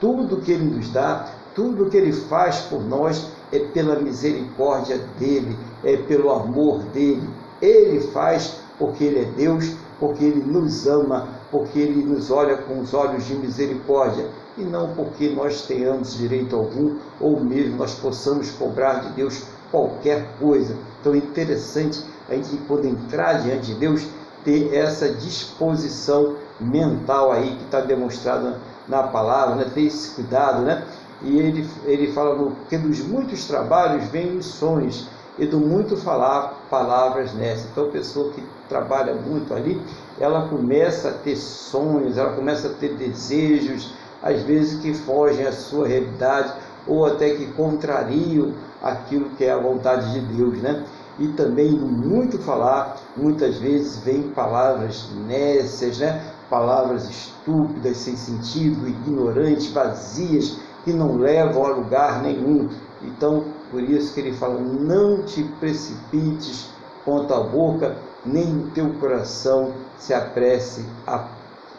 Tudo 0.00 0.40
que 0.40 0.52
ele 0.52 0.76
nos 0.76 0.90
dá, 0.90 1.26
tudo 1.54 1.88
que 1.88 1.96
ele 1.96 2.12
faz 2.12 2.60
por 2.62 2.82
nós 2.82 3.30
é 3.52 3.58
pela 3.58 3.96
misericórdia 3.96 4.98
dele, 5.18 5.56
é 5.82 5.96
pelo 5.96 6.30
amor 6.30 6.82
dele. 6.92 7.28
Ele 7.62 8.00
faz 8.08 8.60
porque 8.78 9.04
ele 9.04 9.20
é 9.20 9.24
Deus, 9.24 9.76
porque 10.00 10.24
ele 10.24 10.42
nos 10.42 10.86
ama, 10.86 11.28
porque 11.50 11.78
ele 11.78 12.04
nos 12.04 12.30
olha 12.30 12.56
com 12.58 12.80
os 12.80 12.92
olhos 12.92 13.24
de 13.24 13.34
misericórdia 13.34 14.28
e 14.56 14.62
não 14.62 14.94
porque 14.94 15.30
nós 15.30 15.62
tenhamos 15.62 16.16
direito 16.16 16.54
algum 16.54 16.96
ou 17.20 17.40
mesmo 17.40 17.76
nós 17.76 17.94
possamos 17.94 18.50
cobrar 18.50 19.00
de 19.00 19.12
Deus 19.14 19.44
qualquer 19.74 20.24
coisa. 20.38 20.76
Então 21.00 21.14
é 21.14 21.16
interessante 21.16 22.04
a 22.28 22.34
gente 22.34 22.56
poder 22.68 22.88
entrar 22.88 23.42
diante 23.42 23.72
de 23.72 23.74
Deus, 23.74 24.06
ter 24.44 24.72
essa 24.72 25.08
disposição 25.08 26.36
mental 26.60 27.32
aí 27.32 27.56
que 27.56 27.64
está 27.64 27.80
demonstrada 27.80 28.60
na 28.86 29.02
palavra, 29.02 29.56
né? 29.56 29.66
ter 29.74 29.82
esse 29.82 30.14
cuidado, 30.14 30.62
né? 30.62 30.84
E 31.22 31.38
ele, 31.38 31.68
ele 31.86 32.12
fala 32.12 32.52
que 32.68 32.78
dos 32.78 33.00
muitos 33.00 33.46
trabalhos 33.46 34.04
vêm 34.10 34.36
os 34.36 34.46
sonhos 34.46 35.08
e 35.38 35.46
do 35.46 35.58
muito 35.58 35.96
falar 35.96 36.66
palavras 36.70 37.32
nessa. 37.32 37.66
Então 37.72 37.86
a 37.86 37.90
pessoa 37.90 38.32
que 38.32 38.42
trabalha 38.68 39.14
muito 39.14 39.52
ali, 39.52 39.80
ela 40.20 40.48
começa 40.48 41.08
a 41.08 41.12
ter 41.12 41.34
sonhos, 41.34 42.16
ela 42.16 42.32
começa 42.34 42.68
a 42.68 42.72
ter 42.72 42.94
desejos, 42.94 43.92
às 44.22 44.42
vezes 44.42 44.80
que 44.80 44.94
fogem 44.94 45.46
à 45.46 45.52
sua 45.52 45.88
realidade 45.88 46.52
ou 46.86 47.06
até 47.06 47.30
que 47.30 47.46
contrariam 47.52 48.52
aquilo 48.84 49.30
que 49.30 49.44
é 49.44 49.50
a 49.50 49.56
vontade 49.56 50.12
de 50.12 50.20
Deus, 50.36 50.60
né? 50.60 50.84
E 51.18 51.28
também 51.28 51.70
no 51.70 51.86
muito 51.86 52.38
falar, 52.38 52.96
muitas 53.16 53.56
vezes 53.56 53.96
vem 54.04 54.24
palavras 54.30 55.08
nécias, 55.26 55.98
né? 55.98 56.22
Palavras 56.50 57.08
estúpidas, 57.08 57.96
sem 57.96 58.14
sentido, 58.14 58.86
ignorantes, 58.86 59.72
vazias, 59.72 60.58
que 60.84 60.92
não 60.92 61.16
levam 61.16 61.64
a 61.64 61.68
lugar 61.68 62.22
nenhum. 62.22 62.68
Então, 63.00 63.44
por 63.70 63.82
isso 63.82 64.12
que 64.12 64.20
ele 64.20 64.36
fala: 64.36 64.60
não 64.60 65.22
te 65.22 65.42
precipites 65.58 66.70
com 67.04 67.20
a 67.20 67.40
boca, 67.40 67.96
nem 68.24 68.64
o 68.64 68.70
teu 68.70 68.92
coração 68.94 69.72
se 69.96 70.12
apresse 70.12 70.84
a 71.06 71.26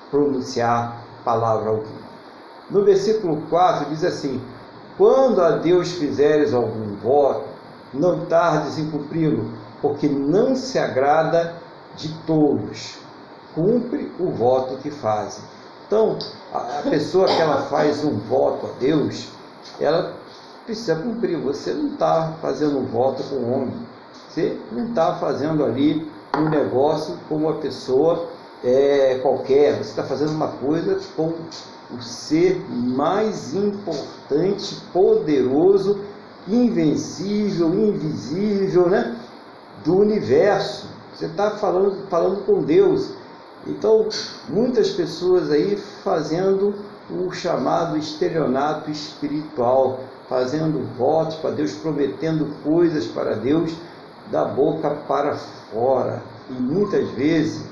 pronunciar 0.10 1.04
palavra 1.24 1.70
alguma. 1.70 2.06
No 2.70 2.84
versículo 2.84 3.42
4 3.50 3.90
diz 3.90 4.04
assim: 4.04 4.42
Quando 4.98 5.42
a 5.42 5.52
Deus 5.52 5.92
fizeres 5.94 6.54
algum 6.54 6.96
voto, 6.96 7.46
não 7.94 8.26
tardes 8.26 8.78
em 8.78 8.90
cumpri-lo, 8.90 9.52
porque 9.82 10.08
não 10.08 10.56
se 10.56 10.80
agrada 10.80 11.56
de 11.96 12.14
tolos. 12.26 12.98
Cumpre 13.54 14.12
o 14.20 14.30
voto 14.32 14.78
que 14.78 14.90
fazem. 14.90 15.44
Então, 15.88 16.18
a 16.54 16.82
pessoa 16.90 17.28
que 17.28 17.42
ela 17.42 17.64
faz 17.64 18.04
um 18.04 18.18
voto 18.18 18.68
a 18.68 18.80
Deus, 18.80 19.30
ela 19.80 20.14
precisa 20.66 20.96
cumprir. 20.96 21.38
Você 21.40 21.74
não 21.74 21.94
está 21.94 22.34
fazendo 22.42 22.80
um 22.80 22.86
voto 22.86 23.24
com 23.24 23.36
o 23.36 23.52
homem. 23.54 23.76
Você 24.30 24.58
não 24.72 24.88
está 24.88 25.16
fazendo 25.16 25.64
ali 25.64 26.10
um 26.36 26.50
negócio 26.50 27.18
com 27.30 27.36
uma 27.36 27.54
pessoa 27.56 28.28
é, 28.64 29.20
qualquer. 29.22 29.76
Você 29.76 29.90
está 29.90 30.04
fazendo 30.04 30.32
uma 30.32 30.48
coisa 30.48 31.00
com 31.16 31.34
o 31.92 32.02
ser 32.02 32.60
mais 32.70 33.54
importante, 33.54 34.82
poderoso, 34.92 36.02
invencível, 36.48 37.74
invisível, 37.74 38.90
né? 38.90 39.16
do 39.84 39.98
universo. 39.98 40.88
Você 41.14 41.28
está 41.28 41.52
falando, 41.52 42.08
falando 42.10 42.46
com 42.46 42.62
Deus. 42.62 43.12
Então, 43.68 44.08
muitas 44.50 44.90
pessoas 44.92 45.52
aí 45.52 45.78
fazendo 46.04 46.76
o 47.10 47.32
chamado 47.32 47.98
estelionato 47.98 48.90
espiritual, 48.90 50.00
fazendo 50.28 50.86
votos 50.98 51.36
para 51.36 51.52
Deus, 51.52 51.74
prometendo 51.74 52.48
coisas 52.64 53.06
para 53.06 53.36
Deus 53.36 53.76
da 54.32 54.44
boca 54.46 54.90
para 55.08 55.36
fora. 55.36 56.22
E 56.50 56.54
muitas 56.54 57.10
vezes 57.12 57.64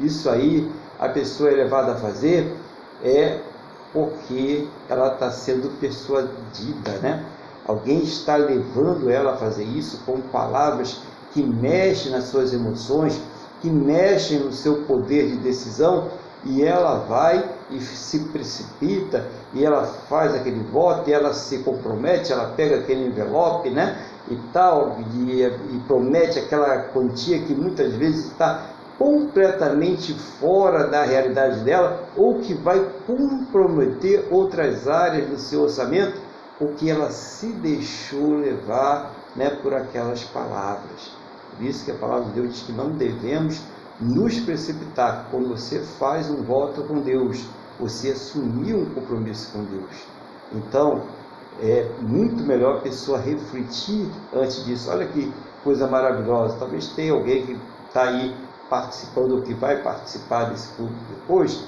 isso 0.00 0.28
aí 0.28 0.70
a 0.98 1.08
pessoa 1.08 1.50
é 1.50 1.54
levada 1.54 1.92
a 1.92 1.96
fazer 1.96 2.54
é 3.02 3.40
porque 3.92 4.66
ela 4.88 5.14
está 5.14 5.30
sendo 5.30 5.70
persuadida, 5.80 6.92
né? 7.02 7.24
Alguém 7.66 8.02
está 8.02 8.36
levando 8.36 9.10
ela 9.10 9.34
a 9.34 9.36
fazer 9.36 9.64
isso 9.64 10.02
com 10.06 10.20
palavras 10.20 11.02
que 11.32 11.42
mexem 11.42 12.12
nas 12.12 12.24
suas 12.24 12.52
emoções, 12.54 13.20
que 13.60 13.68
mexem 13.68 14.38
no 14.40 14.52
seu 14.52 14.84
poder 14.84 15.28
de 15.28 15.36
decisão 15.36 16.08
e 16.44 16.64
ela 16.64 17.00
vai 17.00 17.44
e 17.70 17.80
se 17.80 18.20
precipita 18.20 19.26
e 19.52 19.64
ela 19.64 19.84
faz 19.84 20.34
aquele 20.34 20.62
voto 20.64 21.10
e 21.10 21.12
ela 21.12 21.34
se 21.34 21.58
compromete, 21.58 22.32
ela 22.32 22.52
pega 22.56 22.76
aquele 22.76 23.06
envelope, 23.06 23.70
né? 23.70 24.02
E 24.30 24.36
tal, 24.52 24.98
e, 25.14 25.42
e 25.42 25.82
promete 25.86 26.38
aquela 26.38 26.84
quantia 26.84 27.38
que 27.40 27.54
muitas 27.54 27.94
vezes 27.94 28.26
está 28.26 28.70
completamente 28.98 30.12
fora 30.12 30.88
da 30.88 31.04
realidade 31.04 31.60
dela 31.60 32.08
ou 32.16 32.40
que 32.40 32.52
vai 32.52 32.84
comprometer 33.06 34.26
outras 34.30 34.88
áreas 34.88 35.28
do 35.28 35.38
seu 35.38 35.62
orçamento, 35.62 36.20
porque 36.58 36.90
ela 36.90 37.10
se 37.10 37.52
deixou 37.52 38.34
levar 38.34 39.14
né, 39.36 39.50
por 39.62 39.72
aquelas 39.72 40.24
palavras. 40.24 41.12
Por 41.56 41.64
isso 41.64 41.84
que 41.84 41.92
a 41.92 41.94
palavra 41.94 42.24
de 42.26 42.32
Deus 42.32 42.48
diz 42.48 42.62
que 42.62 42.72
não 42.72 42.90
devemos 42.90 43.62
nos 44.00 44.40
precipitar. 44.40 45.28
Quando 45.30 45.48
você 45.48 45.80
faz 45.80 46.28
um 46.28 46.42
voto 46.42 46.82
com 46.82 47.00
Deus, 47.00 47.46
você 47.78 48.10
assumiu 48.10 48.78
um 48.78 48.90
compromisso 48.90 49.52
com 49.52 49.64
Deus. 49.64 50.06
Então, 50.52 51.02
é 51.60 51.88
muito 52.00 52.42
melhor 52.44 52.78
a 52.78 52.80
pessoa 52.80 53.18
refletir 53.18 54.08
antes 54.34 54.64
disso. 54.64 54.90
Olha 54.90 55.06
que 55.06 55.32
coisa 55.62 55.86
maravilhosa. 55.86 56.56
Talvez 56.58 56.88
tenha 56.88 57.12
alguém 57.12 57.46
que 57.46 57.58
está 57.88 58.04
aí 58.04 58.34
participando 58.68 59.32
ou 59.32 59.42
que 59.42 59.54
vai 59.54 59.82
participar 59.82 60.50
desse 60.50 60.68
culto 60.74 60.94
depois, 61.10 61.64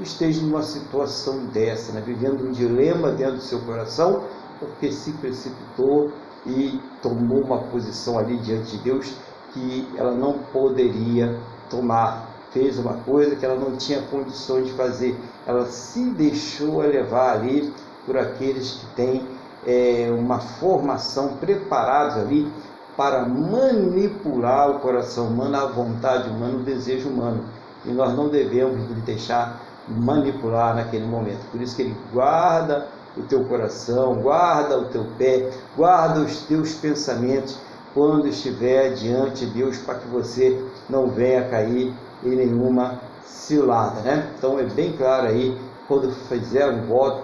esteja 0.00 0.42
numa 0.42 0.62
situação 0.62 1.46
dessa, 1.46 1.92
né? 1.92 2.02
vivendo 2.04 2.46
um 2.46 2.52
dilema 2.52 3.10
dentro 3.10 3.36
do 3.36 3.42
seu 3.42 3.60
coração, 3.60 4.24
porque 4.58 4.90
se 4.90 5.12
precipitou 5.12 6.12
e 6.46 6.80
tomou 7.00 7.42
uma 7.42 7.58
posição 7.58 8.18
ali 8.18 8.36
diante 8.38 8.76
de 8.76 8.82
Deus 8.82 9.14
que 9.52 9.88
ela 9.96 10.12
não 10.12 10.38
poderia 10.52 11.38
tomar. 11.70 12.28
Fez 12.50 12.78
uma 12.78 12.94
coisa 12.94 13.34
que 13.34 13.44
ela 13.44 13.56
não 13.56 13.76
tinha 13.76 14.02
condições 14.02 14.66
de 14.66 14.72
fazer. 14.72 15.18
Ela 15.46 15.66
se 15.66 16.10
deixou 16.10 16.78
levar 16.78 17.34
ali 17.34 17.72
por 18.06 18.16
aqueles 18.16 18.72
que 18.72 18.86
têm 18.94 19.26
é, 19.66 20.08
uma 20.16 20.38
formação 20.38 21.36
preparados 21.36 22.16
ali 22.16 22.50
para 22.96 23.26
manipular 23.26 24.70
o 24.70 24.80
coração 24.80 25.28
humano, 25.28 25.56
a 25.56 25.66
vontade 25.66 26.28
humana, 26.28 26.56
o 26.56 26.62
desejo 26.62 27.08
humano. 27.08 27.44
E 27.84 27.90
nós 27.90 28.14
não 28.14 28.28
devemos 28.28 28.86
deixar 29.04 29.60
manipular 29.88 30.74
naquele 30.74 31.06
momento. 31.06 31.44
Por 31.50 31.60
isso 31.60 31.76
que 31.76 31.82
ele 31.82 31.96
guarda 32.12 32.86
o 33.16 33.22
teu 33.22 33.44
coração, 33.44 34.14
guarda 34.14 34.78
o 34.78 34.86
teu 34.86 35.06
pé, 35.18 35.50
guarda 35.76 36.20
os 36.20 36.42
teus 36.42 36.74
pensamentos 36.74 37.58
quando 37.92 38.26
estiver 38.26 38.94
diante 38.94 39.46
de 39.46 39.52
Deus 39.52 39.78
para 39.78 39.94
que 39.94 40.08
você 40.08 40.64
não 40.88 41.08
venha 41.08 41.48
cair 41.48 41.94
em 42.24 42.36
nenhuma 42.36 43.00
cilada, 43.24 44.00
né? 44.00 44.32
Então 44.36 44.58
é 44.58 44.64
bem 44.64 44.96
claro 44.96 45.28
aí, 45.28 45.56
quando 45.86 46.10
fizer 46.28 46.66
um 46.66 46.86
voto, 46.86 47.22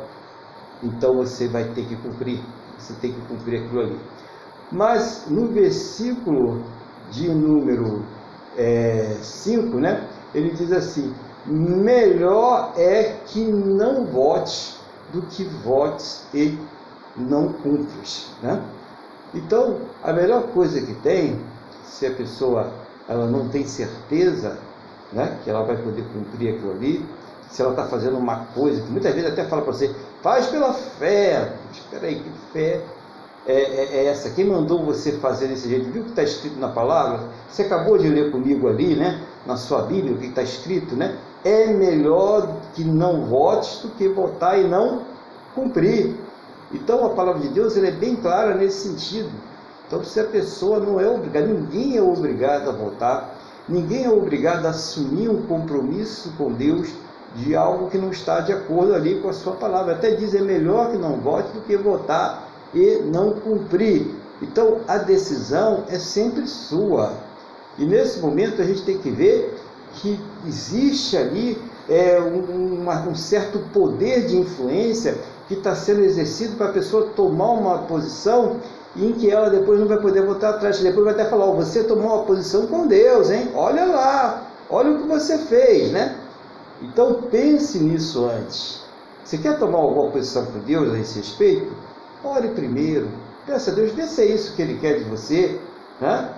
então 0.82 1.16
você 1.16 1.48
vai 1.48 1.64
ter 1.64 1.84
que 1.86 1.96
cumprir, 1.96 2.40
você 2.78 2.94
tem 2.94 3.12
que 3.12 3.20
cumprir 3.22 3.64
aquilo 3.64 3.80
ali. 3.80 3.98
Mas 4.70 5.24
no 5.28 5.48
versículo 5.48 6.62
de 7.10 7.28
número 7.28 8.04
5, 9.20 9.76
é, 9.76 9.80
né, 9.80 10.08
ele 10.34 10.50
diz 10.50 10.70
assim: 10.72 11.12
melhor 11.46 12.72
é 12.76 13.16
que 13.26 13.44
não 13.44 14.06
votes 14.06 14.78
do 15.12 15.22
que 15.22 15.44
votes 15.44 16.24
e 16.32 16.56
não 17.16 17.52
cumpres. 17.52 18.30
Né? 18.42 18.62
Então, 19.34 19.78
a 20.02 20.12
melhor 20.12 20.44
coisa 20.48 20.80
que 20.80 20.94
tem, 20.94 21.40
se 21.84 22.06
a 22.06 22.12
pessoa 22.12 22.72
ela 23.08 23.26
não 23.26 23.48
tem 23.48 23.66
certeza 23.66 24.58
né, 25.12 25.36
que 25.42 25.50
ela 25.50 25.64
vai 25.64 25.76
poder 25.76 26.04
cumprir 26.12 26.54
aquilo 26.54 26.70
ali, 26.70 27.04
se 27.50 27.60
ela 27.60 27.72
está 27.72 27.86
fazendo 27.86 28.16
uma 28.16 28.44
coisa 28.54 28.80
que 28.80 28.88
muitas 28.88 29.12
vezes 29.12 29.32
até 29.32 29.44
fala 29.44 29.62
para 29.62 29.72
você, 29.72 29.92
faz 30.22 30.46
pela 30.46 30.72
fé. 30.72 31.52
Espera 31.72 32.06
aí, 32.06 32.20
que 32.20 32.30
fé 32.52 32.80
é, 33.50 33.62
é, 33.62 33.96
é, 33.96 34.06
essa? 34.06 34.30
Quem 34.30 34.44
mandou 34.44 34.84
você 34.84 35.12
fazer 35.12 35.48
desse 35.48 35.68
jeito? 35.68 35.90
Viu 35.90 36.02
o 36.02 36.04
que 36.04 36.10
está 36.10 36.22
escrito 36.22 36.58
na 36.58 36.68
palavra? 36.68 37.20
Você 37.48 37.62
acabou 37.62 37.98
de 37.98 38.08
ler 38.08 38.30
comigo 38.30 38.68
ali, 38.68 38.94
né? 38.94 39.22
Na 39.46 39.56
sua 39.56 39.82
Bíblia, 39.82 40.14
o 40.14 40.18
que 40.18 40.26
está 40.26 40.42
escrito, 40.42 40.94
né? 40.94 41.16
É 41.44 41.66
melhor 41.72 42.56
que 42.74 42.84
não 42.84 43.24
votes 43.24 43.80
do 43.82 43.88
que 43.90 44.08
votar 44.08 44.60
e 44.60 44.64
não 44.64 45.02
cumprir. 45.54 46.14
Então 46.72 47.04
a 47.04 47.10
palavra 47.10 47.40
de 47.40 47.48
Deus 47.48 47.76
é 47.76 47.90
bem 47.90 48.16
clara 48.16 48.54
nesse 48.54 48.88
sentido. 48.88 49.30
Então 49.86 50.04
se 50.04 50.20
a 50.20 50.24
pessoa 50.24 50.78
não 50.78 51.00
é 51.00 51.08
obrigada, 51.08 51.46
ninguém 51.46 51.96
é 51.96 52.02
obrigado 52.02 52.68
a 52.68 52.72
votar, 52.72 53.36
ninguém 53.68 54.04
é 54.04 54.10
obrigado 54.10 54.66
a 54.66 54.70
assumir 54.70 55.28
um 55.28 55.42
compromisso 55.46 56.32
com 56.38 56.52
Deus 56.52 56.90
de 57.34 57.56
algo 57.56 57.90
que 57.90 57.98
não 57.98 58.10
está 58.10 58.40
de 58.40 58.52
acordo 58.52 58.94
ali 58.94 59.20
com 59.20 59.28
a 59.28 59.32
sua 59.32 59.54
palavra. 59.54 59.94
Até 59.94 60.12
diz 60.12 60.34
é 60.34 60.40
melhor 60.40 60.90
que 60.90 60.98
não 60.98 61.16
vote 61.16 61.52
do 61.52 61.60
que 61.62 61.76
votar 61.76 62.49
e 62.74 63.02
não 63.04 63.34
cumprir. 63.34 64.14
Então 64.42 64.78
a 64.88 64.98
decisão 64.98 65.84
é 65.88 65.98
sempre 65.98 66.46
sua. 66.46 67.12
E 67.78 67.84
nesse 67.84 68.20
momento 68.20 68.60
a 68.60 68.64
gente 68.64 68.82
tem 68.82 68.98
que 68.98 69.10
ver 69.10 69.58
que 69.94 70.18
existe 70.46 71.16
ali 71.16 71.58
é, 71.88 72.20
um, 72.20 72.88
um 73.08 73.14
certo 73.14 73.58
poder 73.72 74.26
de 74.26 74.38
influência 74.38 75.18
que 75.48 75.54
está 75.54 75.74
sendo 75.74 76.00
exercido 76.00 76.56
para 76.56 76.66
a 76.66 76.72
pessoa 76.72 77.08
tomar 77.16 77.52
uma 77.52 77.78
posição 77.78 78.56
em 78.96 79.12
que 79.12 79.30
ela 79.30 79.50
depois 79.50 79.80
não 79.80 79.86
vai 79.86 80.00
poder 80.00 80.22
voltar 80.22 80.50
atrás. 80.50 80.78
Depois 80.78 81.04
vai 81.04 81.14
até 81.14 81.24
falar, 81.24 81.46
oh, 81.46 81.54
você 81.54 81.84
tomou 81.84 82.06
uma 82.06 82.24
posição 82.24 82.66
com 82.66 82.86
Deus, 82.86 83.30
hein? 83.30 83.50
Olha 83.54 83.84
lá, 83.84 84.46
olha 84.68 84.92
o 84.92 84.98
que 85.02 85.08
você 85.08 85.38
fez, 85.38 85.90
né? 85.90 86.16
Então 86.82 87.14
pense 87.30 87.78
nisso 87.78 88.26
antes. 88.26 88.82
Você 89.24 89.38
quer 89.38 89.58
tomar 89.58 89.78
alguma 89.78 90.10
posição 90.10 90.44
com 90.46 90.60
Deus 90.60 90.94
a 90.94 90.98
esse 90.98 91.18
respeito? 91.18 91.72
Ore 92.22 92.48
primeiro, 92.48 93.08
peça 93.46 93.70
a 93.70 93.74
Deus, 93.74 93.92
vê 93.92 94.06
se 94.06 94.22
é 94.22 94.26
isso 94.26 94.54
que 94.54 94.62
Ele 94.62 94.78
quer 94.78 94.98
de 94.98 95.04
você. 95.04 95.58
Né? 96.00 96.34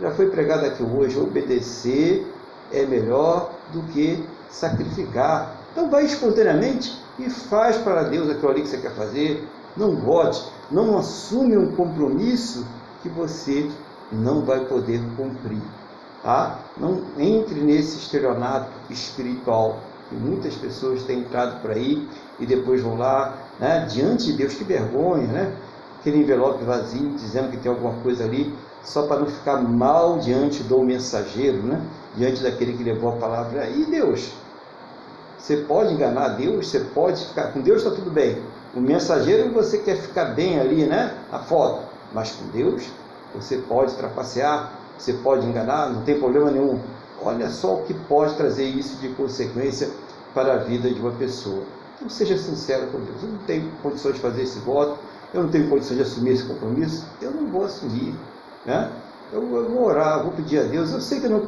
Já 0.00 0.10
foi 0.10 0.28
pregado 0.28 0.66
aqui 0.66 0.82
hoje, 0.82 1.18
obedecer 1.18 2.26
é 2.72 2.84
melhor 2.84 3.52
do 3.72 3.82
que 3.92 4.24
sacrificar. 4.50 5.56
Então 5.72 5.90
vai 5.90 6.04
espontaneamente 6.04 7.00
e 7.18 7.28
faz 7.30 7.76
para 7.76 8.04
Deus 8.04 8.28
aquilo 8.30 8.50
ali 8.50 8.62
que 8.62 8.68
você 8.68 8.78
quer 8.78 8.94
fazer. 8.94 9.46
Não 9.76 9.96
vote, 9.96 10.50
não 10.70 10.98
assume 10.98 11.56
um 11.56 11.74
compromisso 11.74 12.66
que 13.02 13.08
você 13.08 13.70
não 14.10 14.44
vai 14.44 14.64
poder 14.66 15.00
cumprir. 15.16 15.62
Tá? 16.22 16.58
Não 16.76 17.02
entre 17.18 17.60
nesse 17.60 17.98
estelionato 17.98 18.70
espiritual 18.90 19.80
muitas 20.12 20.54
pessoas 20.54 21.02
têm 21.02 21.20
entrado 21.20 21.60
por 21.60 21.70
aí 21.70 22.08
e 22.38 22.46
depois 22.46 22.82
vão 22.82 22.96
lá, 22.96 23.34
né, 23.58 23.86
diante 23.90 24.26
de 24.26 24.32
Deus, 24.34 24.54
que 24.54 24.64
vergonha, 24.64 25.26
né? 25.26 25.56
Aquele 26.00 26.18
envelope 26.18 26.64
vazio 26.64 27.10
dizendo 27.10 27.50
que 27.50 27.56
tem 27.56 27.70
alguma 27.70 27.94
coisa 28.02 28.24
ali, 28.24 28.52
só 28.82 29.06
para 29.06 29.20
não 29.20 29.26
ficar 29.26 29.62
mal 29.62 30.18
diante 30.18 30.62
do 30.64 30.82
mensageiro, 30.82 31.62
né? 31.62 31.80
Diante 32.16 32.42
daquele 32.42 32.72
que 32.72 32.82
levou 32.82 33.10
a 33.10 33.16
palavra. 33.16 33.68
E 33.68 33.84
Deus? 33.84 34.32
Você 35.38 35.56
pode 35.58 35.92
enganar 35.92 36.30
Deus, 36.30 36.68
você 36.68 36.80
pode 36.80 37.24
ficar 37.26 37.52
com 37.52 37.60
Deus, 37.60 37.82
está 37.82 37.94
tudo 37.94 38.10
bem. 38.10 38.40
O 38.74 38.80
mensageiro 38.80 39.52
você 39.52 39.78
quer 39.78 39.96
ficar 39.96 40.26
bem 40.26 40.58
ali, 40.58 40.86
né? 40.86 41.14
A 41.30 41.40
foto. 41.40 41.82
Mas 42.12 42.32
com 42.32 42.46
Deus, 42.48 42.88
você 43.34 43.56
pode 43.56 43.94
trapacear, 43.94 44.72
você 44.96 45.12
pode 45.14 45.46
enganar, 45.46 45.90
não 45.90 46.02
tem 46.02 46.18
problema 46.18 46.50
nenhum. 46.50 46.78
Olha 47.24 47.48
só 47.48 47.76
o 47.76 47.82
que 47.84 47.94
pode 47.94 48.34
trazer 48.36 48.64
isso 48.64 48.96
de 48.96 49.08
consequência 49.10 49.90
para 50.34 50.54
a 50.54 50.56
vida 50.58 50.90
de 50.90 51.00
uma 51.00 51.12
pessoa. 51.12 51.62
Então 51.96 52.08
seja 52.08 52.36
sincero 52.36 52.88
com 52.88 52.98
Deus. 52.98 53.22
Eu 53.22 53.28
não 53.28 53.38
tenho 53.38 53.70
condições 53.82 54.14
de 54.14 54.20
fazer 54.20 54.42
esse 54.42 54.58
voto, 54.60 54.98
eu 55.32 55.42
não 55.42 55.50
tenho 55.50 55.68
condições 55.68 55.96
de 55.96 56.02
assumir 56.02 56.32
esse 56.32 56.44
compromisso, 56.44 57.06
eu 57.20 57.30
não 57.30 57.46
vou 57.46 57.64
assumir. 57.64 58.14
Né? 58.66 58.90
Eu, 59.32 59.42
eu 59.56 59.70
vou 59.70 59.84
orar, 59.84 60.22
vou 60.22 60.32
pedir 60.32 60.58
a 60.58 60.64
Deus. 60.64 60.92
Eu 60.92 61.00
sei 61.00 61.20
que 61.20 61.26
eu 61.26 61.30
não 61.30 61.46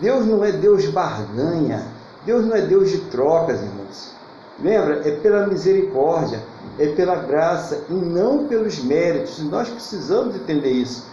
Deus 0.00 0.26
não 0.26 0.44
é 0.44 0.52
Deus 0.52 0.86
barganha. 0.86 1.86
Deus 2.24 2.46
não 2.46 2.56
é 2.56 2.62
Deus 2.62 2.90
de 2.90 2.98
trocas, 3.02 3.60
irmãos. 3.60 4.14
Lembra? 4.60 5.08
É 5.08 5.16
pela 5.16 5.46
misericórdia, 5.46 6.40
é 6.78 6.86
pela 6.88 7.16
graça 7.16 7.84
e 7.88 7.92
não 7.92 8.46
pelos 8.46 8.82
méritos. 8.82 9.40
Nós 9.40 9.68
precisamos 9.68 10.36
entender 10.36 10.70
isso. 10.70 11.04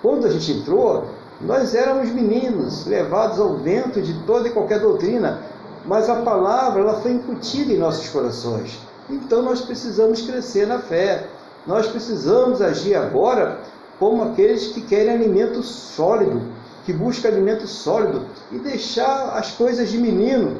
Quando 0.00 0.26
a 0.26 0.30
gente 0.30 0.52
entrou, 0.52 1.06
nós 1.40 1.74
éramos 1.74 2.10
meninos, 2.10 2.86
levados 2.86 3.38
ao 3.38 3.56
vento 3.56 4.00
de 4.00 4.14
toda 4.24 4.48
e 4.48 4.52
qualquer 4.52 4.80
doutrina, 4.80 5.42
mas 5.84 6.08
a 6.08 6.16
palavra 6.16 6.80
ela 6.80 7.00
foi 7.00 7.12
incutida 7.12 7.72
em 7.72 7.78
nossos 7.78 8.08
corações. 8.08 8.78
Então 9.08 9.42
nós 9.42 9.60
precisamos 9.60 10.22
crescer 10.22 10.66
na 10.66 10.78
fé. 10.78 11.26
Nós 11.66 11.86
precisamos 11.86 12.62
agir 12.62 12.94
agora 12.94 13.60
como 13.98 14.22
aqueles 14.22 14.68
que 14.68 14.80
querem 14.80 15.12
alimento 15.12 15.62
sólido, 15.62 16.42
que 16.84 16.92
buscam 16.92 17.28
alimento 17.28 17.66
sólido 17.66 18.26
e 18.50 18.58
deixar 18.58 19.36
as 19.36 19.50
coisas 19.52 19.90
de 19.90 19.98
menino 19.98 20.56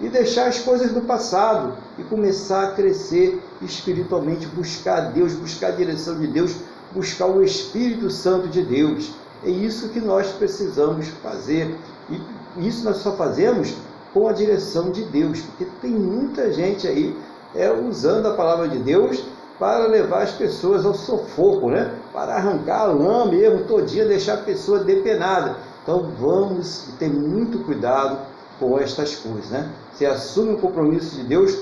e 0.00 0.08
deixar 0.08 0.46
as 0.46 0.58
coisas 0.58 0.92
do 0.92 1.02
passado 1.02 1.74
e 1.98 2.02
começar 2.02 2.64
a 2.64 2.72
crescer 2.72 3.40
espiritualmente, 3.62 4.46
buscar 4.46 5.12
Deus, 5.12 5.34
buscar 5.34 5.68
a 5.68 5.72
direção 5.72 6.18
de 6.18 6.26
Deus, 6.26 6.56
buscar 6.92 7.26
o 7.26 7.42
Espírito 7.42 8.10
Santo 8.10 8.48
de 8.48 8.62
Deus. 8.62 9.12
É 9.44 9.50
isso 9.50 9.90
que 9.90 10.00
nós 10.00 10.32
precisamos 10.32 11.08
fazer 11.22 11.76
E 12.08 12.66
isso 12.66 12.84
nós 12.84 12.98
só 12.98 13.12
fazemos 13.12 13.74
com 14.12 14.28
a 14.28 14.32
direção 14.32 14.90
de 14.90 15.04
Deus, 15.04 15.40
porque 15.40 15.66
tem 15.80 15.90
muita 15.90 16.52
gente 16.52 16.86
aí 16.86 17.16
é, 17.54 17.70
usando 17.72 18.26
a 18.26 18.34
palavra 18.34 18.68
de 18.68 18.78
Deus 18.78 19.24
para 19.58 19.86
levar 19.86 20.22
as 20.22 20.32
pessoas 20.32 20.84
ao 20.84 20.94
sufoco, 20.94 21.70
né? 21.70 21.94
para 22.12 22.36
arrancar 22.36 22.82
a 22.82 22.86
lã 22.86 23.26
mesmo 23.26 23.64
todinha, 23.64 24.06
deixar 24.06 24.34
a 24.34 24.42
pessoa 24.42 24.80
depenada. 24.80 25.56
Então 25.82 26.10
vamos 26.18 26.88
ter 26.98 27.08
muito 27.08 27.58
cuidado 27.64 28.18
com 28.58 28.78
estas 28.78 29.16
coisas. 29.16 29.50
Né? 29.50 29.68
Você 29.92 30.06
assume 30.06 30.54
o 30.54 30.58
compromisso 30.58 31.16
de 31.16 31.24
Deus 31.24 31.58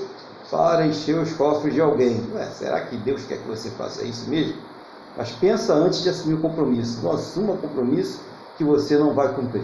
para 0.49 0.85
encher 0.85 1.17
os 1.17 1.33
cofres 1.33 1.73
de 1.73 1.81
alguém. 1.81 2.23
Ué, 2.33 2.45
será 2.45 2.81
que 2.81 2.95
Deus 2.97 3.23
quer 3.25 3.37
que 3.37 3.47
você 3.47 3.69
faça 3.71 4.03
isso 4.03 4.29
mesmo? 4.29 4.55
Mas 5.15 5.31
pensa 5.31 5.73
antes 5.73 6.01
de 6.01 6.09
assumir 6.09 6.35
o 6.35 6.41
compromisso. 6.41 6.99
Não 7.03 7.11
assuma 7.11 7.55
compromisso 7.57 8.21
que 8.57 8.63
você 8.63 8.97
não 8.97 9.13
vai 9.13 9.33
cumprir. 9.33 9.63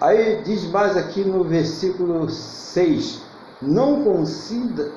Aí 0.00 0.42
diz 0.44 0.64
mais 0.70 0.96
aqui 0.96 1.24
no 1.24 1.44
versículo 1.44 2.28
6: 2.28 3.22
Não 3.62 4.04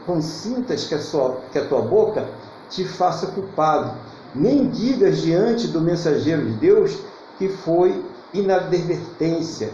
consintas 0.06 0.86
que 0.86 0.96
a, 0.96 1.00
sua, 1.00 1.38
que 1.52 1.60
a 1.60 1.66
tua 1.66 1.82
boca 1.82 2.28
te 2.70 2.84
faça 2.84 3.28
culpado, 3.28 3.94
nem 4.34 4.70
digas 4.70 5.20
diante 5.20 5.68
do 5.68 5.80
mensageiro 5.80 6.46
de 6.46 6.54
Deus 6.54 7.00
que 7.38 7.48
foi 7.48 8.04
inadvertência. 8.34 9.72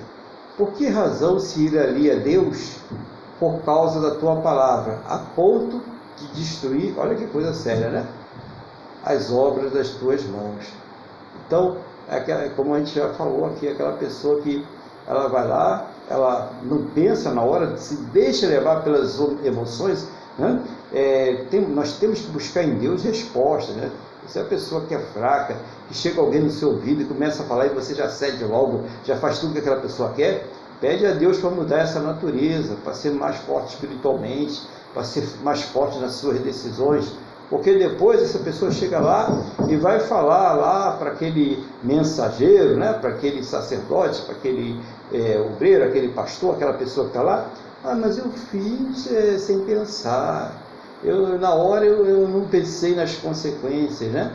Por 0.57 0.73
que 0.73 0.87
razão 0.87 1.39
se 1.39 1.61
iraria 1.61 2.17
Deus 2.17 2.75
por 3.39 3.61
causa 3.61 3.99
da 3.99 4.15
tua 4.15 4.35
palavra, 4.37 4.99
a 5.07 5.17
ponto 5.17 5.81
de 6.17 6.27
destruir, 6.39 6.93
olha 6.97 7.15
que 7.15 7.25
coisa 7.27 7.53
séria, 7.53 7.89
né? 7.89 8.07
As 9.03 9.31
obras 9.31 9.73
das 9.73 9.89
tuas 9.89 10.23
mãos. 10.23 10.65
Então, 11.45 11.77
é 12.09 12.49
como 12.55 12.73
a 12.73 12.79
gente 12.79 12.95
já 12.95 13.09
falou 13.09 13.45
aqui, 13.45 13.67
aquela 13.67 13.93
pessoa 13.93 14.41
que 14.41 14.65
ela 15.07 15.27
vai 15.27 15.47
lá, 15.47 15.87
ela 16.09 16.51
não 16.63 16.85
pensa 16.87 17.31
na 17.31 17.41
hora, 17.41 17.77
se 17.77 17.95
deixa 17.95 18.47
levar 18.47 18.83
pelas 18.83 19.19
emoções, 19.43 20.07
né? 20.37 20.61
É, 20.93 21.45
tem, 21.49 21.61
nós 21.61 21.97
temos 21.97 22.21
que 22.21 22.27
buscar 22.27 22.63
em 22.63 22.75
Deus 22.75 23.03
respostas, 23.03 23.75
né? 23.75 23.91
Se 24.27 24.39
é 24.39 24.41
a 24.41 24.45
pessoa 24.45 24.85
que 24.85 24.95
é 24.95 24.99
fraca, 24.99 25.57
que 25.87 25.93
chega 25.93 26.21
alguém 26.21 26.41
no 26.41 26.49
seu 26.49 26.69
ouvido 26.69 27.01
e 27.01 27.05
começa 27.05 27.43
a 27.43 27.45
falar 27.45 27.65
e 27.65 27.69
você 27.69 27.93
já 27.93 28.09
cede 28.09 28.43
logo, 28.45 28.83
já 29.03 29.17
faz 29.17 29.39
tudo 29.39 29.53
que 29.53 29.59
aquela 29.59 29.81
pessoa 29.81 30.13
quer, 30.15 30.47
pede 30.79 31.05
a 31.05 31.11
Deus 31.11 31.37
para 31.37 31.49
mudar 31.49 31.79
essa 31.79 31.99
natureza, 31.99 32.75
para 32.83 32.93
ser 32.93 33.11
mais 33.11 33.35
forte 33.37 33.73
espiritualmente, 33.73 34.61
para 34.93 35.03
ser 35.03 35.27
mais 35.43 35.61
forte 35.63 35.99
nas 35.99 36.13
suas 36.13 36.39
decisões, 36.39 37.13
porque 37.49 37.77
depois 37.77 38.21
essa 38.21 38.39
pessoa 38.39 38.71
chega 38.71 38.99
lá 38.99 39.29
e 39.67 39.75
vai 39.75 39.99
falar 39.99 40.53
lá 40.53 40.97
para 40.97 41.11
aquele 41.11 41.63
mensageiro, 41.83 42.77
né, 42.77 42.93
para 42.93 43.11
aquele 43.11 43.43
sacerdote, 43.43 44.21
para 44.23 44.35
aquele 44.35 44.79
é, 45.11 45.39
obreiro, 45.39 45.83
aquele 45.83 46.09
pastor, 46.09 46.55
aquela 46.55 46.73
pessoa 46.73 47.05
que 47.05 47.11
está 47.11 47.21
lá, 47.21 47.47
ah, 47.83 47.95
mas 47.95 48.17
eu 48.17 48.29
fiz 48.49 49.11
é, 49.11 49.37
sem 49.37 49.59
pensar, 49.65 50.63
eu, 51.03 51.37
na 51.37 51.53
hora 51.53 51.85
eu, 51.85 52.05
eu 52.05 52.27
não 52.27 52.45
pensei 52.45 52.95
nas 52.95 53.15
consequências, 53.15 54.09
né? 54.11 54.31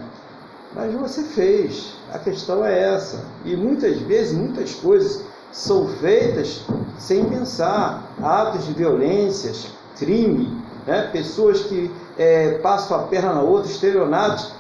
Mas 0.75 0.93
você 0.93 1.23
fez, 1.23 1.95
a 2.13 2.19
questão 2.19 2.65
é 2.65 2.95
essa. 2.95 3.25
E 3.45 3.57
muitas 3.57 3.97
vezes, 4.01 4.37
muitas 4.37 4.75
coisas 4.75 5.25
são 5.51 5.89
feitas 5.89 6.63
sem 6.99 7.25
pensar, 7.25 8.13
atos 8.23 8.67
de 8.67 8.75
violências, 8.75 9.69
crime, 9.99 10.63
né? 10.87 11.09
pessoas 11.11 11.63
que 11.63 11.91
é, 12.19 12.61
a 12.63 12.99
perna 12.99 13.35
na 13.35 13.43
outra, 13.43 13.71
estelionatos. 13.71 14.53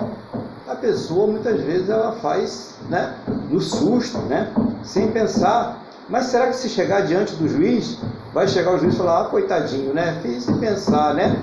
A 0.66 0.74
pessoa 0.74 1.26
muitas 1.26 1.60
vezes 1.62 1.88
ela 1.88 2.12
faz 2.12 2.76
né, 2.88 3.14
no 3.50 3.60
susto, 3.60 4.18
né, 4.18 4.52
sem 4.82 5.10
pensar. 5.10 5.82
Mas 6.08 6.26
será 6.26 6.46
que 6.46 6.56
se 6.56 6.68
chegar 6.68 7.02
diante 7.02 7.34
do 7.34 7.48
juiz, 7.48 7.98
vai 8.32 8.46
chegar 8.46 8.74
o 8.74 8.78
juiz 8.78 8.94
e 8.94 8.96
falar, 8.96 9.22
ah, 9.22 9.24
coitadinho, 9.24 9.92
né? 9.92 10.18
Fiz 10.22 10.44
sem 10.44 10.56
pensar, 10.58 11.14
né? 11.14 11.38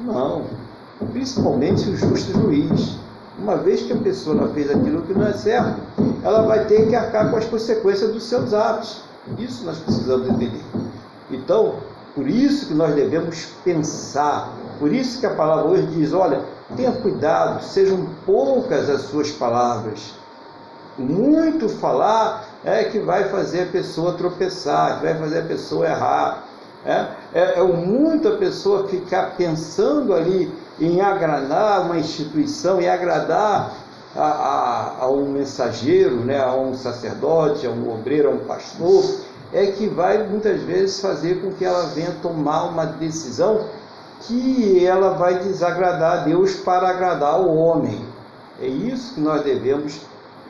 Não. 0.00 0.44
Principalmente 1.12 1.88
o 1.88 1.96
justo 1.96 2.32
juiz. 2.32 2.96
Uma 3.38 3.56
vez 3.56 3.82
que 3.82 3.92
a 3.92 3.96
pessoa 3.96 4.34
não 4.34 4.52
fez 4.52 4.70
aquilo 4.70 5.02
que 5.02 5.14
não 5.14 5.26
é 5.26 5.32
certo, 5.32 5.80
ela 6.24 6.42
vai 6.42 6.64
ter 6.64 6.88
que 6.88 6.94
arcar 6.94 7.30
com 7.30 7.36
as 7.36 7.44
consequências 7.46 8.12
dos 8.12 8.24
seus 8.24 8.52
atos. 8.52 9.02
Isso 9.38 9.64
nós 9.64 9.78
precisamos 9.78 10.28
entender. 10.28 10.64
Então, 11.30 11.76
por 12.18 12.28
isso 12.28 12.66
que 12.66 12.74
nós 12.74 12.96
devemos 12.96 13.46
pensar. 13.64 14.52
Por 14.80 14.92
isso 14.92 15.20
que 15.20 15.26
a 15.26 15.30
palavra 15.30 15.70
hoje 15.70 15.86
diz: 15.86 16.12
olha, 16.12 16.42
tenha 16.76 16.90
cuidado, 16.90 17.62
sejam 17.62 18.08
poucas 18.26 18.90
as 18.90 19.02
suas 19.02 19.30
palavras. 19.30 20.14
Muito 20.98 21.68
falar 21.68 22.44
é 22.64 22.82
que 22.82 22.98
vai 22.98 23.28
fazer 23.28 23.62
a 23.62 23.66
pessoa 23.66 24.14
tropeçar, 24.14 24.96
que 24.96 25.06
vai 25.06 25.14
fazer 25.14 25.38
a 25.38 25.44
pessoa 25.44 25.86
errar. 25.86 26.42
É, 26.84 27.06
é, 27.32 27.60
é 27.60 27.62
muito 27.62 28.26
a 28.26 28.36
pessoa 28.36 28.88
ficar 28.88 29.36
pensando 29.36 30.12
ali 30.12 30.52
em 30.80 31.00
agradar 31.00 31.82
uma 31.82 31.98
instituição, 31.98 32.80
em 32.80 32.88
agradar 32.88 33.74
a, 34.16 34.24
a, 34.24 34.96
a, 35.02 35.08
um 35.08 35.30
mensageiro, 35.30 36.16
né, 36.16 36.42
a 36.42 36.52
um 36.52 36.74
sacerdote, 36.74 37.64
a 37.64 37.70
um 37.70 37.94
obreiro, 37.94 38.28
a 38.28 38.32
um 38.32 38.38
pastor, 38.38 39.04
é 39.52 39.66
que 39.72 39.86
vai 39.86 40.26
muitas 40.26 40.60
vezes 40.62 41.00
fazer 41.00 41.40
com 41.40 41.52
que 41.52 41.64
ela 41.64 41.86
venha 41.86 42.12
tomar 42.22 42.64
uma 42.64 42.84
decisão 42.84 43.66
que 44.20 44.84
ela 44.84 45.10
vai 45.10 45.38
desagradar 45.38 46.20
a 46.20 46.24
Deus 46.24 46.54
para 46.56 46.88
agradar 46.88 47.40
o 47.40 47.54
homem. 47.54 48.04
É 48.60 48.66
isso 48.66 49.14
que 49.14 49.20
nós 49.20 49.42
devemos 49.42 50.00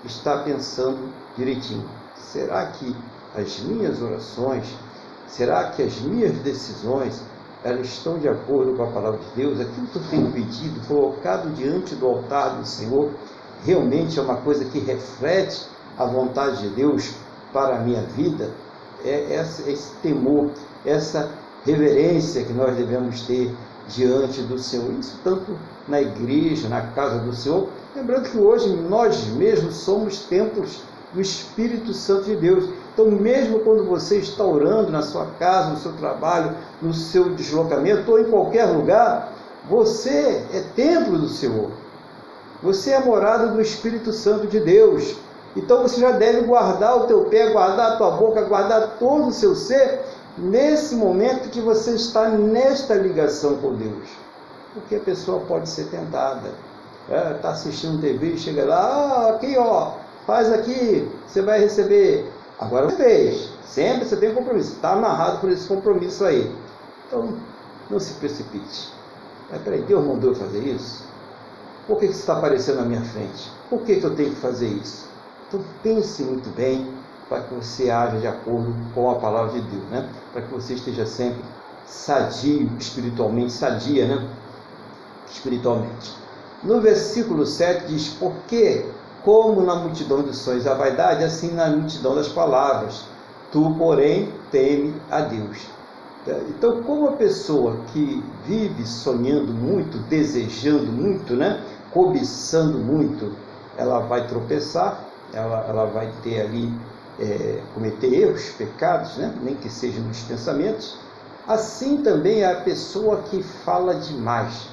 estar 0.05 0.39
pensando 0.39 1.13
direitinho. 1.37 1.89
Será 2.17 2.67
que 2.67 2.97
as 3.37 3.61
minhas 3.61 4.01
orações, 4.01 4.67
será 5.27 5.71
que 5.71 5.83
as 5.83 6.01
minhas 6.01 6.33
decisões, 6.39 7.23
elas 7.63 7.87
estão 7.87 8.19
de 8.19 8.29
acordo 8.29 8.75
com 8.75 8.85
a 8.85 8.87
palavra 8.87 9.19
de 9.19 9.43
Deus? 9.43 9.61
Aquilo 9.61 9.87
que 9.89 9.97
eu 9.97 10.03
tenho 10.11 10.33
pedido, 10.33 10.87
colocado 10.89 11.55
diante 11.55 11.95
do 11.95 12.07
altar 12.07 12.57
do 12.57 12.67
Senhor, 12.67 13.11
realmente 13.65 14.19
é 14.19 14.23
uma 14.23 14.37
coisa 14.37 14.65
que 14.65 14.79
reflete 14.79 15.67
a 15.99 16.07
vontade 16.07 16.63
de 16.63 16.69
Deus 16.71 17.15
para 17.53 17.77
a 17.77 17.79
minha 17.81 18.03
vida? 18.03 18.51
É 19.05 19.45
esse 19.67 19.93
temor, 20.03 20.51
essa 20.85 21.31
reverência 21.65 22.45
que 22.45 22.53
nós 22.53 22.77
devemos 22.77 23.23
ter 23.23 23.55
diante 23.89 24.43
do 24.43 24.59
Senhor. 24.59 24.93
Isso 24.99 25.19
tanto 25.25 25.57
na 25.87 26.01
igreja, 26.01 26.69
na 26.69 26.83
casa 26.83 27.19
do 27.19 27.35
Senhor. 27.35 27.69
Lembrando 27.95 28.31
que 28.31 28.39
hoje 28.39 28.69
nós 28.69 29.27
mesmos 29.29 29.77
somos 29.77 30.21
templos 30.25 30.83
do 31.13 31.21
Espírito 31.21 31.95
Santo 31.95 32.25
de 32.25 32.37
Deus. 32.37 32.69
Então, 32.93 33.11
mesmo 33.11 33.61
quando 33.61 33.85
você 33.85 34.19
está 34.19 34.45
orando 34.45 34.91
na 34.91 35.03
sua 35.03 35.27
casa, 35.39 35.71
no 35.71 35.79
seu 35.79 35.93
trabalho, 35.93 36.55
no 36.83 36.93
seu 36.93 37.31
deslocamento 37.31 38.11
ou 38.11 38.19
em 38.19 38.25
qualquer 38.25 38.67
lugar, 38.67 39.33
você 39.69 40.45
é 40.53 40.61
templo 40.75 41.19
do 41.19 41.29
Senhor. 41.29 41.71
Você 42.63 42.91
é 42.91 43.01
morada 43.01 43.49
do 43.49 43.61
Espírito 43.61 44.13
Santo 44.13 44.47
de 44.47 44.61
Deus. 44.61 45.17
Então 45.59 45.83
você 45.83 46.01
já 46.01 46.13
deve 46.13 46.43
guardar 46.43 46.97
o 46.97 47.07
teu 47.09 47.25
pé, 47.25 47.51
guardar 47.51 47.93
a 47.93 47.97
tua 47.97 48.13
boca, 48.13 48.43
guardar 48.43 48.97
todo 48.99 49.27
o 49.27 49.33
seu 49.33 49.57
ser 49.57 50.01
nesse 50.37 50.95
momento 50.95 51.51
que 51.51 51.61
você 51.61 51.97
está 51.97 52.29
nesta 52.29 52.95
ligação 52.95 53.57
com 53.57 53.75
Deus. 53.75 54.09
Porque 54.73 54.95
a 54.95 55.01
pessoa 55.01 55.41
pode 55.41 55.69
ser 55.69 55.87
tentada. 55.87 56.51
Está 57.09 57.17
é, 57.17 57.35
tá 57.35 57.51
assistindo 57.51 58.01
TV 58.01 58.35
e 58.35 58.39
chega 58.39 58.65
lá, 58.67 58.79
ah, 58.79 59.31
aqui 59.31 59.57
ó, 59.59 59.95
faz 60.25 60.53
aqui, 60.53 61.11
você 61.27 61.43
vai 61.43 61.59
receber. 61.59 62.31
Agora 62.61 62.89
você 62.89 62.97
fez. 62.97 63.51
Sempre 63.65 64.05
você 64.05 64.17
tem 64.17 64.31
um 64.31 64.35
compromisso. 64.37 64.75
Está 64.75 64.93
amarrado 64.93 65.41
por 65.41 65.51
esse 65.51 65.67
compromisso 65.67 66.25
aí. 66.25 66.55
Então, 67.09 67.35
não 67.91 67.99
se 67.99 68.15
precipite. 68.15 68.93
Mas 69.51 69.61
peraí, 69.63 69.83
Deus 69.83 70.07
mandou 70.07 70.31
eu 70.31 70.37
fazer 70.37 70.61
isso? 70.61 71.05
Por 71.89 71.99
que, 71.99 72.07
que 72.07 72.13
você 72.13 72.21
está 72.21 72.37
aparecendo 72.37 72.77
na 72.77 72.85
minha 72.85 73.03
frente? 73.03 73.51
Por 73.69 73.81
que, 73.81 73.97
que 73.97 74.05
eu 74.05 74.15
tenho 74.15 74.31
que 74.31 74.41
fazer 74.41 74.69
isso? 74.69 75.09
Então 75.49 75.65
pense 75.83 76.23
muito 76.23 76.49
bem 76.55 76.87
para 77.29 77.41
que 77.43 77.55
você 77.55 77.91
haja 77.91 78.19
de 78.19 78.27
acordo 78.27 78.75
com 78.95 79.11
a 79.11 79.15
palavra 79.15 79.53
de 79.53 79.61
Deus, 79.63 79.85
né? 79.91 80.09
Para 80.33 80.43
que 80.43 80.53
você 80.53 80.75
esteja 80.75 81.07
sempre 81.07 81.43
sadio 81.87 82.71
espiritualmente, 82.79 83.53
sadia, 83.53 84.07
né? 84.07 84.29
Espiritualmente. 85.31 86.13
No 86.63 86.81
versículo 86.81 87.47
7 87.47 87.87
diz: 87.87 88.09
Porque, 88.09 88.85
como 89.25 89.63
na 89.63 89.77
multidão 89.77 90.23
de 90.23 90.37
sonhos 90.37 90.67
a 90.67 90.75
vaidade, 90.75 91.25
assim 91.25 91.53
na 91.53 91.69
multidão 91.69 92.15
das 92.15 92.29
palavras, 92.29 93.05
tu, 93.51 93.75
porém, 93.79 94.33
teme 94.51 94.95
a 95.11 95.21
Deus. 95.21 95.67
Então, 96.51 96.83
como 96.83 97.09
a 97.09 97.13
pessoa 97.13 97.79
que 97.93 98.23
vive 98.45 98.87
sonhando 98.87 99.53
muito, 99.53 99.97
desejando 100.09 100.93
muito, 100.93 101.35
né? 101.35 101.63
cobiçando 101.91 102.79
muito, 102.79 103.33
ela 103.79 104.01
vai 104.01 104.27
tropeçar, 104.27 105.08
ela, 105.33 105.67
ela 105.69 105.87
vai 105.87 106.11
ter 106.23 106.41
ali, 106.41 106.73
é, 107.21 107.61
cometer 107.75 108.13
erros, 108.13 108.51
pecados, 108.51 109.17
né? 109.17 109.35
nem 109.43 109.55
que 109.55 109.69
seja 109.69 110.01
nos 110.01 110.21
pensamentos. 110.23 110.99
Assim 111.47 112.03
também 112.03 112.43
é 112.43 112.53
a 112.53 112.61
pessoa 112.61 113.19
que 113.23 113.43
fala 113.43 113.95
demais. 113.95 114.69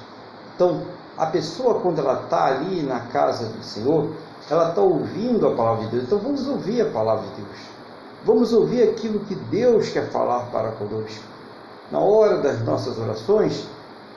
Então, 0.54 0.82
a 1.16 1.26
pessoa, 1.26 1.80
quando 1.80 2.00
ela 2.00 2.22
está 2.24 2.46
ali 2.46 2.82
na 2.82 3.00
casa 3.00 3.46
do 3.46 3.62
Senhor, 3.62 4.10
ela 4.50 4.68
está 4.68 4.80
ouvindo 4.80 5.46
a 5.46 5.54
palavra 5.54 5.84
de 5.86 5.90
Deus. 5.92 6.04
Então 6.04 6.18
vamos 6.18 6.46
ouvir 6.46 6.82
a 6.82 6.90
palavra 6.90 7.26
de 7.28 7.42
Deus. 7.42 7.58
Vamos 8.24 8.52
ouvir 8.52 8.82
aquilo 8.82 9.20
que 9.20 9.34
Deus 9.34 9.88
quer 9.88 10.10
falar 10.10 10.46
para 10.50 10.72
conosco. 10.72 11.24
Na 11.90 12.00
hora 12.00 12.38
das 12.38 12.62
nossas 12.62 12.98
orações, 12.98 13.66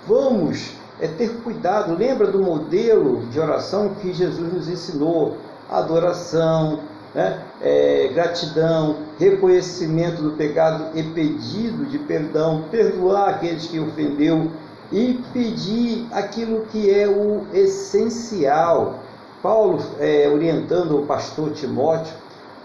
vamos 0.07 0.73
é 0.99 1.07
ter 1.07 1.29
cuidado. 1.41 1.95
Lembra 1.95 2.27
do 2.27 2.41
modelo 2.41 3.25
de 3.27 3.39
oração 3.39 3.95
que 4.01 4.11
Jesus 4.13 4.53
nos 4.53 4.67
ensinou? 4.67 5.37
Adoração, 5.69 6.79
né? 7.13 7.41
É, 7.61 8.09
gratidão, 8.13 8.97
reconhecimento 9.19 10.21
do 10.21 10.31
pecado 10.31 10.97
e 10.97 11.03
pedido 11.03 11.85
de 11.85 11.97
perdão, 11.99 12.65
perdoar 12.71 13.29
aqueles 13.29 13.67
que 13.67 13.79
ofendeu 13.79 14.51
e 14.91 15.19
pedir 15.33 16.07
aquilo 16.11 16.65
que 16.71 16.89
é 16.91 17.07
o 17.07 17.45
essencial. 17.53 18.99
Paulo, 19.41 19.81
é, 19.99 20.29
orientando 20.29 20.99
o 20.99 21.05
pastor 21.05 21.51
Timóteo 21.51 22.13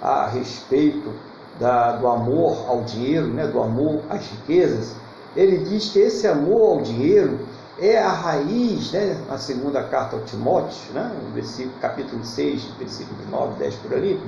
a 0.03 0.27
respeito 0.27 1.13
da, 1.59 1.93
do 1.93 2.09
amor 2.09 2.65
ao 2.69 2.83
dinheiro, 2.83 3.29
né, 3.29 3.47
do 3.47 3.61
amor 3.61 4.01
às 4.11 4.27
riquezas, 4.27 4.95
ele 5.37 5.59
diz 5.59 5.91
que 5.91 5.99
esse 5.99 6.27
amor 6.27 6.79
ao 6.79 6.83
dinheiro 6.83 7.39
é 7.79 7.99
a 7.99 8.13
raiz, 8.13 8.93
né, 8.93 9.21
na 9.29 9.37
segunda 9.37 9.83
carta 9.83 10.17
ao 10.17 10.23
Timóteo, 10.23 10.93
né, 10.93 11.11
versículo, 11.35 11.75
capítulo 11.81 12.25
6, 12.25 12.63
versículo 12.79 13.19
9, 13.31 13.59
10 13.59 13.75
por 13.77 13.95
ali, 13.95 14.21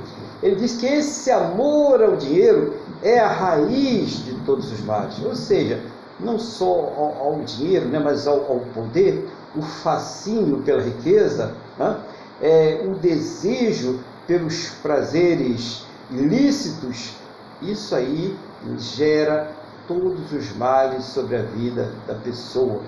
ele 0.42 0.56
diz 0.56 0.76
que 0.76 0.86
esse 0.86 1.30
amor 1.30 2.02
ao 2.02 2.16
dinheiro 2.16 2.74
é 3.02 3.18
a 3.20 3.28
raiz 3.28 4.24
de 4.24 4.34
todos 4.40 4.70
os 4.72 4.80
males. 4.80 5.22
Ou 5.24 5.36
seja, 5.36 5.80
não 6.18 6.38
só 6.38 6.66
ao, 6.66 7.34
ao 7.34 7.40
dinheiro, 7.40 7.88
né, 7.88 7.98
mas 7.98 8.26
ao, 8.26 8.40
ao, 8.50 8.60
poder, 8.74 9.28
o 9.54 9.62
fascínio 9.62 10.62
pela 10.62 10.82
riqueza, 10.82 11.54
né, 11.78 11.96
é, 12.40 12.84
o 12.84 12.94
desejo 12.94 14.00
pelos 14.26 14.70
prazeres 14.82 15.86
ilícitos, 16.10 17.14
isso 17.62 17.94
aí 17.94 18.36
gera 18.76 19.50
todos 19.86 20.32
os 20.32 20.54
males 20.56 21.04
sobre 21.04 21.36
a 21.36 21.42
vida 21.42 21.92
da 22.06 22.14
pessoa. 22.14 22.82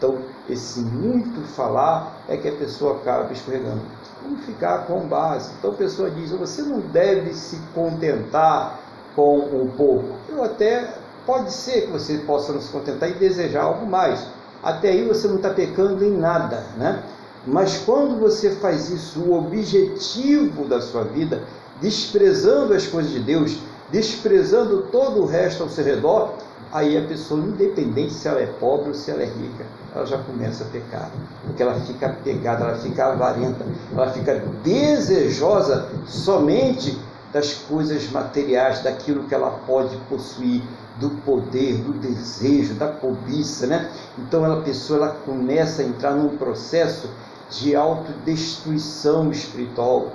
Então, 0.00 0.16
esse 0.48 0.80
muito 0.80 1.46
falar 1.48 2.22
é 2.26 2.34
que 2.34 2.48
a 2.48 2.52
pessoa 2.52 2.96
acaba 2.96 3.30
escorregando. 3.34 3.82
Vamos 4.22 4.46
ficar 4.46 4.86
com 4.86 5.00
base. 5.00 5.50
Então, 5.58 5.72
a 5.72 5.74
pessoa 5.74 6.10
diz: 6.10 6.30
você 6.30 6.62
não 6.62 6.80
deve 6.80 7.34
se 7.34 7.58
contentar 7.74 8.80
com 9.14 9.40
o 9.40 9.70
pouco. 9.76 10.14
Eu 10.26 10.42
até 10.42 10.94
pode 11.26 11.52
ser 11.52 11.82
que 11.82 11.88
você 11.88 12.16
possa 12.18 12.54
não 12.54 12.62
se 12.62 12.72
contentar 12.72 13.10
e 13.10 13.14
desejar 13.14 13.64
algo 13.64 13.84
mais. 13.84 14.26
Até 14.62 14.88
aí 14.88 15.06
você 15.06 15.28
não 15.28 15.36
está 15.36 15.50
pecando 15.50 16.02
em 16.02 16.16
nada, 16.16 16.64
né? 16.78 17.02
Mas 17.46 17.76
quando 17.84 18.18
você 18.18 18.52
faz 18.52 18.88
isso, 18.88 19.20
o 19.20 19.36
objetivo 19.36 20.64
da 20.64 20.80
sua 20.80 21.04
vida, 21.04 21.42
desprezando 21.78 22.72
as 22.72 22.86
coisas 22.86 23.12
de 23.12 23.20
Deus, 23.20 23.58
desprezando 23.90 24.82
todo 24.90 25.20
o 25.20 25.26
resto 25.26 25.62
ao 25.62 25.68
seu 25.68 25.84
redor, 25.84 26.34
aí 26.72 26.96
a 26.96 27.02
pessoa, 27.02 27.40
independente 27.40 28.14
se 28.14 28.28
ela 28.28 28.40
é 28.40 28.46
pobre 28.46 28.88
ou 28.88 28.94
se 28.94 29.10
ela 29.10 29.22
é 29.22 29.26
rica, 29.26 29.66
ela 29.94 30.06
já 30.06 30.18
começa 30.18 30.64
a 30.64 30.66
pecar, 30.68 31.10
porque 31.44 31.62
ela 31.62 31.74
fica 31.80 32.08
pegada, 32.24 32.64
ela 32.64 32.78
fica 32.78 33.06
avarenta, 33.06 33.64
ela 33.92 34.10
fica 34.10 34.36
desejosa 34.62 35.88
somente 36.06 36.98
das 37.32 37.54
coisas 37.54 38.10
materiais, 38.10 38.82
daquilo 38.82 39.24
que 39.24 39.34
ela 39.34 39.50
pode 39.66 39.96
possuir, 40.08 40.62
do 40.98 41.10
poder, 41.24 41.78
do 41.78 41.92
desejo, 41.94 42.74
da 42.74 42.88
cobiça, 42.88 43.66
né? 43.66 43.90
Então 44.18 44.44
a 44.44 44.60
pessoa 44.60 44.98
ela 44.98 45.16
começa 45.24 45.82
a 45.82 45.84
entrar 45.84 46.12
num 46.12 46.36
processo 46.36 47.08
de 47.48 47.74
autodestruição 47.74 49.30
espiritual 49.30 50.12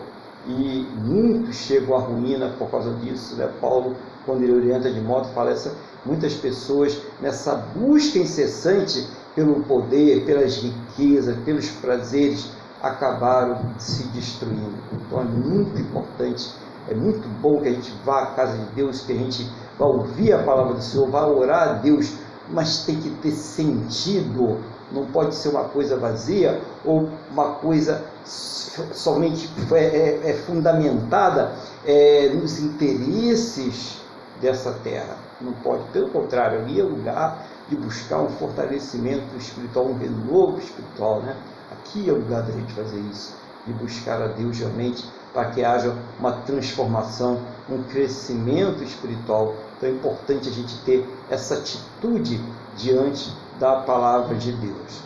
e 0.47 0.87
muitos 0.95 1.55
chegam 1.55 1.95
à 1.95 1.99
ruína 1.99 2.53
por 2.59 2.69
causa 2.69 2.93
disso, 2.95 3.35
né? 3.35 3.49
Paulo, 3.59 3.95
quando 4.25 4.43
ele 4.43 4.53
orienta 4.53 4.91
de 4.91 5.01
modo, 5.01 5.27
fala 5.29 5.51
essa 5.51 5.73
muitas 6.05 6.35
pessoas 6.35 7.01
nessa 7.19 7.55
busca 7.55 8.19
incessante 8.19 9.07
pelo 9.35 9.61
poder, 9.63 10.25
pelas 10.25 10.55
riquezas, 10.55 11.35
pelos 11.43 11.69
prazeres, 11.69 12.51
acabaram 12.81 13.59
se 13.77 14.03
destruindo. 14.07 14.75
Então 14.93 15.21
é 15.21 15.23
muito 15.25 15.79
importante, 15.79 16.51
é 16.89 16.95
muito 16.95 17.27
bom 17.41 17.59
que 17.61 17.67
a 17.67 17.71
gente 17.71 17.91
vá 18.05 18.23
à 18.23 18.25
casa 18.27 18.57
de 18.57 18.65
Deus, 18.73 19.01
que 19.01 19.11
a 19.11 19.15
gente 19.15 19.51
vá 19.77 19.85
ouvir 19.85 20.33
a 20.33 20.43
palavra 20.43 20.75
do 20.75 20.81
Senhor, 20.81 21.09
vá 21.09 21.25
orar 21.25 21.69
a 21.69 21.73
Deus, 21.73 22.13
mas 22.49 22.85
tem 22.85 22.95
que 22.95 23.09
ter 23.21 23.31
sentido. 23.31 24.57
Não 24.91 25.07
pode 25.07 25.35
ser 25.35 25.49
uma 25.49 25.63
coisa 25.65 25.97
vazia 25.97 26.61
ou 26.85 27.09
uma 27.31 27.55
coisa 27.55 28.05
somente 28.23 29.49
é, 29.71 29.77
é, 29.77 30.29
é 30.29 30.33
fundamentada 30.33 31.53
é, 31.85 32.29
nos 32.33 32.59
interesses 32.59 33.99
dessa 34.39 34.71
terra. 34.83 35.17
Não 35.41 35.53
pode, 35.53 35.83
pelo 35.91 36.09
contrário, 36.09 36.59
ali 36.59 36.79
é 36.79 36.83
lugar 36.83 37.44
de 37.69 37.75
buscar 37.75 38.19
um 38.19 38.29
fortalecimento 38.29 39.35
espiritual, 39.37 39.85
um 39.87 39.97
renovo 39.97 40.59
espiritual, 40.59 41.21
né? 41.21 41.35
Aqui 41.71 42.09
é 42.09 42.13
o 42.13 42.17
lugar 42.17 42.43
da 42.43 42.51
gente 42.51 42.73
fazer 42.73 42.99
isso, 43.11 43.35
de 43.65 43.73
buscar 43.73 44.21
a 44.21 44.27
Deus 44.27 44.59
realmente 44.59 45.03
para 45.33 45.51
que 45.51 45.63
haja 45.63 45.93
uma 46.19 46.31
transformação, 46.31 47.39
um 47.69 47.83
crescimento 47.83 48.83
espiritual. 48.83 49.55
Então 49.75 49.89
é 49.89 49.91
importante 49.91 50.47
a 50.47 50.51
gente 50.51 50.77
ter 50.83 51.07
essa 51.29 51.55
atitude 51.55 52.41
diante 52.77 53.35
da 53.59 53.81
palavra 53.81 54.35
de 54.35 54.51
Deus. 54.53 55.01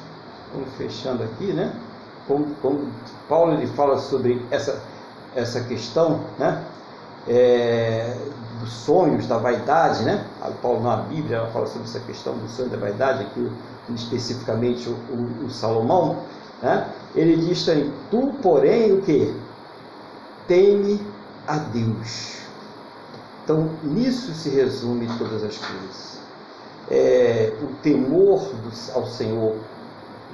Vamos 0.54 0.70
fechando 0.78 1.24
aqui, 1.24 1.52
né? 1.54 1.74
Como, 2.28 2.54
como 2.62 2.92
Paulo 3.28 3.54
ele 3.54 3.68
fala 3.68 3.98
sobre 3.98 4.46
essa, 4.52 4.82
essa 5.36 5.62
questão, 5.62 6.22
né? 6.38 6.64
É, 7.28 8.16
dos 8.60 8.72
sonhos, 8.72 9.26
da 9.26 9.38
vaidade, 9.38 10.04
né? 10.04 10.26
Paulo 10.62 10.84
na 10.84 10.98
Bíblia 10.98 11.38
ela 11.38 11.48
fala 11.48 11.66
sobre 11.68 11.88
essa 11.88 12.00
questão 12.02 12.38
do 12.38 12.48
sonho 12.50 12.70
da 12.70 12.78
vaidade, 12.78 13.24
aqui 13.24 13.52
especificamente 13.96 14.88
o, 14.90 14.94
o, 14.94 15.46
o 15.46 15.50
Salomão, 15.50 16.24
né? 16.62 16.88
Ele 17.16 17.38
diz 17.38 17.66
também, 17.66 17.92
tu 18.12 18.34
porém 18.42 18.94
o 18.94 19.02
que? 19.02 19.36
Teme 20.48 21.02
a 21.48 21.58
Deus. 21.58 22.38
Então 23.44 23.70
nisso 23.84 24.34
se 24.34 24.50
resume 24.50 25.08
todas 25.18 25.44
as 25.44 25.58
coisas. 25.58 26.20
É, 26.92 27.54
o 27.62 27.68
temor 27.82 28.40
do, 28.40 28.72
ao 28.94 29.06
Senhor, 29.08 29.56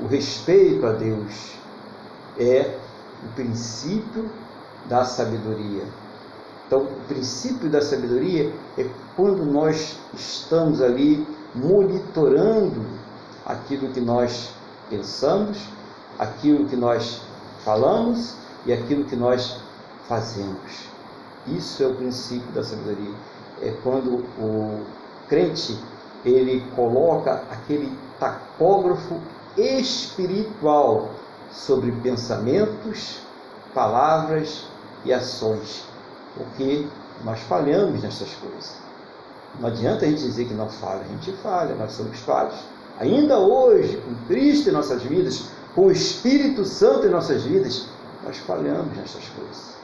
o 0.02 0.08
respeito 0.08 0.86
a 0.86 0.92
Deus 0.92 1.54
é 2.40 2.76
o 3.24 3.28
princípio 3.36 4.30
da 4.88 5.06
sabedoria 5.06 5.84
então, 6.68 6.82
o 6.82 7.08
princípio 7.08 7.70
da 7.70 7.80
sabedoria 7.80 8.52
é 8.78 8.90
quando 9.16 9.46
nós 9.46 10.00
estamos 10.14 10.82
ali 10.82 11.26
monitorando 11.54 12.84
aquilo 13.46 13.90
que 13.90 14.02
nós 14.02 14.52
pensamos, 14.90 15.60
aquilo 16.18 16.66
que 16.68 16.76
nós 16.76 17.22
falamos 17.64 18.36
e 18.66 18.74
aquilo 18.74 19.06
que 19.06 19.16
nós 19.16 19.60
fazemos. 20.08 20.90
Isso 21.48 21.84
é 21.84 21.88
o 21.88 21.94
princípio 21.94 22.52
da 22.52 22.64
sabedoria. 22.64 23.14
É 23.62 23.72
quando 23.84 24.26
o 24.40 24.84
crente 25.30 25.78
ele 26.26 26.66
coloca 26.76 27.44
aquele 27.52 27.96
tacógrafo 28.20 29.20
espiritual 29.56 31.12
sobre 31.52 31.92
pensamentos, 31.92 33.20
palavras 33.74 34.66
e 35.06 35.14
ações 35.14 35.86
porque 36.36 36.88
nós 37.24 37.40
falhamos 37.42 38.04
nessas 38.04 38.34
coisas. 38.36 38.76
Não 39.60 39.70
adianta 39.70 40.06
a 40.06 40.10
gente 40.10 40.22
dizer 40.22 40.46
que 40.46 40.54
não 40.54 40.70
falha, 40.70 41.02
a 41.02 41.08
gente 41.08 41.32
falha, 41.42 41.76
nós 41.76 41.94
somos 41.94 42.20
falhos. 42.20 42.56
Ainda 43.00 43.40
hoje, 43.40 43.98
com 43.98 44.16
Cristo 44.28 44.70
em 44.70 44.74
nossas 44.74 45.02
vidas, 45.04 45.46
com 45.74 45.88
o 45.88 45.92
Espírito 45.92 46.64
Santo 46.66 47.08
em 47.08 47.10
nossas 47.10 47.44
vidas, 47.44 47.88
nós 48.24 48.38
falhamos 48.38 48.96
nessas 48.96 49.24
coisas. 49.30 49.76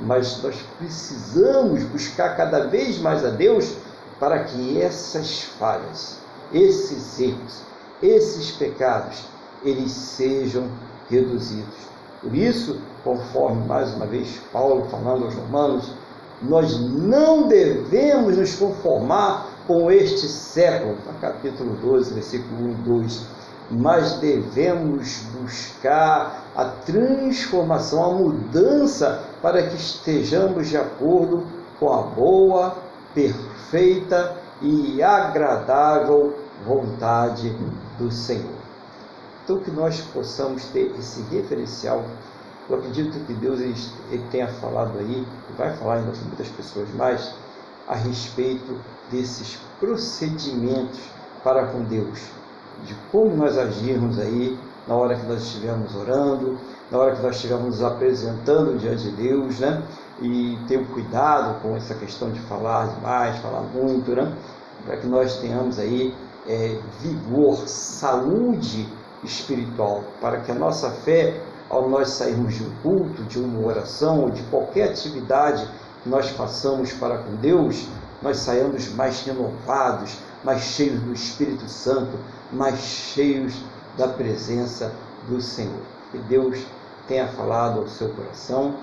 Mas 0.00 0.42
nós 0.42 0.56
precisamos 0.78 1.82
buscar 1.84 2.36
cada 2.36 2.66
vez 2.66 2.98
mais 2.98 3.24
a 3.24 3.30
Deus 3.30 3.74
para 4.18 4.44
que 4.44 4.80
essas 4.80 5.42
falhas, 5.58 6.18
esses 6.52 7.18
erros, 7.20 7.62
esses 8.02 8.52
pecados, 8.52 9.24
eles 9.64 9.92
sejam 9.92 10.68
reduzidos. 11.08 11.74
Por 12.20 12.34
isso, 12.34 12.78
conforme 13.02 13.66
mais 13.66 13.94
uma 13.94 14.06
vez 14.06 14.40
Paulo 14.52 14.86
falando 14.90 15.24
aos 15.24 15.34
Romanos, 15.34 15.94
nós 16.42 16.78
não 16.78 17.48
devemos 17.48 18.36
nos 18.36 18.54
conformar 18.56 19.46
com 19.66 19.90
este 19.90 20.26
século, 20.26 20.96
capítulo 21.20 21.76
12, 21.76 22.14
versículo 22.14 22.68
1 22.68 22.70
e 22.70 22.74
2, 22.74 23.26
mas 23.70 24.14
devemos 24.14 25.22
buscar 25.40 26.44
a 26.56 26.64
transformação, 26.64 28.04
a 28.04 28.14
mudança 28.14 29.22
para 29.40 29.62
que 29.62 29.76
estejamos 29.76 30.68
de 30.68 30.76
acordo 30.76 31.44
com 31.78 31.92
a 31.92 32.02
boa, 32.02 32.76
perfeita 33.14 34.36
e 34.60 35.02
agradável 35.02 36.34
vontade 36.66 37.56
do 37.98 38.10
Senhor. 38.10 38.59
Então, 39.44 39.58
que 39.58 39.70
nós 39.70 40.00
possamos 40.12 40.64
ter 40.66 40.94
esse 40.98 41.22
referencial. 41.22 42.04
Eu 42.68 42.76
acredito 42.76 43.18
que 43.26 43.32
Deus 43.34 43.60
ele, 43.60 44.24
tenha 44.30 44.46
falado 44.46 44.98
aí, 44.98 45.26
e 45.48 45.52
vai 45.56 45.76
falar 45.76 45.96
ainda 45.96 46.12
com 46.12 46.24
muitas 46.26 46.48
pessoas 46.48 46.88
mais, 46.94 47.34
a 47.88 47.94
respeito 47.96 48.78
desses 49.10 49.58
procedimentos 49.80 51.00
para 51.42 51.66
com 51.66 51.82
Deus, 51.82 52.20
de 52.84 52.94
como 53.10 53.36
nós 53.36 53.58
agirmos 53.58 54.18
aí 54.18 54.56
na 54.86 54.94
hora 54.94 55.16
que 55.16 55.26
nós 55.26 55.42
estivermos 55.42 55.94
orando, 55.96 56.58
na 56.90 56.98
hora 56.98 57.16
que 57.16 57.22
nós 57.22 57.36
estivermos 57.36 57.82
apresentando 57.82 58.78
diante 58.78 59.04
de 59.04 59.12
Deus, 59.12 59.58
né? 59.58 59.82
E 60.20 60.58
ter 60.68 60.84
cuidado 60.88 61.60
com 61.62 61.76
essa 61.76 61.94
questão 61.94 62.30
de 62.30 62.40
falar 62.40 62.88
demais, 62.88 63.38
falar 63.38 63.62
muito, 63.62 64.12
né? 64.12 64.32
Para 64.84 64.96
que 64.96 65.06
nós 65.06 65.38
tenhamos 65.38 65.78
aí 65.78 66.14
é, 66.46 66.78
vigor, 67.00 67.56
saúde 67.66 68.88
espiritual, 69.22 70.04
para 70.20 70.40
que 70.40 70.50
a 70.50 70.54
nossa 70.54 70.90
fé, 70.90 71.40
ao 71.68 71.88
nós 71.88 72.10
sairmos 72.10 72.54
de 72.54 72.64
um 72.64 72.70
culto, 72.82 73.22
de 73.24 73.38
uma 73.38 73.66
oração 73.66 74.22
ou 74.22 74.30
de 74.30 74.42
qualquer 74.44 74.90
atividade 74.90 75.68
que 76.02 76.08
nós 76.08 76.30
façamos 76.30 76.92
para 76.92 77.18
com 77.18 77.36
Deus, 77.36 77.86
nós 78.22 78.38
saímos 78.38 78.88
mais 78.92 79.22
renovados, 79.22 80.18
mais 80.44 80.62
cheios 80.62 81.00
do 81.00 81.12
Espírito 81.12 81.68
Santo, 81.68 82.18
mais 82.52 82.78
cheios 82.78 83.54
da 83.96 84.08
presença 84.08 84.92
do 85.28 85.40
Senhor. 85.40 85.82
Que 86.10 86.18
Deus 86.18 86.66
tenha 87.06 87.28
falado 87.28 87.80
ao 87.80 87.88
seu 87.88 88.08
coração, 88.10 88.74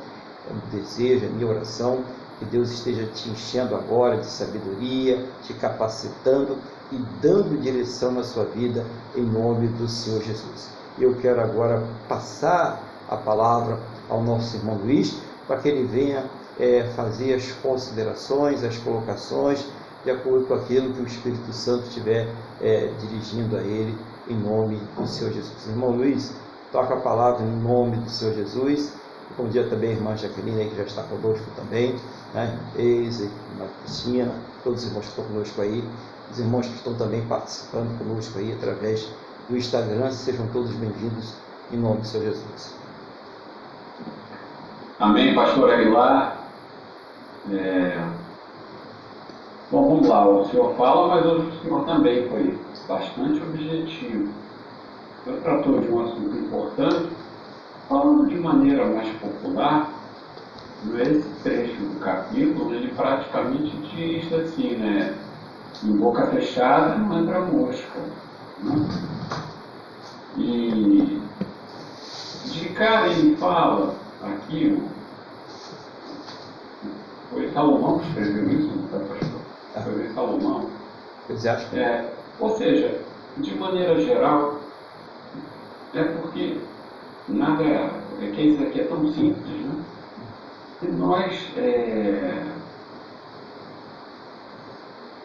é 0.49 0.53
um 0.53 0.79
desejo, 0.79 1.25
é 1.25 1.29
minha 1.29 1.47
oração, 1.47 2.03
que 2.39 2.45
Deus 2.45 2.71
esteja 2.71 3.05
te 3.07 3.29
enchendo 3.29 3.75
agora 3.75 4.17
de 4.17 4.27
sabedoria, 4.27 5.25
te 5.43 5.53
capacitando 5.53 6.57
e 6.91 6.97
dando 7.21 7.59
direção 7.61 8.11
na 8.11 8.23
sua 8.23 8.45
vida 8.45 8.85
em 9.15 9.23
nome 9.23 9.67
do 9.67 9.87
Senhor 9.87 10.21
Jesus. 10.21 10.69
Eu 10.97 11.15
quero 11.15 11.41
agora 11.41 11.83
passar 12.07 12.81
a 13.09 13.17
palavra 13.17 13.79
ao 14.09 14.21
nosso 14.21 14.55
irmão 14.57 14.75
Luiz 14.75 15.17
para 15.47 15.57
que 15.57 15.69
ele 15.69 15.85
venha 15.85 16.25
é, 16.59 16.83
fazer 16.95 17.35
as 17.35 17.51
considerações, 17.51 18.63
as 18.63 18.77
colocações 18.77 19.65
de 20.03 20.11
acordo 20.11 20.45
com 20.45 20.53
aquilo 20.53 20.93
que 20.93 21.01
o 21.01 21.05
Espírito 21.05 21.51
Santo 21.53 21.87
estiver 21.87 22.27
é, 22.61 22.91
dirigindo 22.99 23.57
a 23.57 23.61
ele 23.61 23.97
em 24.29 24.35
nome 24.35 24.81
do 24.97 25.05
Senhor 25.05 25.33
Jesus. 25.33 25.67
Irmão 25.67 25.91
Luiz, 25.91 26.33
toca 26.71 26.93
a 26.93 26.97
palavra 26.97 27.45
em 27.45 27.55
nome 27.57 27.97
do 27.97 28.09
Senhor 28.09 28.33
Jesus. 28.33 28.93
Bom 29.37 29.47
dia 29.49 29.67
também, 29.67 29.91
irmã 29.91 30.15
Jaqueline, 30.15 30.69
que 30.69 30.77
já 30.77 30.83
está 30.83 31.03
conosco 31.03 31.45
também, 31.55 31.95
né? 32.33 32.57
Eise, 32.77 33.25
irmã 33.25 33.67
Cristina, 33.83 34.33
todos 34.63 34.81
os 34.81 34.87
irmãos 34.87 35.01
que 35.01 35.09
estão 35.09 35.25
conosco 35.25 35.61
aí 35.61 35.83
os 36.31 36.39
irmãos 36.39 36.67
que 36.67 36.75
estão 36.75 36.93
também 36.95 37.25
participando 37.25 37.97
conosco 37.97 38.39
aí 38.39 38.53
através 38.53 39.09
do 39.49 39.57
Instagram, 39.57 40.11
sejam 40.11 40.47
todos 40.47 40.71
bem-vindos 40.73 41.35
em 41.71 41.77
nome 41.77 42.01
do 42.01 42.07
Senhor 42.07 42.25
Jesus. 42.25 42.75
Amém, 44.99 45.33
pastor 45.35 45.71
Aguilar. 45.71 46.37
É... 47.51 48.03
Bom, 49.71 49.89
vamos 49.89 50.07
lá, 50.07 50.27
o 50.27 50.45
senhor 50.49 50.75
fala, 50.75 51.15
mas 51.15 51.25
hoje 51.25 51.47
o 51.47 51.61
senhor 51.61 51.85
também 51.85 52.29
foi 52.29 52.57
bastante 52.87 53.41
objetivo. 53.41 54.29
O 55.19 55.23
senhor 55.23 55.41
tratou 55.41 55.79
de 55.79 55.87
um 55.89 56.05
assunto 56.05 56.37
importante, 56.37 57.09
falando 57.89 58.27
de 58.27 58.37
maneira 58.37 58.85
mais 58.85 59.09
popular, 59.17 59.89
nesse 60.85 61.27
trecho 61.43 61.81
do 61.81 61.99
capítulo, 61.99 62.73
ele 62.73 62.93
praticamente 62.93 63.75
diz 63.95 64.31
assim, 64.33 64.77
né? 64.77 65.15
Em 65.83 65.91
boca 65.91 66.27
fechada 66.27 66.95
não 66.95 67.19
entra 67.19 67.41
mosca. 67.41 67.99
Né? 68.63 68.87
E 70.37 71.21
de 72.45 72.69
cara 72.69 73.07
ele 73.07 73.35
fala 73.37 73.95
aqui, 74.23 74.81
foi 77.29 77.51
Salomão 77.51 77.99
que 77.99 78.07
escreveu 78.07 78.49
isso, 78.51 78.71
tá? 78.91 79.81
Foi 79.81 80.09
Salomão. 80.13 80.69
É, 81.73 82.05
ou 82.39 82.57
seja, 82.57 83.01
de 83.37 83.55
maneira 83.55 83.99
geral, 84.01 84.59
é 85.93 86.03
porque 86.03 86.57
nada 87.27 87.63
é 87.63 88.31
que 88.33 88.41
isso 88.41 88.63
aqui 88.63 88.81
é 88.81 88.83
tão 88.85 89.07
simples, 89.11 89.65
né? 89.65 89.83
E 90.83 90.87
nós 90.87 91.33
é, 91.57 92.43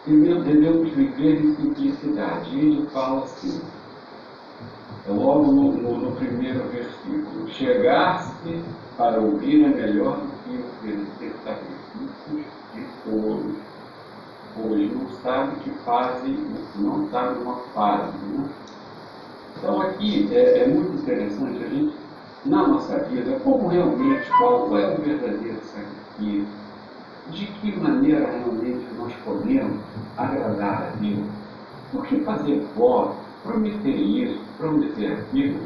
devemos 0.06 0.90
viver 0.90 1.44
em 1.44 1.54
simplicidade. 1.54 2.50
E 2.56 2.58
ele 2.58 2.86
fala 2.88 3.24
assim, 3.24 3.60
é 5.08 5.12
logo 5.12 5.52
no, 5.52 5.72
no, 5.72 5.96
no 5.98 6.16
primeiro 6.16 6.64
versículo, 6.68 7.48
chegar-se 7.48 8.62
para 8.96 9.20
ouvir 9.20 9.64
é 9.64 9.68
melhor 9.68 10.16
do 10.16 10.28
que 10.44 10.58
oferecer 10.58 11.34
sacrifícios 11.44 12.46
de 12.74 12.86
todos, 13.04 13.56
pois 14.54 14.92
não 14.92 15.08
sabe 15.22 15.56
que 15.60 15.70
fazem, 15.84 16.38
não 16.76 17.08
sabe 17.10 17.38
uma 17.40 17.56
fase. 17.74 18.16
Né? 18.18 18.48
Então 19.56 19.80
aqui 19.80 20.28
é, 20.32 20.64
é 20.64 20.66
muito 20.66 21.02
interessante 21.02 21.64
a 21.64 21.68
gente, 21.68 21.94
na 22.44 22.66
nossa 22.66 22.98
vida, 23.04 23.38
como 23.44 23.68
realmente, 23.68 24.28
qual 24.36 24.76
é 24.76 24.94
o 24.94 25.00
verdadeiro 25.00 25.60
sacrifício 25.64 26.61
de 27.32 27.46
que 27.46 27.76
maneira 27.76 28.30
realmente 28.30 28.86
nós 28.98 29.12
podemos 29.24 29.80
agradar 30.16 30.82
a 30.82 30.96
Deus. 31.00 31.26
Porque 31.90 32.20
fazer 32.20 32.66
voto, 32.76 33.16
prometer 33.42 33.94
isso, 33.94 34.40
prometer 34.58 35.12
aquilo, 35.12 35.60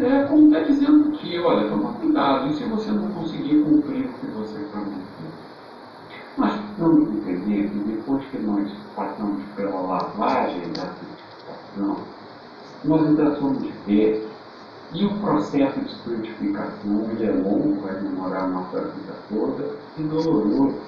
é 0.00 0.24
como 0.24 0.46
está 0.46 0.60
dizendo 0.60 1.10
que, 1.12 1.38
olha, 1.38 1.68
toma 1.68 1.92
cuidado, 1.94 2.50
e 2.50 2.54
se 2.54 2.64
você 2.64 2.90
não 2.90 3.08
conseguir 3.12 3.62
cumprir 3.62 4.06
o 4.06 4.12
que 4.14 4.26
você 4.26 4.58
prometeu? 4.72 5.04
Nós 6.36 6.52
precisamos 6.52 7.08
entender 7.10 7.70
que 7.70 7.78
depois 7.78 8.24
que 8.26 8.38
nós 8.38 8.68
passamos 8.96 9.40
pela 9.54 9.80
lavagem 9.80 10.62
da 10.72 10.82
santificação, 10.82 11.96
nós 12.84 13.06
ainda 13.06 13.36
somos 13.36 13.70
verdes 13.86 14.23
e 14.94 15.04
o 15.04 15.14
processo 15.18 15.80
de 15.80 15.94
frutificação 16.02 17.10
ele 17.10 17.26
é 17.26 17.32
longo, 17.32 17.80
vai 17.80 17.94
demorar 17.96 18.44
a 18.44 18.46
nossa 18.46 18.80
vida 18.80 19.12
toda 19.28 19.76
e 19.98 20.02
doloroso. 20.04 20.78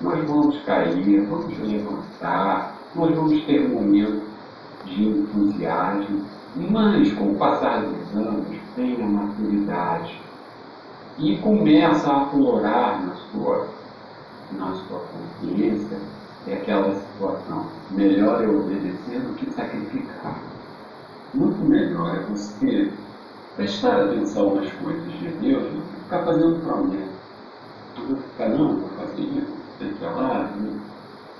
Nós 0.00 0.26
vamos 0.26 0.58
cair, 0.64 1.26
vamos 1.26 1.58
levantar, 1.58 2.74
nós 2.94 3.14
vamos 3.14 3.44
ter 3.44 3.68
momentos 3.68 4.22
de 4.86 5.08
entusiasmo, 5.08 6.24
mas 6.56 7.12
com 7.12 7.32
o 7.32 7.34
passar 7.36 7.82
dos 7.82 8.16
anos 8.16 8.46
tem 8.74 9.02
a 9.02 9.06
maturidade 9.06 10.18
e 11.18 11.36
começa 11.38 12.10
a 12.10 12.22
aflorar 12.22 13.04
na 13.04 13.14
sua, 13.14 13.68
na 14.52 14.72
sua 14.72 15.00
consciência 15.00 15.98
é 16.46 16.54
aquela 16.54 16.94
situação. 16.94 17.66
Melhor 17.90 18.42
é 18.42 18.48
obedecer 18.48 19.20
do 19.20 19.34
que 19.34 19.50
sacrificar. 19.52 20.40
Muito 21.34 21.62
melhor 21.62 22.16
é 22.16 22.20
você 22.20 22.90
prestar 23.56 24.04
atenção 24.04 24.54
nas 24.54 24.72
coisas 24.74 25.12
de 25.18 25.28
Deus, 25.40 25.74
não 25.74 25.82
ficar 25.82 26.24
fazendo 26.24 26.64
promessa. 26.64 27.20
Não 27.98 28.16
ficar, 28.16 28.48
não, 28.48 28.76
vou 28.76 28.88
fazer 28.90 29.22
isso, 29.22 29.60
que 29.78 30.04
lá, 30.04 30.50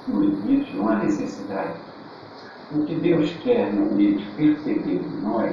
não 0.09 0.25
existe, 0.25 0.77
não 0.77 0.89
há 0.89 0.97
necessidade. 0.97 1.75
O 2.73 2.85
que 2.85 2.95
Deus 2.97 3.31
quer 3.43 3.73
realmente 3.73 4.25
perceber 4.37 5.01
em 5.03 5.21
nós 5.23 5.53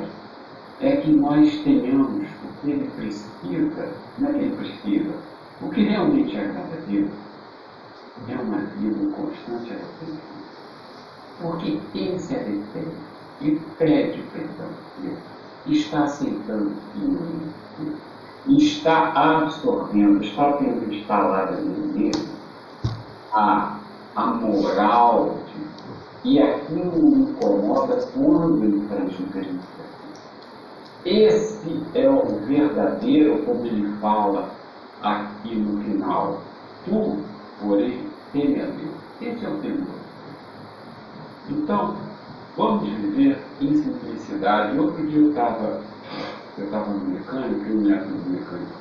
é 0.82 0.98
que 0.98 1.12
nós 1.12 1.52
tenhamos 1.64 2.28
o 2.28 2.62
que 2.62 2.72
Ele 2.72 2.92
precisa, 2.96 3.90
não 4.20 4.30
é 4.30 4.34
que 4.34 4.40
Ele 4.40 4.56
precisa, 4.56 5.14
o 5.62 5.70
que 5.70 5.84
realmente 5.84 6.38
agrada 6.38 6.74
a 6.74 6.90
Deus 6.90 7.10
é 8.30 8.36
uma 8.36 8.58
vida 8.58 9.16
constante 9.16 9.72
arrependimento. 9.72 10.38
Porque 11.42 11.80
Ele 11.96 12.20
se 12.20 12.36
arrepende 12.36 12.92
e 13.42 13.52
pede 13.78 14.24
perdão 14.34 14.68
a 14.68 15.02
Deus 15.02 15.37
está 15.74 16.04
aceitando 16.04 16.74
e 18.48 18.58
está 18.58 19.12
absorvendo, 19.12 20.24
está 20.24 20.54
tendo 20.54 20.94
instalada 20.94 21.60
em 21.62 22.12
a, 23.34 23.78
a 24.16 24.26
moral 24.26 25.38
de, 26.24 26.30
e 26.30 26.40
aquilo 26.42 27.30
incomoda 27.30 28.08
quando 28.14 28.64
ele 28.64 28.88
transgride. 28.88 29.60
Esse 31.06 31.84
é 31.94 32.10
o 32.10 32.26
verdadeiro, 32.46 33.44
como 33.46 33.66
ele 33.66 33.94
fala 34.00 34.50
aqui 35.02 35.56
no 35.56 35.82
final. 35.84 36.42
Tu, 36.86 37.18
porém, 37.62 38.02
teme 38.34 38.62
a 38.62 38.66
Deus. 38.66 38.98
Esse 39.22 39.46
é 39.46 39.50
o 39.50 39.58
temor. 39.58 39.88
Então, 41.50 41.96
Vamos 42.58 42.90
viver 42.90 43.38
em 43.62 43.76
simplicidade. 43.76 44.80
Outro 44.80 45.06
dia 45.06 45.20
eu 45.20 45.30
estava 45.30 45.80
eu 46.58 46.66
estava 46.66 46.90
no 46.90 47.06
mecânico, 47.12 47.70
eu 47.70 47.82
neto 47.82 48.10
no 48.10 48.32
mecânico. 48.32 48.74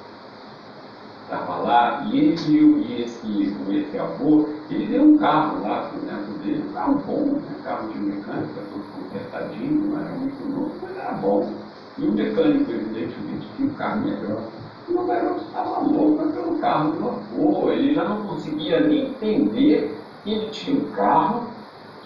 estava 1.25 1.57
lá, 1.57 2.07
e 2.07 2.19
ele 2.19 2.87
e 2.89 3.03
esse, 3.03 3.55
esse 3.71 3.99
avô, 3.99 4.49
ele 4.71 4.87
deu 4.87 5.03
um 5.03 5.19
carro 5.19 5.61
lá 5.61 5.91
para 5.91 6.01
o 6.01 6.07
neto 6.07 6.39
dele, 6.43 6.65
um 6.67 6.73
carro 6.73 7.03
bom, 7.07 7.23
um 7.23 7.63
carro 7.63 7.89
de 7.93 7.99
mecânica, 7.99 8.63
todo 8.71 8.83
consertadinho, 8.97 9.91
não 9.91 10.01
era 10.01 10.11
muito 10.11 10.49
novo, 10.49 10.73
mas 10.81 10.97
era 10.97 11.13
bom. 11.13 11.53
E 11.99 12.07
o 12.07 12.13
mecânico, 12.13 12.73
evidentemente, 12.73 13.47
tinha 13.57 13.69
um 13.69 13.75
carro 13.75 14.01
melhor. 14.01 14.43
E 14.89 14.95
o 14.95 15.05
garoto 15.05 15.45
estava 15.45 15.81
louco 15.81 16.33
pelo 16.33 16.59
carro 16.61 16.93
do 16.93 17.09
avô, 17.11 17.71
ele 17.71 17.95
já 17.95 18.09
não 18.09 18.27
conseguia 18.27 18.81
nem 18.81 19.09
entender 19.11 19.95
que 20.25 20.33
ele 20.33 20.49
tinha 20.49 20.81
um 20.81 20.91
carro 20.93 21.56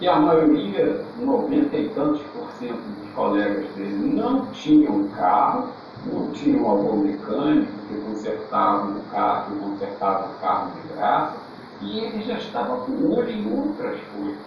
que 0.01 0.07
a 0.07 0.19
maioria, 0.19 1.05
90 1.19 1.77
e 1.77 1.89
tantos 1.89 2.23
por 2.33 2.51
cento 2.57 2.81
dos 2.81 3.13
colegas 3.13 3.69
dele 3.75 4.15
não 4.15 4.47
tinham 4.47 5.07
carro, 5.09 5.67
não 6.11 6.31
tinham 6.31 6.71
avô 6.71 6.95
mecânico 6.95 7.71
que 7.87 8.01
consertava 8.01 8.87
o 8.87 9.01
carro, 9.11 9.51
que 9.51 9.59
consertava 9.59 10.25
o 10.25 10.41
carro 10.41 10.71
de 10.71 10.93
graça, 10.95 11.37
e 11.81 11.99
ele 11.99 12.23
já 12.23 12.39
estava 12.39 12.77
com 12.77 13.13
olho 13.13 13.29
em 13.29 13.45
outras 13.55 13.99
coisas. 14.17 14.41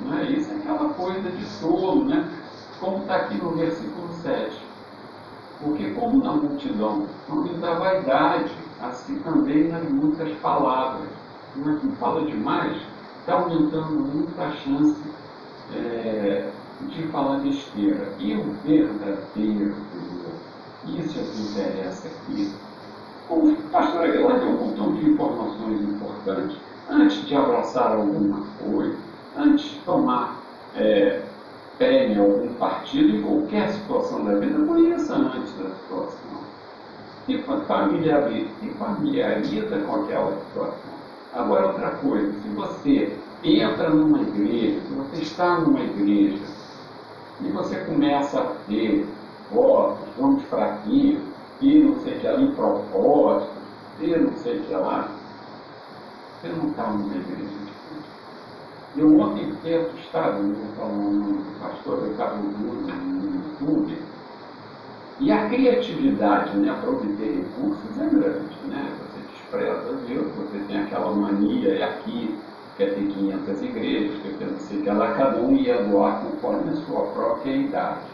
Né? 0.00 0.24
Isso 0.30 0.50
é 0.52 0.56
aquela 0.56 0.88
coisa 0.94 1.30
de 1.32 1.44
solo, 1.44 2.06
né? 2.06 2.26
como 2.80 3.02
está 3.02 3.16
aqui 3.16 3.36
no 3.36 3.50
versículo 3.50 4.08
7. 4.22 4.58
Porque 5.62 5.90
como 5.90 6.24
na 6.24 6.32
multidão 6.32 7.04
da 7.60 7.74
vaidade, 7.74 8.54
assim 8.80 9.18
também 9.18 9.68
nas 9.68 9.86
muitas 9.90 10.34
palavras. 10.38 11.10
Mas 11.56 11.78
quem 11.78 11.90
fala 11.96 12.24
demais 12.24 12.80
está 13.28 13.34
aumentando 13.34 14.00
muito 14.00 14.40
a 14.40 14.50
chance 14.52 14.96
é, 15.74 16.48
de 16.88 17.02
falar 17.08 17.40
besteira. 17.40 18.08
E 18.18 18.34
o 18.34 18.54
verdadeiro 18.64 19.74
isso 20.86 21.18
é 21.18 21.22
o 21.22 21.26
que 21.26 21.42
interessa 21.42 22.08
aqui. 22.08 22.54
O 23.28 23.54
pastor 23.70 24.04
Aguilar 24.04 24.38
deu 24.38 24.48
um 24.48 24.68
montão 24.68 24.94
de 24.94 25.10
informações 25.10 25.82
importantes. 25.82 26.56
Antes 26.88 27.26
de 27.26 27.36
abraçar 27.36 27.92
alguma 27.92 28.46
coisa, 28.64 28.96
antes 29.36 29.72
de 29.72 29.78
tomar 29.80 30.40
é, 30.74 31.20
pé 31.76 32.06
em 32.06 32.18
algum 32.18 32.54
partido, 32.54 33.18
em 33.18 33.22
qualquer 33.22 33.70
situação 33.72 34.24
da 34.24 34.36
vida, 34.36 34.64
conheça 34.64 35.14
antes 35.14 35.52
da 35.58 35.68
situação. 35.68 36.38
E 37.28 37.36
se 37.36 38.68
familiariza 38.78 39.78
com 39.80 39.96
aquela 39.96 40.32
situação. 40.32 40.97
Agora, 41.32 41.66
outra 41.68 41.90
coisa, 41.90 42.32
se 42.40 42.48
você 42.48 43.16
entra 43.44 43.90
numa 43.90 44.22
igreja, 44.22 44.80
se 44.80 44.94
você 44.94 45.22
está 45.22 45.60
numa 45.60 45.80
igreja, 45.80 46.42
e 47.40 47.50
você 47.50 47.76
começa 47.84 48.40
a 48.40 48.46
ter 48.66 49.06
votos, 49.52 50.08
vamos 50.18 50.42
para 50.44 50.64
aqui, 50.72 51.20
e 51.60 51.80
não 51.80 52.00
sei 52.00 52.16
o 52.16 52.20
que 52.20 52.26
lá, 52.26 52.40
em 52.40 52.54
e 54.00 54.16
não 54.16 54.36
sei 54.38 54.58
o 54.58 54.62
que 54.62 54.74
lá, 54.74 55.08
você 56.40 56.48
não 56.48 56.70
está 56.70 56.90
numa 56.90 57.14
igreja 57.14 57.50
de 58.94 59.00
Eu 59.00 59.20
ontem 59.20 59.52
fiquei 59.52 59.78
assustado, 59.78 60.38
eu 60.38 60.88
nome 60.88 61.32
do 61.42 61.60
pastor, 61.60 61.98
eu 61.98 62.12
estava 62.12 62.36
no 62.36 63.34
YouTube, 63.60 63.98
e 65.20 65.32
a 65.32 65.48
criatividade 65.48 66.56
né, 66.56 66.72
para 66.80 66.90
obter 66.90 67.44
recursos 67.44 68.00
é 68.00 68.06
grande, 68.06 68.56
né? 68.68 69.07
Despreza 69.50 69.94
Deus, 70.06 70.26
você 70.36 70.58
tem 70.68 70.82
aquela 70.82 71.10
mania, 71.10 71.74
e 71.74 71.82
aqui 71.82 72.38
quer 72.76 72.94
ter 72.94 73.06
500 73.06 73.62
igrejas, 73.62 74.22
quer 74.22 74.36
ter 74.36 74.44
não 74.44 74.58
sei 74.58 74.82
que 74.82 74.90
lá, 74.90 75.14
cada 75.14 75.38
um 75.38 75.56
ia 75.56 75.84
doar 75.84 76.20
conforme 76.20 76.70
a 76.70 76.76
sua 76.84 77.06
própria 77.06 77.56
idade. 77.56 78.06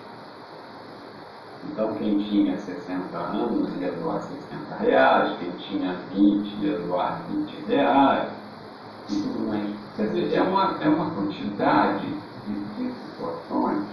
Então, 1.64 1.92
quem 1.94 2.18
tinha 2.18 2.56
60 2.56 3.18
anos 3.18 3.68
ia 3.80 3.90
doar 3.90 4.22
60 4.22 4.76
reais, 4.78 5.36
quem 5.40 5.50
tinha 5.52 5.96
20 6.14 6.46
ia 6.62 6.78
doar 6.78 7.20
20 7.28 7.64
reais, 7.66 8.30
e 9.10 9.14
tudo 9.14 9.48
mais. 9.48 9.70
Quer 9.96 10.06
dizer, 10.10 10.34
é 10.36 10.42
uma, 10.42 10.76
é 10.80 10.88
uma 10.88 11.10
quantidade 11.10 12.06
de, 12.46 12.92
situações 12.92 13.84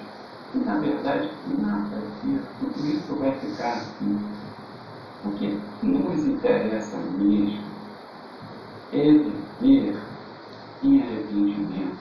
que, 0.52 0.60
na 0.60 0.76
verdade, 0.76 1.32
nada 1.58 1.98
disso, 2.24 2.48
tudo 2.60 2.88
isso 2.88 3.16
vai 3.16 3.32
ficar 3.32 3.74
assim. 3.74 4.20
Nos 6.12 6.26
interessa 6.26 6.98
mesmo 7.18 7.62
é 8.92 9.14
viver 9.62 9.98
em 10.84 11.02
arrependimento, 11.02 11.98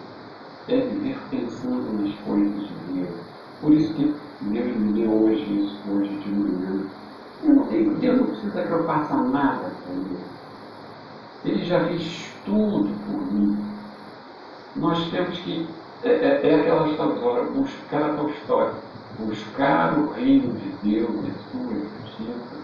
é 0.67 0.81
viver 0.81 1.17
pensando 1.31 1.93
nas 1.93 2.13
coisas 2.27 2.67
de 2.67 2.75
Deus. 2.93 3.21
Por 3.61 3.73
isso 3.73 3.95
que 3.95 4.13
Deus 4.41 4.77
me 4.79 4.93
deu 4.95 5.13
hoje 5.13 5.45
isso, 5.45 5.79
hoje 5.89 6.09
de 6.09 6.29
manhã. 6.29 6.87
Eu 7.45 7.55
não 7.55 7.67
tenho, 7.67 7.95
Deus 7.99 8.19
não 8.19 8.27
precisa 8.27 8.63
que 8.63 8.73
eu 8.73 8.85
faça 8.85 9.15
nada 9.15 9.71
por 9.87 9.95
ele. 9.95 10.19
Ele 11.45 11.65
já 11.65 11.85
fez 11.85 12.35
tudo 12.45 12.91
por 13.07 13.33
mim. 13.33 13.65
Nós 14.75 15.09
temos 15.13 15.39
que, 15.39 15.69
é, 16.03 16.11
é, 16.11 16.49
é 16.49 16.61
aquela 16.63 16.89
história, 16.89 17.45
buscar 17.45 18.03
a 18.03 18.15
tal 18.15 18.29
história, 18.29 18.75
buscar 19.21 19.97
o 19.97 20.11
reino 20.15 20.53
de 20.55 20.69
Deus 20.83 21.11
e 21.11 21.51
sua 21.53 21.75
justiça, 21.75 22.60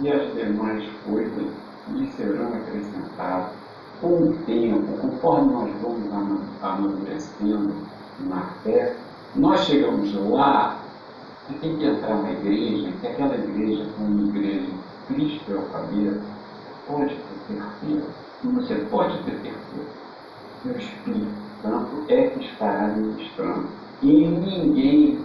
e 0.00 0.10
as 0.10 0.34
demais 0.34 0.84
coisas 1.04 1.46
lhe 1.92 2.06
serão 2.12 2.48
acrescentadas 2.48 3.52
com 4.00 4.08
o 4.08 4.32
tempo, 4.46 4.98
conforme 4.98 5.52
nós 5.52 5.70
vamos 5.82 6.12
amadurecendo 6.62 7.74
na 8.20 8.42
fé, 8.62 8.94
nós 9.34 9.60
chegamos 9.64 10.14
lá 10.30 10.78
você 11.48 11.58
tem 11.60 11.76
que 11.78 11.86
entrar 11.86 12.22
na 12.22 12.30
igreja, 12.30 12.92
que 13.00 13.06
aquela 13.06 13.34
igreja 13.34 13.86
uma 13.98 14.28
igreja 14.28 14.68
Cristo 15.06 15.50
é 15.50 15.54
o 15.54 15.62
cabeça, 15.62 16.20
pode 16.86 17.14
ter 17.16 17.54
certeza, 17.54 18.06
e 18.44 18.46
você 18.48 18.74
pode 18.90 19.18
ter 19.22 19.32
certeza 19.32 20.08
o 20.64 20.70
Espírito 20.70 21.28
Santo 21.62 22.04
é 22.08 22.28
que 22.28 22.44
estará 22.44 22.88
ministrando. 22.88 23.68
E 24.02 24.26
ninguém 24.26 25.20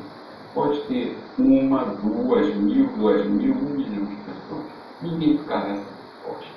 pode 0.53 0.79
ter 0.81 1.17
uma, 1.37 1.85
duas 1.85 2.55
mil, 2.55 2.87
duas 2.97 3.25
mil, 3.27 3.53
um 3.55 3.69
milhão 3.75 4.05
de 4.05 4.15
pessoas. 4.15 4.62
Ninguém 5.03 5.37
nessa 5.37 5.59
resposta. 5.59 6.53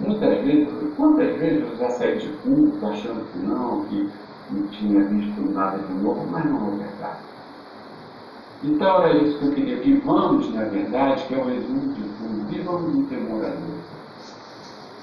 Muitas 0.00 0.44
vezes, 0.44 0.68
quantas 0.96 1.38
vezes 1.38 1.62
eu 1.62 1.76
já 1.76 1.90
saí 1.90 2.18
de 2.18 2.84
achando 2.84 3.32
que 3.32 3.38
não, 3.38 3.84
que 3.84 4.10
não 4.50 4.66
tinha 4.66 5.04
visto 5.04 5.40
nada 5.52 5.78
de 5.78 5.92
novo, 5.94 6.26
mas 6.30 6.44
não 6.44 6.66
é 6.66 6.76
verdade. 6.78 7.18
Então 8.64 9.04
era 9.04 9.16
isso 9.18 9.38
que 9.38 9.44
eu 9.44 9.52
queria. 9.52 9.80
Vivamos, 9.80 10.52
na 10.52 10.64
verdade, 10.64 11.24
que 11.28 11.34
é 11.34 11.38
o 11.38 11.44
resumo 11.44 11.92
de 11.92 12.02
tudo, 12.02 12.48
vivamos 12.48 12.94
no 12.94 13.04
temor 13.04 13.44
a 13.44 13.50
Deus. 13.50 13.84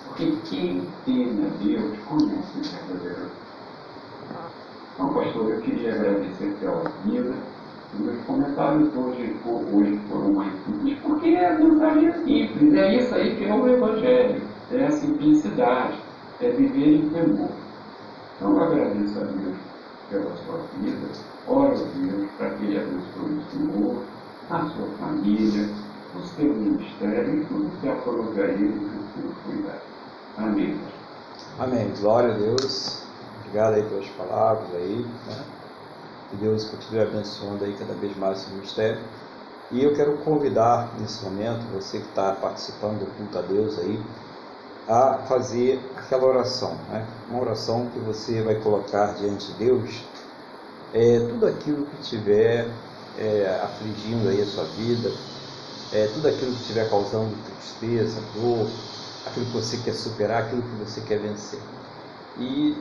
Porque 0.08 0.36
quem 0.50 0.88
teme 1.06 1.46
a 1.46 1.64
Deus 1.64 1.98
conhece 2.10 2.58
o 2.58 2.64
verdadeiro. 2.64 3.32
Então, 4.94 5.14
pastor, 5.14 5.52
eu 5.52 5.62
queria 5.62 5.96
agradecer 5.96 6.54
pela 6.60 6.84
vida. 7.06 7.34
Meus 8.00 8.24
comentários 8.26 8.96
hoje, 8.96 9.36
hoje 9.46 10.00
foram 10.10 10.34
mais 10.34 10.54
simples, 10.64 10.98
porque 11.04 11.30
é 11.30 11.58
simples. 11.58 12.74
É 12.74 12.96
isso 12.96 13.16
aí 13.16 13.36
que 13.36 13.46
é 13.46 13.54
o 13.54 13.68
Evangelho. 13.68 14.42
É 14.72 14.86
a 14.86 14.92
simplicidade. 14.92 15.98
É 16.40 16.50
viver 16.50 16.96
em 16.96 17.10
temor. 17.10 17.50
Então, 18.36 18.54
eu 18.54 18.64
agradeço 18.64 19.20
a 19.20 19.24
Deus 19.24 19.58
pela 20.10 20.36
sua 20.38 20.58
vida, 20.80 21.08
ora 21.48 21.74
a 21.74 21.78
Deus 21.78 22.32
para 22.38 22.50
que 22.52 22.66
Ele 22.66 22.80
abençoe 22.80 23.38
o 23.38 23.44
Senhor, 23.52 24.04
a 24.50 24.66
sua 24.66 24.88
família, 25.00 25.70
o 26.16 26.22
seu 26.22 26.54
ministério 26.54 27.42
e 27.42 27.46
tudo 27.46 27.72
que 27.80 27.88
aprove 27.88 28.42
a 28.42 28.46
Ele 28.46 28.68
que 28.68 28.86
o 28.86 29.22
Senhor 29.22 29.36
cuidar. 29.46 29.82
Amém. 30.38 30.80
Amém. 31.60 31.94
Glória 32.02 32.34
a 32.34 32.38
Deus. 32.38 33.06
Obrigado 33.40 33.76
aí 33.76 33.84
pelas 33.84 34.10
palavras 34.10 34.76
aí. 34.76 35.06
Né? 35.28 35.61
Que 36.32 36.38
Deus 36.38 36.66
continue 36.66 37.02
abençoando 37.02 37.64
aí 37.64 37.76
cada 37.78 37.94
vez 37.94 38.18
mais 38.18 38.40
esse 38.40 38.52
ministério. 38.52 39.00
E 39.70 39.84
eu 39.84 39.94
quero 39.96 40.18
convidar 40.20 40.92
nesse 41.00 41.24
momento, 41.24 41.62
você 41.74 42.00
que 42.00 42.08
está 42.08 42.34
participando 42.34 43.00
do 43.00 43.18
culto 43.18 43.38
a 43.38 43.42
Deus 43.42 43.78
aí, 43.80 44.02
a 44.88 45.20
fazer 45.28 45.80
aquela 45.96 46.26
oração, 46.26 46.76
né? 46.90 47.06
uma 47.30 47.42
oração 47.42 47.88
que 47.94 48.00
você 48.00 48.42
vai 48.42 48.56
colocar 48.56 49.14
diante 49.14 49.52
de 49.54 49.66
Deus 49.66 50.04
é, 50.94 51.20
tudo 51.20 51.48
aquilo 51.48 51.86
que 51.86 52.02
estiver 52.02 52.68
é, 53.18 53.62
afligindo 53.64 54.30
aí 54.30 54.42
a 54.42 54.46
sua 54.46 54.66
vida, 54.66 55.12
é, 55.94 56.08
tudo 56.14 56.28
aquilo 56.28 56.52
que 56.52 56.62
estiver 56.62 56.90
causando 56.90 57.34
tristeza, 57.46 58.22
dor, 58.36 58.68
aquilo 59.26 59.46
que 59.46 59.54
você 59.54 59.78
quer 59.78 59.94
superar, 59.94 60.44
aquilo 60.44 60.62
que 60.62 60.76
você 60.84 61.02
quer 61.02 61.20
vencer. 61.20 61.60
E 62.38 62.76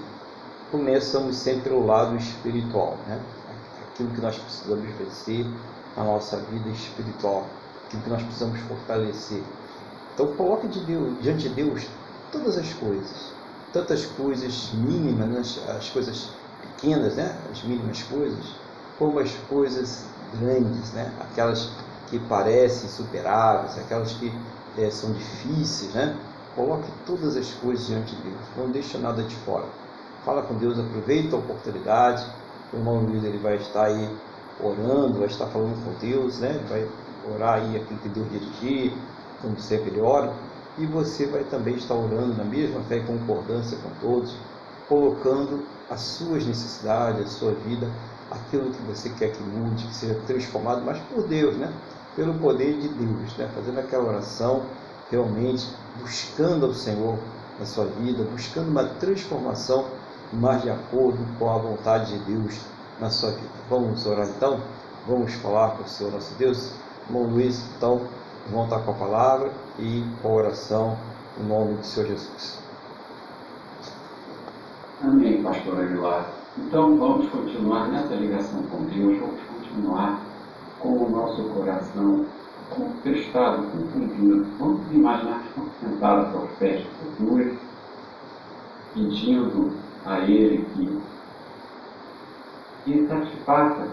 começamos 0.71 1.37
sempre 1.37 1.71
pelo 1.71 1.85
lado 1.85 2.17
espiritual, 2.17 2.97
né? 3.07 3.21
Aquilo 4.01 4.11
que 4.15 4.21
nós 4.21 4.39
precisamos 4.39 4.89
vencer 4.97 5.47
na 5.97 6.05
nossa 6.05 6.39
vida 6.39 6.71
espiritual, 6.71 7.45
aquilo 7.87 8.03
que 8.03 8.11
nós 8.11 8.23
precisamos 8.23 8.59
fortalecer. 8.61 9.43
Então 10.15 10.27
coloque 10.35 10.69
de 10.69 10.81
Deus, 10.81 11.21
diante 11.21 11.49
de 11.49 11.55
Deus 11.55 11.87
todas 12.33 12.57
as 12.57 12.73
coisas, 12.73 13.33
tantas 13.73 14.07
coisas 14.07 14.73
mínimas, 14.73 15.29
né? 15.29 15.77
as 15.77 15.91
coisas 15.91 16.31
pequenas, 16.63 17.17
né? 17.17 17.37
as 17.51 17.63
mínimas 17.63 18.03
coisas, 18.05 18.55
como 18.99 19.19
as 19.19 19.33
coisas 19.49 20.05
grandes, 20.39 20.93
né? 20.93 21.13
aquelas 21.21 21.71
que 22.09 22.19
parecem 22.21 22.87
insuperáveis, 22.87 23.79
aquelas 23.79 24.13
que 24.13 24.33
é, 24.79 24.91
são 24.91 25.13
difíceis, 25.13 25.93
né? 25.95 26.17
Coloque 26.57 26.91
todas 27.07 27.37
as 27.37 27.49
coisas 27.53 27.87
diante 27.87 28.15
de 28.17 28.23
Deus, 28.23 28.41
não 28.57 28.71
deixa 28.71 28.99
nada 28.99 29.23
de 29.23 29.35
fora. 29.37 29.67
Fala 30.25 30.43
com 30.43 30.55
Deus, 30.55 30.79
aproveita 30.79 31.37
a 31.37 31.39
oportunidade. 31.39 32.27
O 32.73 32.77
irmão 32.77 33.01
Luiz 33.01 33.25
ele 33.25 33.39
vai 33.39 33.57
estar 33.57 33.87
aí 33.87 34.17
orando, 34.63 35.19
vai 35.19 35.29
estar 35.29 35.47
falando 35.47 35.83
com 35.85 35.93
Deus, 35.99 36.39
né? 36.39 36.61
Vai 36.69 36.87
orar 37.35 37.55
aí 37.55 37.77
aquilo 37.77 37.99
que 38.01 38.09
Deus 38.09 38.31
dirigir, 38.31 38.93
como 39.43 39.59
sempre 39.59 39.91
ele 39.91 40.01
ora. 40.01 40.33
E 40.79 40.87
você 40.87 41.27
vai 41.27 41.43
também 41.45 41.75
estar 41.75 41.95
orando 41.95 42.35
na 42.37 42.45
mesma 42.45 42.81
fé 42.83 42.99
e 42.99 43.05
concordância 43.05 43.77
com 43.79 43.91
todos, 44.01 44.37
colocando 44.89 45.65
as 45.91 46.01
suas 46.01 46.47
necessidades, 46.47 47.23
a 47.23 47.29
sua 47.29 47.53
vida, 47.53 47.91
aquilo 48.31 48.71
que 48.71 48.83
você 48.83 49.11
quer 49.11 49.33
que 49.33 49.43
mude, 49.43 49.87
que 49.87 49.95
seja 49.95 50.15
transformado, 50.27 50.83
mas 50.85 50.99
por 51.13 51.27
Deus, 51.27 51.57
né? 51.57 51.73
Pelo 52.15 52.35
poder 52.35 52.79
de 52.79 52.89
Deus, 52.89 53.37
né? 53.37 53.51
Fazendo 53.55 53.81
aquela 53.81 54.05
oração 54.05 54.63
realmente 55.11 55.67
buscando 56.01 56.67
ao 56.67 56.75
Senhor 56.75 57.19
na 57.59 57.67
sua 57.67 57.87
vida, 57.87 58.23
buscando 58.31 58.69
uma 58.69 58.85
transformação 58.85 59.87
mais 60.32 60.62
de 60.62 60.70
acordo 60.70 61.19
com 61.39 61.51
a 61.51 61.59
vontade 61.59 62.19
de 62.19 62.32
Deus 62.32 62.61
na 63.01 63.11
sua 63.11 63.31
vida. 63.31 63.48
Vamos 63.69 64.07
orar 64.07 64.28
então? 64.28 64.61
Vamos 65.07 65.35
falar 65.35 65.77
com 65.77 65.82
o 65.82 65.89
Senhor 65.89 66.12
nosso 66.12 66.35
Deus? 66.35 66.73
Irmão 67.09 67.24
Luiz, 67.24 67.65
então, 67.77 68.02
vamos 68.51 68.66
estar 68.66 68.81
com 68.81 68.90
a 68.93 68.94
palavra 68.94 69.52
e 69.78 70.05
com 70.23 70.28
a 70.28 70.32
oração 70.32 70.97
em 71.40 71.44
nome 71.47 71.74
do 71.74 71.85
Senhor 71.85 72.09
Jesus. 72.09 72.62
Amém, 75.02 75.43
pastor 75.43 75.81
Aguilar. 75.81 76.27
Então 76.59 76.97
vamos 76.98 77.31
continuar 77.31 77.89
nessa 77.89 78.15
ligação 78.15 78.62
com 78.65 78.85
Deus, 78.85 79.19
vamos 79.19 79.40
continuar 79.43 80.20
com 80.78 80.89
o 80.89 81.11
nosso 81.11 81.43
coração 81.44 82.27
conquistado, 82.70 83.66
confundido. 83.70 84.47
Vamos 84.59 84.81
imaginar 84.93 85.40
que 85.40 85.48
estamos 85.48 85.73
sentados 85.81 86.35
aos 86.35 86.51
pés 86.59 86.81
de 86.81 87.24
Jesus, 87.24 87.59
pedindo 88.94 89.73
a 90.07 90.21
Ele 90.21 90.65
que, 90.75 91.01
que 92.85 93.07
satisfaça, 93.07 93.89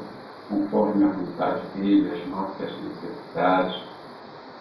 conforme 0.49 1.03
a 1.03 1.09
vontade 1.09 1.61
dele, 1.75 2.11
as 2.13 2.29
nossas 2.29 2.71
necessidades, 2.81 3.81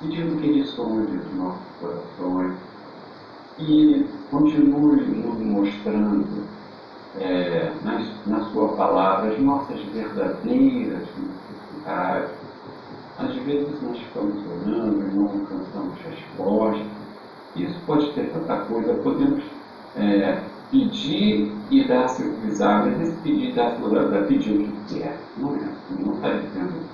pedindo 0.00 0.40
que 0.40 0.46
Ele 0.46 0.64
sonde 0.64 1.16
os 1.16 1.34
nossos 1.34 1.66
corações 1.80 2.54
e 3.58 4.06
continue 4.30 5.00
nos 5.02 5.38
mostrando 5.38 6.44
é, 7.18 7.72
na, 7.82 8.00
na 8.26 8.44
Sua 8.50 8.68
palavra 8.70 9.32
as 9.32 9.40
nossas 9.40 9.80
verdadeiras 9.86 11.08
necessidades. 11.16 12.30
Às 13.18 13.34
vezes 13.36 13.82
nós 13.82 13.98
ficamos 13.98 14.34
orando 14.46 15.00
e 15.00 15.14
não 15.14 15.24
alcançamos 15.24 15.98
resposta. 16.00 16.84
Isso 17.54 17.80
pode 17.86 18.12
ter 18.12 18.30
tanta 18.30 18.56
coisa. 18.66 18.92
Podemos 18.94 19.42
é, 19.96 20.42
pedir 20.70 21.52
e 21.70 21.84
dar 21.86 22.06
utilizar, 22.06 22.86
mas 22.86 23.00
esse 23.00 23.16
pedir 23.22 23.50
e 23.50 23.52
dar 23.52 23.76
se 23.76 23.82
utilizar, 23.82 24.26
pedir 24.26 24.52
o 24.52 24.64
que 24.64 24.94
quer. 24.94 25.18
Não 25.36 25.54
é 25.54 25.76
não 25.90 26.14
está 26.14 26.30
dizendo 26.30 26.86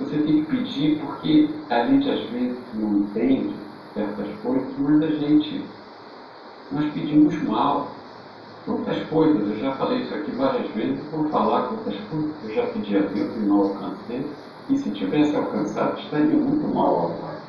Você 0.00 0.18
tem 0.18 0.44
que 0.44 0.50
pedir 0.50 1.00
porque 1.00 1.48
a 1.70 1.86
gente 1.86 2.10
às 2.10 2.20
vezes 2.30 2.58
não 2.74 2.98
entende 2.98 3.54
certas 3.94 4.26
coisas, 4.42 4.68
mas 4.78 5.02
a 5.02 5.08
gente, 5.08 5.64
nós 6.72 6.92
pedimos 6.92 7.40
mal. 7.44 7.88
Quantas 8.66 9.06
coisas, 9.08 9.46
eu 9.46 9.58
já 9.58 9.72
falei 9.72 9.98
isso 9.98 10.14
aqui 10.14 10.30
várias 10.30 10.70
vezes, 10.70 10.98
vou 11.12 11.28
falar 11.28 11.68
quantas 11.68 12.00
coisas 12.08 12.32
eu 12.44 12.54
já 12.54 12.66
pedi 12.68 12.96
a 12.96 13.02
Deus 13.02 13.36
e 13.36 13.40
não 13.40 13.60
alcancei, 13.60 14.26
e 14.70 14.78
se 14.78 14.90
tivesse 14.90 15.36
alcançado, 15.36 16.00
estaria 16.00 16.34
muito 16.34 16.74
mal 16.74 17.12
agora. 17.12 17.42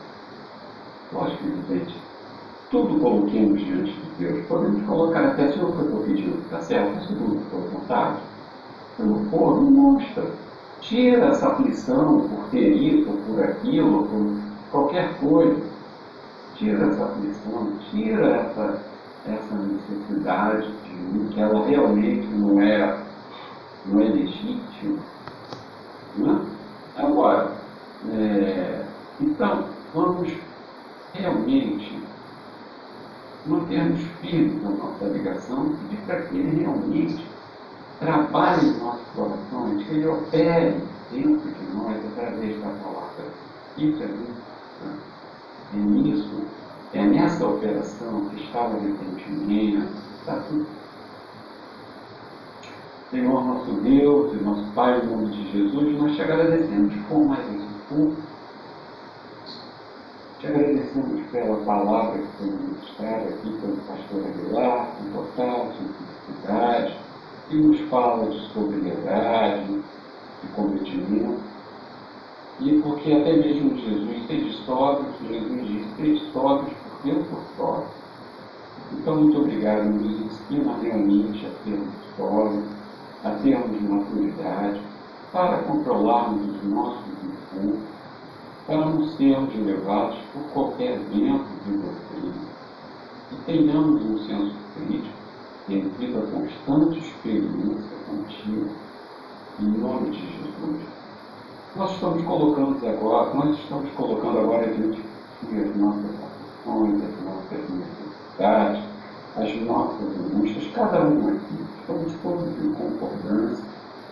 Lógico 1.13 1.43
que, 1.43 1.73
gente, 1.73 1.95
tudo 2.75 2.99
coloquemos 2.99 3.63
diante 3.63 3.91
de 3.93 4.09
Deus. 4.19 4.45
Podemos 4.47 4.85
colocar 4.85 5.21
até 5.21 5.49
se 5.51 5.59
eu 5.59 5.69
estou 5.69 6.01
pedindo 6.01 6.41
está 6.41 6.59
certo, 6.61 7.01
se 7.01 7.15
tudo 7.15 7.39
for 7.49 7.61
vontade. 7.71 8.17
Se 8.97 9.03
não 9.03 9.25
for, 9.29 9.55
não 9.55 9.71
mostra. 9.71 10.25
Tira 10.81 11.27
essa 11.27 11.47
aflição 11.47 12.27
por 12.27 12.49
ter 12.51 12.69
isso, 12.73 13.09
por 13.25 13.41
aquilo, 13.41 14.05
por 14.07 14.37
qualquer 14.71 15.17
coisa. 15.19 15.61
Tira 16.55 16.87
essa 16.87 17.05
aflição, 17.05 17.71
tira 17.91 18.27
essa, 18.27 18.81
essa 19.25 19.55
necessidade 19.55 20.67
de 20.83 20.93
mim, 20.93 21.29
que 21.29 21.39
ela 21.39 21.65
realmente 21.65 22.27
não 22.27 22.61
é, 22.61 22.99
não 23.85 24.01
é 24.01 24.03
legítima. 24.03 24.99
Não 26.17 26.35
é? 26.35 27.01
Agora, 27.01 27.51
é, 28.11 28.81
então, 29.21 29.65
vamos 29.93 30.31
realmente 31.13 32.05
mantermos 33.47 34.01
firmes 34.21 34.65
a 34.65 34.69
nossa 34.69 35.05
ligação 35.05 35.73
e 35.91 35.95
para 35.97 36.21
que 36.23 36.37
Ele 36.37 36.61
realmente 36.61 37.25
trabalhe 37.99 38.69
em 38.69 38.77
nossos 38.79 39.07
corações, 39.15 39.85
que 39.85 39.93
Ele 39.93 40.07
opere 40.07 40.81
dentro 41.11 41.51
de 41.51 41.75
nós 41.75 41.97
através 42.11 42.59
da 42.61 42.69
palavra. 42.69 43.25
Isso 43.77 44.03
é 44.03 44.05
importante. 44.05 45.15
É 45.73 45.77
nisso, 45.77 46.41
é 46.93 47.05
nessa 47.05 47.47
operação 47.47 48.29
que 48.29 48.43
está 48.43 48.61
o 48.61 48.77
arrependimento, 48.77 49.91
está 50.19 50.35
tudo. 50.47 50.67
Senhor 53.11 53.45
nosso 53.45 53.71
Deus 53.81 54.33
e 54.33 54.43
nosso 54.43 54.65
Pai, 54.73 54.99
em 54.99 55.07
nome 55.07 55.27
de 55.27 55.51
Jesus, 55.51 55.97
nós 55.99 56.15
te 56.15 56.21
agradecemos 56.21 56.93
por 57.07 57.25
mais 57.25 57.47
esse 57.55 57.67
culto 57.87 58.34
te 60.45 60.51
agradecemos 60.51 61.21
pela 61.31 61.57
palavra 61.65 62.19
que 62.19 62.27
foi 62.37 62.51
ministrada 62.51 63.29
aqui 63.29 63.49
pelo 63.61 63.77
pastor 63.87 64.25
Aguilar, 64.27 64.91
com 64.97 65.09
total 65.11 65.71
simplicidade, 65.73 66.99
que 67.49 67.55
nos 67.57 67.79
fala 67.89 68.29
de 68.29 68.39
sobriedade, 68.53 69.83
de 70.43 70.47
cometimento. 70.55 71.43
E 72.59 72.79
porque 72.81 73.11
até 73.11 73.37
mesmo 73.37 73.75
Jesus 73.75 74.27
sede 74.27 74.53
sóbrios, 74.65 75.15
Jesus 75.27 75.67
disse, 75.67 75.95
sede 75.97 76.31
sóbrios 76.31 76.73
porque 76.89 77.09
eu 77.09 77.25
sou 77.25 77.41
sóbrio. 77.57 77.87
Então, 78.93 79.15
muito 79.15 79.39
obrigado, 79.39 79.85
nos 79.85 80.21
ensina 80.21 80.77
realmente 80.81 81.45
a 81.45 81.63
termos 81.63 81.93
sóbrios, 82.15 82.65
a 83.23 83.31
termos 83.31 83.81
maturidade, 83.81 84.81
para 85.33 85.57
controlarmos 85.63 86.55
os 86.55 86.63
nossos 86.69 87.03
impulsos, 87.23 87.94
para 88.65 88.77
não 88.77 89.07
sermos 89.15 89.55
levados 89.55 90.17
por 90.33 90.41
qualquer 90.51 90.97
vento 90.97 91.45
de 91.65 91.77
doutrina 91.77 92.55
e 93.31 93.35
tenhamos 93.45 94.03
um 94.03 94.17
senso 94.19 94.55
crítico 94.75 95.15
devido 95.67 96.19
à 96.19 96.21
constante 96.31 96.99
experiência 96.99 97.97
contínua, 98.07 98.69
em 99.59 99.65
nome 99.65 100.11
de 100.11 100.19
Jesus. 100.19 100.81
Nós 101.75 101.91
estamos 101.91 102.23
colocando 102.23 102.87
agora, 102.87 103.33
nós 103.33 103.57
estamos 103.59 103.91
colocando 103.93 104.39
agora 104.39 104.73
diante 104.73 105.01
de 105.43 105.59
as 105.59 105.75
nossas 105.75 106.05
aflições, 106.05 107.03
as 107.03 107.23
nossas 107.23 107.69
necessidades, 107.69 108.83
as 109.35 109.61
nossas 109.61 110.07
angústias, 110.17 110.71
cada 110.73 111.01
um 111.03 111.29
aqui, 111.29 111.65
estamos 111.79 112.13
todos 112.23 112.63
em 112.63 112.73
concordância, 112.73 113.65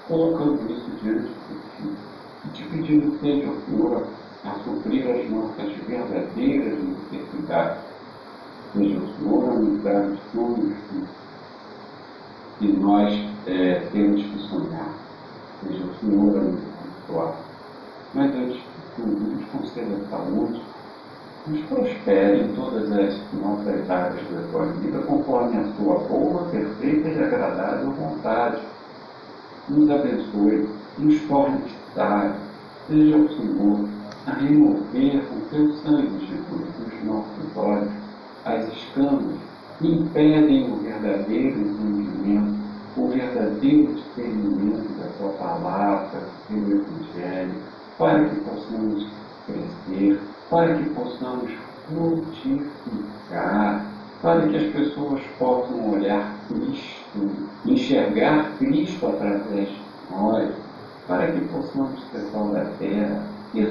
colocando 0.08 0.72
isso 0.72 0.92
diante 1.02 1.28
de 1.28 1.88
ti 1.88 1.96
e 2.46 2.48
te 2.50 2.64
pedindo, 2.66 3.20
seja 3.20 3.50
o 3.50 3.62
Senhor 3.66 4.08
a 4.46 4.54
suprir 4.64 5.10
as 5.10 5.30
nossas 5.30 5.74
verdadeiras 5.88 6.80
necessidades. 7.12 7.82
Seja 8.74 8.98
o 8.98 9.14
Senhor 9.16 9.50
a 9.50 9.54
nos 9.56 9.84
dar 9.84 10.02
os 10.02 10.20
sonhos 10.32 10.78
que 12.60 12.72
nós 12.74 13.14
é, 13.48 13.88
temos 13.92 14.24
que 14.24 14.40
sonhar. 14.50 14.94
Seja 15.62 15.84
o 15.86 15.96
Senhor 15.96 16.38
a 16.38 16.42
nos 16.42 16.62
abençoar. 16.62 17.36
Mas 18.14 18.36
antes 18.36 18.56
de 18.56 18.64
tudo, 18.96 19.20
nos 19.20 19.46
conceda 19.50 20.10
saúde, 20.10 20.62
nos 21.48 21.62
prospere 21.66 22.42
em 22.42 22.54
todas 22.54 22.92
as 22.92 23.34
nossas 23.34 23.90
áreas 23.90 24.30
da 24.30 24.48
tua 24.52 24.66
vida, 24.74 25.00
conforme 25.00 25.58
a 25.58 25.74
sua 25.74 26.00
boa, 26.08 26.50
perfeita 26.50 27.10
e 27.10 27.24
agradável 27.24 27.92
vontade. 27.92 28.62
Nos 29.70 29.90
abençoe, 29.90 30.70
nos 30.98 31.22
torne 31.22 31.62
sábios, 31.96 32.36
seja 32.88 33.18
o 33.18 33.30
Senhor 33.30 34.03
a 34.26 34.32
remover 34.36 35.26
com 35.26 35.40
teu 35.50 35.74
sangue, 35.78 36.26
Jesus, 36.26 36.68
dos 36.78 37.04
nossos 37.04 37.58
olhos. 37.58 37.92
As 38.46 38.66
escamas 38.74 39.36
que 39.80 39.88
impedem 39.88 40.72
o 40.72 40.78
verdadeiro 40.78 41.60
entendimento, 41.60 42.58
o 42.96 43.08
verdadeiro 43.08 43.94
discernimento 43.94 44.98
da 45.00 45.08
tua 45.18 45.30
palavra, 45.34 46.20
do 46.20 46.30
teu 46.48 46.78
evangelho, 46.78 47.56
para 47.98 48.30
que 48.30 48.36
possamos 48.42 49.08
crescer, 49.46 50.20
para 50.50 50.76
que 50.76 50.90
possamos 50.92 51.52
frutificar, 51.88 53.86
para 54.22 54.48
que 54.48 54.56
as 54.56 54.72
pessoas 54.72 55.22
possam 55.38 55.92
olhar 55.92 56.34
Cristo, 56.48 57.30
enxergar 57.66 58.52
Cristo 58.58 59.08
através 59.08 59.68
de 59.68 59.82
nós, 60.12 60.50
para 61.08 61.30
que 61.30 61.42
possamos 61.48 62.02
ser 62.12 62.22
sal 62.32 62.48
da 62.50 62.64
terra 62.80 63.33
e 63.54 63.62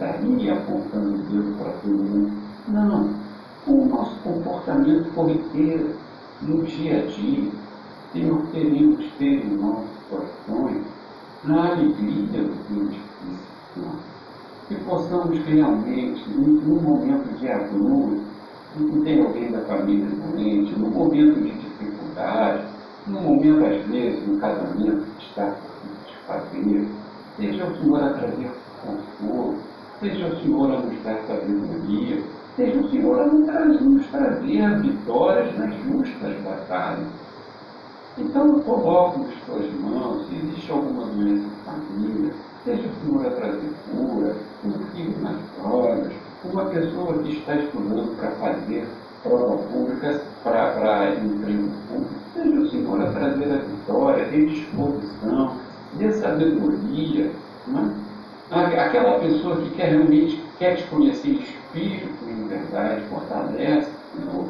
ali 0.00 0.50
apontando 0.50 1.14
o 1.14 1.18
dedo 1.18 1.56
para 1.58 1.72
todo 1.74 1.92
mundo. 1.92 2.32
Não. 2.68 3.10
O 3.66 3.84
nosso 3.86 4.16
comportamento 4.22 5.14
corriqueiro, 5.14 5.94
no 6.42 6.62
dia 6.64 7.02
a 7.02 7.06
dia, 7.06 7.50
Senhor, 8.12 8.46
queremos 8.50 9.04
ter 9.18 9.46
em 9.46 9.56
nossos 9.56 9.90
corações 10.10 10.82
a 11.48 11.66
alegria 11.68 12.42
do 12.42 12.68
teu 12.68 12.84
difícil, 12.86 13.90
Que 14.68 14.74
possamos 14.76 15.38
realmente, 15.46 16.28
num 16.30 16.80
momento 16.80 17.38
de 17.38 17.48
agrura, 17.48 18.18
em 18.76 19.02
tem 19.02 19.24
alguém 19.24 19.52
da 19.52 19.60
família 19.60 20.06
doente, 20.06 20.78
no 20.78 20.90
momento 20.90 21.40
de 21.40 21.50
dificuldade, 21.50 22.64
no 23.06 23.20
momento, 23.20 23.64
às 23.66 23.86
vezes, 23.86 24.26
no 24.26 24.38
casamento 24.38 25.06
que 25.18 25.26
está 25.26 25.46
por 25.46 27.03
seja 27.36 27.64
o 27.64 27.76
Senhor 27.76 28.02
a 28.02 28.12
trazer 28.14 28.50
consolo, 28.82 29.58
seja 30.00 30.26
o 30.26 30.40
Senhor 30.40 30.70
a 30.70 30.78
nos 30.78 31.02
dar 31.02 31.18
sabedoria, 31.26 32.22
seja 32.56 32.80
o 32.80 32.90
Senhor 32.90 33.20
a 33.20 33.26
nos 33.26 34.06
trazer, 34.06 34.80
vitórias 34.80 35.58
nas 35.58 35.74
justas 35.84 36.40
batalhas. 36.42 37.08
Então 38.16 38.60
coloco 38.60 39.20
nas 39.20 39.34
tuas 39.44 39.72
mãos, 39.80 40.28
se 40.28 40.36
existe 40.36 40.70
alguma 40.70 41.06
doença 41.06 41.48
na 41.66 41.72
família, 41.72 42.32
seja 42.64 42.88
o 42.88 43.04
Senhor 43.04 43.26
a 43.26 43.30
trazer 43.30 43.72
cura, 43.90 44.36
um 44.64 44.72
filho 44.92 45.20
nas 45.20 45.36
drogas, 45.58 46.12
uma 46.44 46.64
pessoa 46.66 47.18
que 47.18 47.32
está 47.38 47.56
estudando 47.56 48.16
para 48.16 48.30
fazer 48.32 48.86
prova 49.24 49.56
pública, 49.56 50.22
para 50.44 51.14
emprego 51.14 51.70
público, 51.88 52.14
seja 52.34 52.60
o 52.60 52.70
Senhor 52.70 53.00
a 53.00 53.10
trazer 53.10 53.52
a 53.52 53.56
vitória, 53.56 54.26
dê 54.26 54.46
disposição, 54.46 55.56
dê 55.98 56.12
sabedoria. 56.12 57.30
Né? 57.66 57.94
Aquela 58.50 59.18
pessoa 59.18 59.56
que 59.56 59.70
quer 59.70 59.90
realmente 59.90 60.42
quer 60.58 60.76
te 60.76 60.84
conhecer 60.84 61.30
espírito 61.30 62.24
em 62.28 62.46
verdade, 62.46 63.02
fortalece, 63.08 63.90
Senhor, 64.14 64.48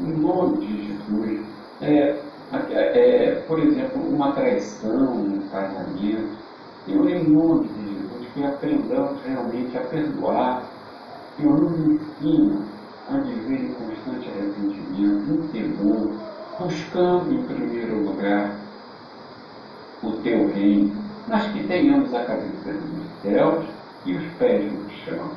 em 0.00 0.12
nome 0.12 0.66
de 0.66 0.86
Jesus. 0.86 1.46
É, 1.80 2.16
é, 2.52 3.44
por 3.46 3.58
exemplo, 3.58 4.02
uma 4.08 4.32
traição, 4.32 5.14
um 5.14 5.42
casamento, 5.50 6.36
eu 6.88 7.08
em 7.08 7.28
nome 7.28 7.68
de 7.68 7.94
Jesus, 7.94 8.26
que 8.32 8.44
aprendamos 8.44 9.20
realmente 9.24 9.76
a 9.76 9.80
perdoar, 9.82 10.62
eu 11.38 11.50
nos 11.50 11.78
ensino 11.78 12.62
a 13.10 13.18
viver 13.18 13.60
em 13.60 13.74
constante 13.74 14.28
arrependimento, 14.28 15.30
em 15.30 15.48
temor, 15.48 16.12
buscando 16.58 17.32
em 17.32 17.42
primeiro 17.42 18.04
lugar 18.04 18.65
o 20.02 20.12
teu 20.22 20.48
reino, 20.48 20.92
mas 21.28 21.52
que 21.52 21.66
tenhamos 21.66 22.12
a 22.14 22.24
cabeça 22.24 22.72
nos 22.72 23.22
céus 23.22 23.64
e 24.04 24.14
os 24.14 24.32
pés 24.34 24.72
no 24.72 24.90
chão. 24.90 25.30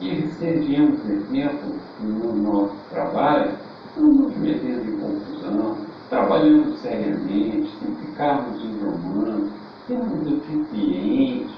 E 0.00 0.26
sejamos 0.38 1.00
exemplo 1.08 1.74
no 2.00 2.34
nosso 2.36 2.76
trabalho, 2.90 3.52
não 3.96 4.12
nos 4.12 4.36
metendo 4.36 4.90
em 4.90 4.98
confusão, 4.98 5.76
trabalhando 6.10 6.76
seriamente, 6.82 7.70
sem 7.78 7.94
ficarmos 7.96 8.62
engomando, 8.62 9.50
sermos 9.86 10.26
eficientes, 10.26 11.54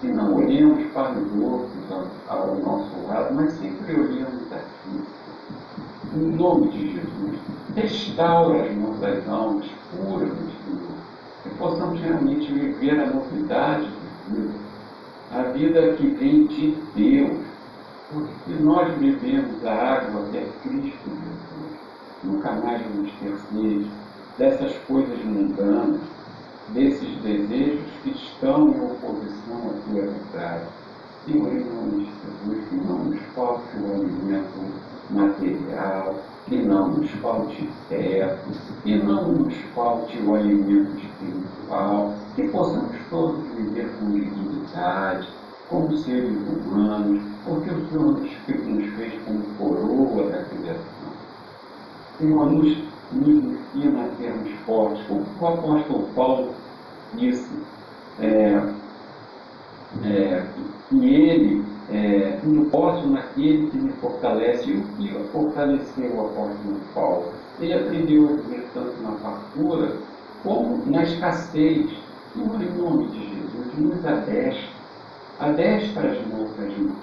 que 0.00 0.08
não 0.08 0.34
olhemos 0.36 0.90
para 0.92 1.12
os 1.12 1.42
outros 1.42 1.70
ao, 2.28 2.54
nosso 2.56 3.06
lado, 3.06 3.34
mas 3.34 3.52
sempre 3.52 3.94
olhamos 3.94 4.50
aqui. 4.50 5.04
Em 6.14 6.32
nome 6.32 6.68
de 6.70 6.92
Jesus, 6.92 7.38
restaura 7.76 8.62
as 8.62 8.76
nossas 8.76 9.28
almas 9.28 9.66
puras, 9.90 10.30
Senhor, 10.30 10.89
possamos 11.60 12.00
realmente 12.00 12.50
viver 12.52 12.98
a 12.98 13.06
novidade 13.06 13.88
de 14.28 14.50
a 15.30 15.42
vida 15.42 15.92
que 15.92 16.08
vem 16.08 16.46
de 16.48 16.76
Deus, 16.96 17.38
porque 18.12 18.62
nós 18.62 18.92
bebemos 18.98 19.64
a 19.64 19.72
água 19.72 20.24
que 20.28 20.38
é 20.38 20.48
Cristo 20.62 21.08
Jesus, 21.08 21.78
nunca 22.24 22.50
mais 22.52 22.82
vamos 22.82 23.12
ter 23.20 23.36
sede 23.36 23.90
dessas 24.36 24.76
coisas 24.88 25.24
mundanas, 25.24 26.00
desses 26.70 27.16
desejos 27.22 27.86
que 28.02 28.10
estão 28.10 28.70
em 28.70 28.80
oposição 28.80 29.70
à 29.70 29.90
tua 29.90 30.06
vontade. 30.06 30.64
Senhor, 31.24 31.52
em 31.52 31.64
nome 31.64 32.06
de 32.06 32.10
Jesus, 32.10 32.68
que 32.68 32.74
não 32.74 33.04
nos 33.04 33.20
falte 33.34 33.76
o 33.76 33.92
alimento 33.94 34.58
material, 35.10 36.16
que 36.50 36.56
não 36.64 36.88
nos 36.88 37.08
falte 37.22 37.70
teto, 37.88 38.50
que 38.82 38.96
não 38.96 39.32
nos 39.32 39.54
falte 39.72 40.18
o 40.18 40.34
alimento 40.34 40.96
espiritual, 40.98 42.12
que 42.34 42.48
possamos 42.48 42.96
todos 43.08 43.46
viver 43.54 43.88
com 44.00 44.10
dignidade, 44.10 45.28
como 45.68 45.96
seres 45.96 46.36
humanos, 46.48 47.22
porque 47.44 47.70
o 47.70 47.88
Senhor 47.88 48.18
nos 48.18 48.94
fez 48.96 49.14
como 49.24 49.44
coroa 49.56 50.28
da 50.28 50.42
criação. 50.42 50.82
Senhor, 52.18 52.50
nos, 52.50 52.78
nos 53.12 53.28
ensina 53.28 54.02
a 54.02 54.16
sermos 54.16 54.50
fortes, 54.66 55.06
como 55.06 55.24
o 55.40 55.46
apóstolo 55.46 56.08
Paulo 56.16 56.50
disse, 57.14 57.48
é, 58.18 58.60
é, 60.04 60.46
que 60.88 61.14
ele, 61.14 61.64
é, 61.92 62.38
eu 62.44 62.64
posso 62.66 63.08
naquele 63.08 63.68
que 63.68 63.76
me 63.76 63.92
fortalece, 63.94 64.70
e 64.70 64.76
o 64.76 64.82
que 64.96 65.08
fortaleceu 65.32 66.14
o 66.14 66.20
apóstolo 66.20 66.80
Paulo? 66.94 67.32
Ele 67.58 67.74
aprendeu 67.74 68.28
a 68.28 68.32
viver 68.32 68.68
tanto 68.72 69.02
na 69.02 69.12
fartura 69.12 69.96
como 70.44 70.84
na 70.86 71.02
escassez. 71.02 71.90
Senhor, 72.32 72.62
em 72.62 72.70
nome 72.80 73.08
de 73.08 73.18
Jesus, 73.28 73.76
nos 73.76 74.06
adestra, 74.06 74.68
adestra 75.40 76.12
as 76.12 76.28
nossas 76.28 76.78
mãos, 76.78 76.96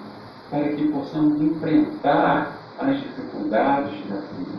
para 0.50 0.68
que 0.68 0.88
possamos 0.88 1.38
enfrentar 1.38 2.56
as 2.78 2.98
dificuldades 2.98 4.08
da 4.08 4.16
vida. 4.16 4.58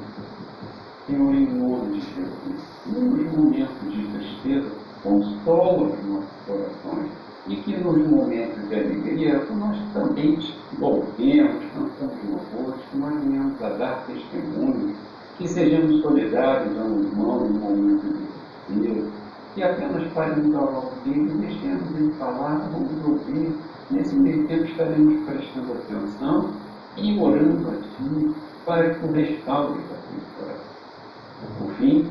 Senhor, 1.07 1.33
em 1.33 1.47
nome 1.47 1.99
de 1.99 2.01
Jesus, 2.01 2.61
nos 2.85 3.31
momentos 3.33 3.91
de 3.91 4.07
tristeza, 4.09 4.71
consola 5.01 5.87
os 5.87 6.05
nossos 6.05 6.29
corações 6.45 7.28
e 7.49 7.55
que 7.55 7.77
nos 7.77 7.97
momentos 8.07 8.69
de 8.69 8.75
alegria 8.75 9.43
nós 9.55 9.77
também 9.91 10.37
louvemos, 10.77 11.65
cantamos 11.73 12.17
louvores, 12.29 12.81
que 12.91 12.97
nós 12.97 13.23
venhamos 13.23 13.63
a 13.63 13.69
dar 13.69 14.05
testemunho, 14.05 14.95
que 15.37 15.47
sejamos 15.47 15.99
solidários 16.03 16.77
ao 16.77 16.85
irmão 16.85 17.39
no 17.39 17.59
momento 17.59 18.05
de 18.05 18.27
tristeza, 18.67 19.11
que 19.55 19.63
apenas 19.63 20.13
paremos 20.13 20.55
ao 20.55 20.65
lado 20.65 21.03
dele, 21.03 21.33
deixemos 21.39 21.95
ele 21.95 22.13
falar, 22.13 22.69
vamos 22.71 23.03
ouvir. 23.03 23.51
Nesse 23.89 24.15
meio 24.15 24.47
tempo 24.47 24.65
estaremos 24.65 25.25
prestando 25.25 25.73
atenção 25.73 26.51
e 26.95 27.19
orando 27.19 27.69
a 27.69 27.73
Ti 27.81 28.35
para 28.63 28.93
que 28.93 29.03
o 29.03 29.11
restaure 29.11 29.79
daquele 29.79 30.21
coração. 30.37 30.69
Por 31.57 31.71
fim, 31.77 32.07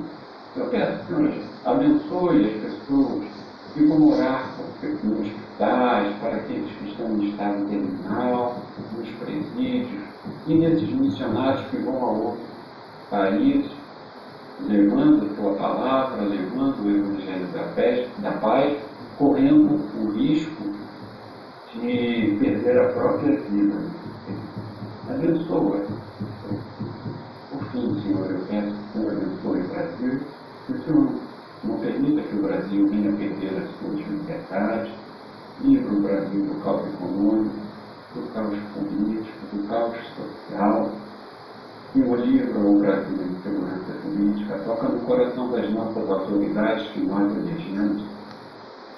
eu 0.56 0.66
peço, 0.66 1.06
Senhor, 1.06 1.32
abençoe 1.64 2.46
as 2.46 2.62
pessoas 2.64 3.47
vão 3.76 4.08
orar 4.08 4.54
nos 4.82 5.20
hospitais, 5.20 6.16
para 6.20 6.36
aqueles 6.36 6.70
que 6.76 6.88
estão 6.88 7.06
em 7.16 7.30
estado 7.30 7.66
terminal, 7.68 8.56
nos 8.96 9.08
presídios, 9.10 10.02
e 10.46 10.54
nesses 10.54 10.92
missionários 10.92 11.66
que 11.70 11.76
vão 11.78 11.96
a 11.96 12.10
outros 12.10 12.46
países, 13.10 13.70
levando 14.66 15.26
a 15.26 15.34
tua 15.34 15.54
palavra, 15.54 16.22
levando 16.22 16.84
o 16.84 16.90
Evangelho 16.90 17.46
da 17.48 17.62
paz, 17.74 18.08
da 18.18 18.32
paz 18.32 18.78
correndo 19.18 19.80
o 20.00 20.10
risco 20.12 20.62
de 21.74 22.36
perder 22.40 22.80
a 22.80 22.88
própria 22.92 23.36
vida. 23.36 23.76
Abençoa. 25.08 25.82
Por 27.50 27.64
fim, 27.70 28.00
Senhor, 28.02 28.30
eu 28.30 28.40
peço 28.48 28.74
que 28.92 28.98
o 28.98 29.02
Senhor 29.02 29.12
abençoe 29.12 29.60
o 29.60 29.68
Brasil, 29.68 30.20
que 30.66 30.72
o 30.72 30.84
Senhor 30.84 31.27
não 31.64 31.78
permita 31.78 32.22
que 32.22 32.36
o 32.36 32.42
Brasil 32.42 32.86
venha 32.88 33.12
perder 33.12 33.62
as 33.62 33.70
suas 33.78 34.06
liberdades, 34.06 34.92
livre 35.60 35.96
o 35.96 36.02
Brasil 36.02 36.44
do 36.44 36.62
caos 36.62 36.86
econômico, 36.86 37.56
do 38.14 38.32
caos 38.32 38.58
político, 38.74 39.56
do 39.56 39.68
caos 39.68 39.96
social, 40.16 40.92
e 41.94 42.00
o 42.02 42.14
livra 42.14 42.58
o 42.60 42.78
Brasil 42.78 43.16
de 43.16 43.42
segurança 43.42 43.92
política, 44.02 44.58
toca 44.64 44.88
no 44.88 45.00
coração 45.00 45.50
das 45.50 45.70
nossas 45.72 46.08
autoridades 46.08 46.86
que 46.92 47.00
nós 47.00 47.34
elegemos, 47.36 48.04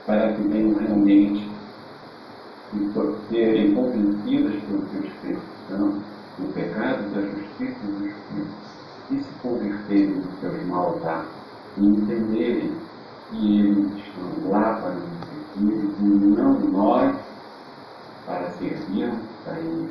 para 0.06 0.32
que 0.34 0.42
venham 0.42 0.74
realmente 0.74 1.48
serem 3.30 3.74
convencidas 3.74 4.62
pelo 4.64 4.82
teu 4.86 5.00
Espírito 5.00 5.42
Santo 5.68 6.02
do 6.38 6.52
pecado, 6.52 7.14
da 7.14 7.20
justiça 7.22 7.78
e 7.84 7.86
do 7.86 8.08
justiça, 8.08 8.70
e 9.10 9.18
se 9.18 9.32
converterem 9.42 10.20
dos 10.20 10.40
seus 10.40 10.66
maus 10.66 11.04
atos 11.04 11.39
e 11.76 11.86
entenderem 11.86 12.72
que 13.30 13.60
eles 13.60 13.92
estão 13.96 14.50
lá 14.50 14.74
para 14.74 14.94
nos 14.94 15.20
servir 15.54 15.90
e 16.00 16.04
não 16.04 16.60
nós 16.70 17.16
para 18.26 18.50
servirmos 18.52 19.20
a 19.46 19.58
eles. 19.58 19.90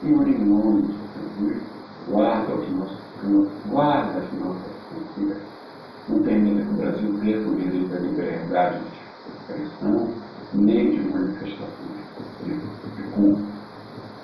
Senhor, 0.00 0.28
em 0.28 0.44
nome 0.44 0.82
de 0.82 0.92
Jesus, 0.92 1.62
guarda 2.08 2.54
os 2.54 2.70
nossos 2.70 2.98
campos, 3.20 3.52
guarda 3.66 4.18
as 4.18 4.32
nossas 4.38 4.72
fronteiras. 4.90 5.42
Não 6.08 6.22
permita 6.22 6.62
que 6.62 6.70
o 6.70 6.76
Brasil 6.76 7.18
perca 7.20 7.48
o 7.48 7.56
direito 7.56 7.94
à 7.94 7.98
liberdade 7.98 8.80
de 8.80 9.54
expressão, 9.56 10.10
nem 10.52 10.90
de 10.90 11.08
manifestações. 11.08 11.96
de 12.44 13.02
culto. 13.14 13.42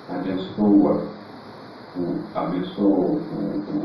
Abençoa, 0.09 1.03
o, 1.95 2.01
o, 2.01 3.19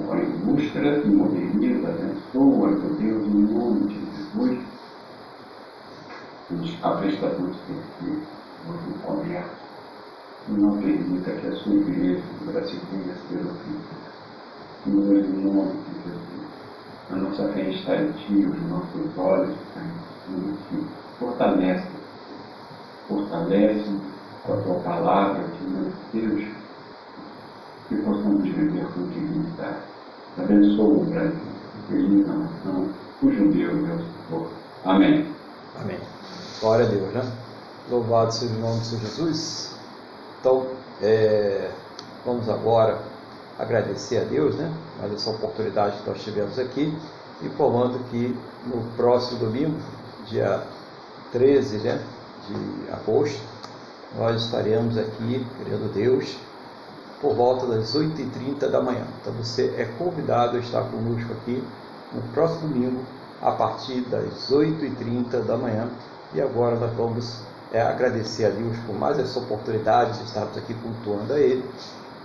o, 0.06 0.12
a 0.12 0.18
indústria 0.20 1.00
que 1.00 1.08
moderniza, 1.08 1.88
abençoa, 1.88 2.70
meu 2.70 2.94
Deus, 2.94 3.26
em 3.26 3.52
nome 3.52 3.86
de 3.86 4.00
Jesus, 4.16 4.58
a 6.82 6.90
prestação 6.92 7.50
de 7.50 7.58
serviço 7.66 8.38
no 8.66 8.98
comércio. 9.00 9.68
Não 10.48 10.78
permita 10.78 11.30
que 11.32 11.46
a 11.46 11.56
sua 11.56 11.74
igreja 11.74 12.22
brasileira 12.46 13.14
seja 13.28 13.44
ofendida. 13.44 14.08
Senhor, 14.82 15.16
em 15.16 15.44
nome 15.44 15.72
de 15.72 15.92
Jesus, 16.04 16.48
a 17.10 17.16
nossa 17.16 17.52
fé 17.52 17.68
está 17.68 17.96
em 17.96 18.12
Ti, 18.12 18.46
os 18.46 18.62
nossos 18.70 19.18
olhos 19.18 19.50
estão 19.50 19.82
em 20.30 20.52
Ti. 20.52 20.86
Fortalece, 21.18 21.88
fortalece 23.06 24.00
com 24.44 24.52
a 24.54 24.56
Tua 24.62 24.80
palavra, 24.80 25.44
que 25.44 25.64
meu 25.64 25.92
Deus, 26.14 26.57
que 27.88 27.96
possamos 27.96 28.42
viver 28.42 28.86
com 28.92 29.08
dignidade. 29.08 29.78
Abençoa 30.36 30.88
o 30.88 31.04
Brasil, 31.04 31.32
feliz 31.88 32.28
a 32.28 32.32
nação, 32.32 32.88
o 33.22 33.30
judeu, 33.32 33.74
meu 33.74 33.98
Senhor. 33.98 34.48
Amém. 34.84 35.26
Amém. 35.80 35.98
Glória 36.60 36.86
a 36.86 36.88
Deus, 36.88 37.12
né? 37.14 37.32
Louvado 37.90 38.32
seja 38.32 38.54
o 38.54 38.58
nome 38.58 38.80
de 38.80 38.86
Senhor 38.86 39.00
Jesus. 39.00 39.76
Então, 40.38 40.66
é, 41.02 41.70
vamos 42.24 42.48
agora 42.48 42.98
agradecer 43.58 44.18
a 44.18 44.24
Deus, 44.24 44.54
né? 44.56 44.72
Mais 45.00 45.12
essa 45.14 45.30
oportunidade 45.30 46.02
que 46.02 46.10
nós 46.10 46.22
tivemos 46.22 46.58
aqui, 46.58 46.94
informando 47.42 47.98
que 48.10 48.36
no 48.66 48.82
próximo 48.96 49.40
domingo, 49.40 49.78
dia 50.26 50.62
13 51.32 51.78
né, 51.78 52.02
de 52.46 52.92
agosto, 52.92 53.40
nós 54.16 54.42
estaremos 54.42 54.96
aqui, 54.96 55.46
querendo 55.58 55.92
Deus, 55.92 56.36
por 57.20 57.34
volta 57.34 57.66
das 57.66 57.94
8h30 57.94 58.68
da 58.70 58.80
manhã. 58.80 59.04
Então 59.20 59.32
você 59.32 59.74
é 59.76 59.84
convidado 59.98 60.56
a 60.56 60.60
estar 60.60 60.82
conosco 60.84 61.32
aqui 61.32 61.62
no 62.12 62.22
próximo 62.32 62.68
domingo, 62.68 63.02
a 63.42 63.52
partir 63.52 64.00
das 64.02 64.50
8h30 64.50 65.44
da 65.44 65.56
manhã. 65.56 65.88
E 66.34 66.40
agora 66.40 66.76
nós 66.76 66.92
vamos 66.94 67.42
é, 67.72 67.80
agradecer 67.80 68.46
a 68.46 68.50
Deus 68.50 68.76
por 68.86 68.94
mais 68.94 69.18
essa 69.18 69.38
oportunidade 69.38 70.18
de 70.18 70.24
estarmos 70.24 70.56
aqui 70.56 70.74
cultuando 70.74 71.32
a 71.32 71.38
Ele 71.38 71.64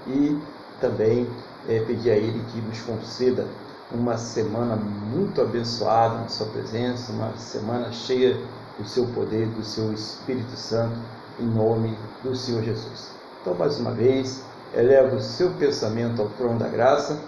e 0.07 0.39
também 0.79 1.27
é, 1.67 1.79
pedir 1.79 2.11
a 2.11 2.15
Ele 2.15 2.43
que 2.51 2.61
nos 2.61 2.79
conceda 2.81 3.45
uma 3.91 4.17
semana 4.17 4.75
muito 4.75 5.41
abençoada 5.41 6.15
na 6.15 6.27
Sua 6.27 6.47
presença, 6.47 7.11
uma 7.11 7.35
semana 7.37 7.91
cheia 7.91 8.37
do 8.77 8.87
Seu 8.87 9.05
poder, 9.07 9.47
do 9.47 9.63
Seu 9.63 9.93
Espírito 9.93 10.55
Santo, 10.55 10.97
em 11.39 11.45
nome 11.45 11.97
do 12.23 12.35
Senhor 12.35 12.63
Jesus. 12.63 13.11
Então, 13.41 13.53
mais 13.53 13.79
uma 13.79 13.91
vez, 13.91 14.43
eleva 14.73 15.15
o 15.15 15.21
seu 15.21 15.51
pensamento 15.51 16.21
ao 16.21 16.29
trono 16.29 16.59
da 16.59 16.67
graça, 16.67 17.19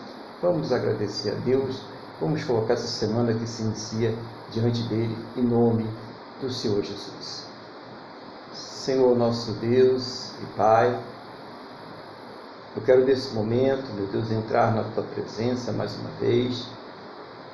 vamos 0.42 0.72
agradecer 0.72 1.32
a 1.32 1.36
Deus, 1.36 1.82
vamos 2.20 2.44
colocar 2.44 2.74
essa 2.74 2.88
semana 2.88 3.34
que 3.34 3.48
se 3.48 3.62
inicia 3.62 4.14
diante 4.52 4.82
dele, 4.84 5.16
em 5.38 5.44
nome 5.44 5.88
do 6.42 6.50
Senhor 6.50 6.84
Jesus. 6.84 7.46
Senhor 8.54 9.16
nosso 9.16 9.52
Deus 9.54 10.32
e 10.42 10.46
Pai, 10.58 11.00
eu 12.76 12.82
quero 12.82 13.06
nesse 13.06 13.34
momento, 13.34 13.86
meu 13.94 14.06
Deus, 14.08 14.30
entrar 14.32 14.76
na 14.76 14.84
tua 14.84 15.04
presença 15.04 15.72
mais 15.72 15.96
uma 15.96 16.10
vez, 16.20 16.68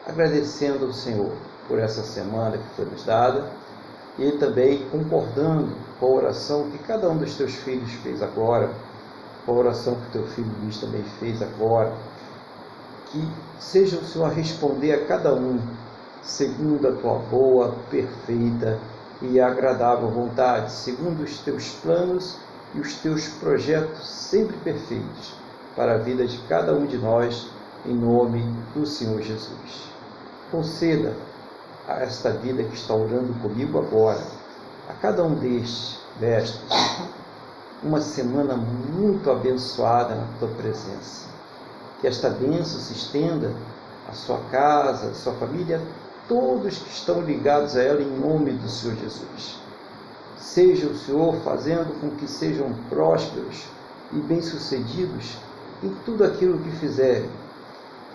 agradecendo 0.07 0.85
ao 0.85 0.93
Senhor 0.93 1.31
por 1.68 1.80
essa 1.80 2.01
semana 2.01 2.57
que 2.57 2.76
foi 2.76 2.85
nos 2.85 3.03
dada 3.05 3.49
e 4.18 4.31
também 4.34 4.85
concordando 4.89 5.76
com 5.99 6.07
a 6.07 6.09
oração 6.09 6.69
que 6.72 6.77
cada 6.80 7.09
um 7.09 7.18
dos 7.18 7.35
teus 7.35 7.53
filhos 7.53 7.91
fez 8.03 8.22
agora, 8.22 8.72
com 9.45 9.51
a 9.53 9.55
oração 9.55 9.95
que 9.95 10.11
teu 10.11 10.27
filho 10.27 10.51
Luiz 10.61 10.80
também 10.80 11.03
fez 11.19 11.41
agora. 11.41 11.93
Que 13.07 13.27
seja 13.59 13.97
o 13.97 14.05
Senhor 14.05 14.26
a 14.26 14.30
responder 14.30 14.93
a 14.93 15.05
cada 15.05 15.34
um 15.34 15.59
segundo 16.23 16.88
a 16.88 16.91
tua 16.93 17.19
boa, 17.19 17.76
perfeita 17.89 18.80
e 19.22 19.39
agradável 19.39 20.09
vontade, 20.09 20.72
segundo 20.72 21.23
os 21.23 21.39
teus 21.39 21.69
planos 21.76 22.38
e 22.73 22.80
os 22.80 22.95
teus 22.95 23.27
projetos 23.27 24.07
sempre 24.07 24.55
perfeitos 24.57 25.34
para 25.76 25.95
a 25.95 25.97
vida 25.97 26.26
de 26.26 26.38
cada 26.47 26.73
um 26.73 26.85
de 26.85 26.97
nós, 26.97 27.47
em 27.85 27.93
nome 27.93 28.41
do 28.73 28.85
Senhor 28.85 29.22
Jesus. 29.22 29.89
Conceda 30.51 31.13
a 31.88 31.99
esta 31.99 32.31
vida 32.31 32.63
que 32.63 32.76
está 32.76 32.93
orando 32.93 33.34
comigo 33.41 33.80
agora, 33.80 34.22
a 34.89 34.93
cada 34.93 35.23
um 35.23 35.35
destes 35.35 35.99
vestes, 36.19 36.61
uma 37.84 38.02
semana 38.02 38.56
muito 38.56 39.30
abençoada 39.30 40.16
na 40.16 40.28
tua 40.40 40.49
presença. 40.49 41.28
Que 41.99 42.08
esta 42.08 42.30
bênção 42.30 42.80
se 42.80 42.94
estenda 42.94 43.52
à 44.08 44.14
sua 44.14 44.40
casa, 44.52 45.10
à 45.10 45.14
sua 45.14 45.34
família, 45.34 45.78
a 45.78 46.28
todos 46.28 46.78
que 46.80 46.90
estão 46.91 47.22
ligados 47.22 47.76
a 47.76 47.84
ela, 47.84 48.02
em 48.02 48.20
nome 48.20 48.52
do 48.52 48.70
Senhor 48.70 48.95
Jesus 48.98 49.62
Seja 50.41 50.88
o 50.88 50.98
Senhor 50.98 51.36
fazendo 51.45 51.98
com 52.02 52.10
que 52.18 52.28
sejam 52.28 52.74
prósperos 52.90 53.64
e 54.12 54.18
bem-sucedidos 54.18 55.38
em 55.84 55.90
tudo 56.03 56.26
aquilo 56.26 56.60
que 56.60 56.72
fizerem. 56.72 57.30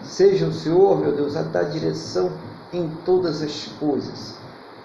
Seja 0.03 0.47
o 0.47 0.53
Senhor, 0.53 0.99
meu 0.99 1.13
Deus, 1.13 1.37
a 1.37 1.43
dar 1.43 1.63
direção 1.63 2.33
em 2.73 2.91
todas 3.05 3.41
as 3.41 3.69
coisas, 3.79 4.35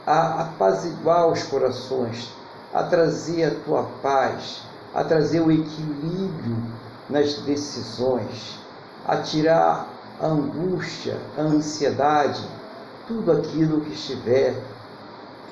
a 0.06 0.44
apaziguar 0.44 1.28
os 1.28 1.44
corações, 1.44 2.32
a 2.74 2.84
trazer 2.84 3.44
a 3.44 3.56
tua 3.66 3.84
paz, 4.04 4.62
a 4.94 5.04
trazer 5.04 5.42
o 5.42 5.52
equilíbrio 5.52 6.58
nas 7.10 7.36
decisões, 7.40 8.60
a 9.08 9.18
tirar 9.18 9.88
a 10.20 10.28
angústia, 10.28 11.18
a 11.38 11.42
ansiedade, 11.42 12.44
tudo 13.08 13.32
aquilo 13.32 13.82
que 13.82 13.94
estiver 13.94 14.56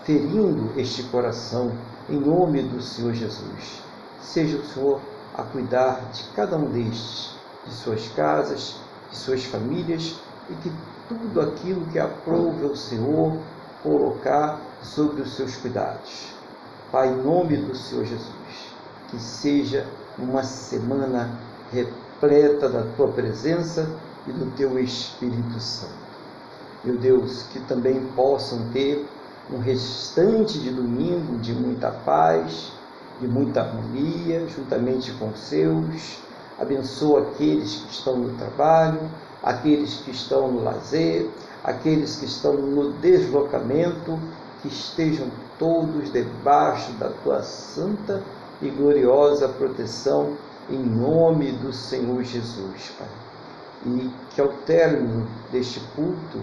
ferindo 0.03 0.71
este 0.79 1.03
coração, 1.03 1.71
em 2.09 2.19
nome 2.19 2.63
do 2.63 2.81
Senhor 2.81 3.13
Jesus. 3.13 3.81
Seja 4.21 4.57
o 4.57 4.65
Senhor 4.65 4.99
a 5.35 5.43
cuidar 5.43 6.01
de 6.11 6.23
cada 6.35 6.57
um 6.57 6.65
destes, 6.65 7.35
de 7.65 7.73
suas 7.73 8.07
casas, 8.09 8.79
de 9.09 9.17
suas 9.17 9.43
famílias 9.45 10.15
e 10.49 10.53
que 10.55 10.71
tudo 11.07 11.41
aquilo 11.41 11.85
que 11.87 11.99
aprove 11.99 12.65
o 12.65 12.75
Senhor 12.75 13.37
colocar 13.83 14.59
sobre 14.81 15.21
os 15.21 15.35
seus 15.35 15.55
cuidados. 15.55 16.33
Pai, 16.91 17.09
em 17.09 17.17
nome 17.17 17.57
do 17.57 17.75
Senhor 17.75 18.05
Jesus, 18.05 18.38
que 19.09 19.19
seja 19.19 19.85
uma 20.17 20.43
semana 20.43 21.29
repleta 21.71 22.69
da 22.69 22.83
tua 22.95 23.07
presença 23.09 23.87
e 24.27 24.31
do 24.31 24.51
teu 24.55 24.77
Espírito 24.79 25.59
Santo. 25.59 25.93
Meu 26.83 26.97
Deus, 26.97 27.43
que 27.51 27.59
também 27.61 27.99
possam 28.15 28.69
ter 28.71 29.05
um 29.51 29.59
restante 29.59 30.59
de 30.59 30.69
domingo 30.69 31.37
de 31.39 31.53
muita 31.53 31.91
paz, 31.91 32.71
de 33.19 33.27
muita 33.27 33.61
harmonia, 33.61 34.47
juntamente 34.47 35.11
com 35.13 35.29
os 35.29 35.39
seus. 35.39 36.19
Abençoa 36.59 37.21
aqueles 37.21 37.75
que 37.75 37.91
estão 37.91 38.17
no 38.17 38.37
trabalho, 38.37 38.99
aqueles 39.41 39.95
que 39.95 40.11
estão 40.11 40.51
no 40.51 40.63
lazer, 40.63 41.27
aqueles 41.63 42.17
que 42.17 42.25
estão 42.25 42.53
no 42.53 42.93
deslocamento, 42.93 44.19
que 44.61 44.67
estejam 44.67 45.27
todos 45.57 46.11
debaixo 46.11 46.91
da 46.93 47.09
tua 47.23 47.41
santa 47.41 48.21
e 48.61 48.69
gloriosa 48.69 49.47
proteção, 49.47 50.37
em 50.69 50.77
nome 50.77 51.51
do 51.53 51.71
Senhor 51.71 52.23
Jesus, 52.23 52.91
Pai. 52.97 53.07
E 53.85 54.09
que 54.31 54.41
ao 54.41 54.49
término 54.65 55.27
deste 55.51 55.79
culto, 55.95 56.39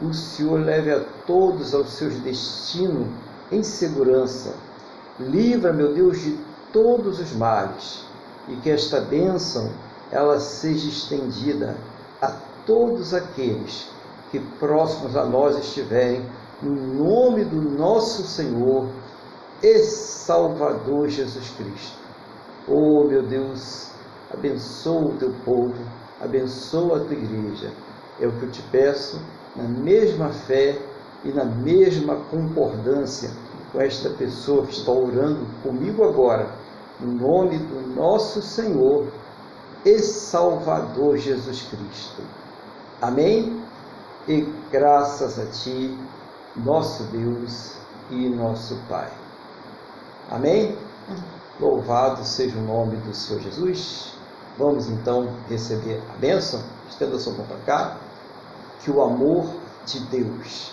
o 0.00 0.12
Senhor 0.12 0.60
leve 0.60 0.92
a 0.92 1.00
todos 1.26 1.74
aos 1.74 1.90
seus 1.92 2.14
destinos 2.16 3.08
em 3.50 3.62
segurança. 3.62 4.54
Livra, 5.18 5.72
meu 5.72 5.92
Deus, 5.92 6.20
de 6.20 6.38
todos 6.72 7.18
os 7.18 7.32
males 7.32 8.04
e 8.48 8.56
que 8.56 8.70
esta 8.70 9.00
bênção 9.00 9.70
ela 10.10 10.38
seja 10.38 10.88
estendida 10.88 11.76
a 12.20 12.32
todos 12.64 13.12
aqueles 13.12 13.88
que 14.30 14.38
próximos 14.58 15.16
a 15.16 15.24
nós 15.24 15.56
estiverem, 15.58 16.24
no 16.62 16.74
nome 16.74 17.44
do 17.44 17.56
nosso 17.56 18.22
Senhor 18.22 18.86
e 19.62 19.78
Salvador 19.78 21.08
Jesus 21.08 21.50
Cristo. 21.56 21.98
Oh, 22.68 23.04
meu 23.04 23.22
Deus, 23.22 23.90
abençoa 24.32 25.06
o 25.06 25.16
teu 25.16 25.32
povo, 25.44 25.74
abençoa 26.20 26.98
a 26.98 27.04
tua 27.04 27.14
igreja. 27.14 27.72
É 28.20 28.26
o 28.26 28.32
que 28.32 28.44
eu 28.44 28.50
te 28.50 28.62
peço 28.70 29.20
na 29.54 29.64
mesma 29.64 30.30
fé 30.30 30.78
e 31.24 31.28
na 31.28 31.44
mesma 31.44 32.16
concordância 32.30 33.30
com 33.72 33.80
esta 33.80 34.10
pessoa 34.10 34.66
que 34.66 34.72
está 34.72 34.92
orando 34.92 35.46
comigo 35.62 36.04
agora, 36.04 36.48
em 37.00 37.06
nome 37.06 37.58
do 37.58 37.94
nosso 37.94 38.42
Senhor 38.42 39.06
e 39.84 39.98
Salvador 39.98 41.16
Jesus 41.16 41.62
Cristo. 41.62 42.22
Amém? 43.00 43.62
E 44.26 44.42
graças 44.72 45.38
a 45.38 45.46
Ti, 45.46 45.96
nosso 46.56 47.04
Deus 47.04 47.76
e 48.10 48.28
nosso 48.28 48.76
Pai. 48.88 49.25
Amém? 50.30 50.76
Louvado 51.60 52.24
seja 52.24 52.58
o 52.58 52.62
nome 52.62 52.96
do 52.96 53.14
Senhor 53.14 53.40
Jesus. 53.40 54.14
Vamos 54.58 54.88
então 54.88 55.30
receber 55.48 56.02
a 56.12 56.16
bênção. 56.16 56.62
Estenda 56.88 57.18
sua 57.18 57.34
mão 57.34 57.46
para 57.46 57.58
cá. 57.58 57.96
Que 58.80 58.90
o 58.90 59.02
amor 59.02 59.46
de 59.84 60.00
Deus, 60.06 60.72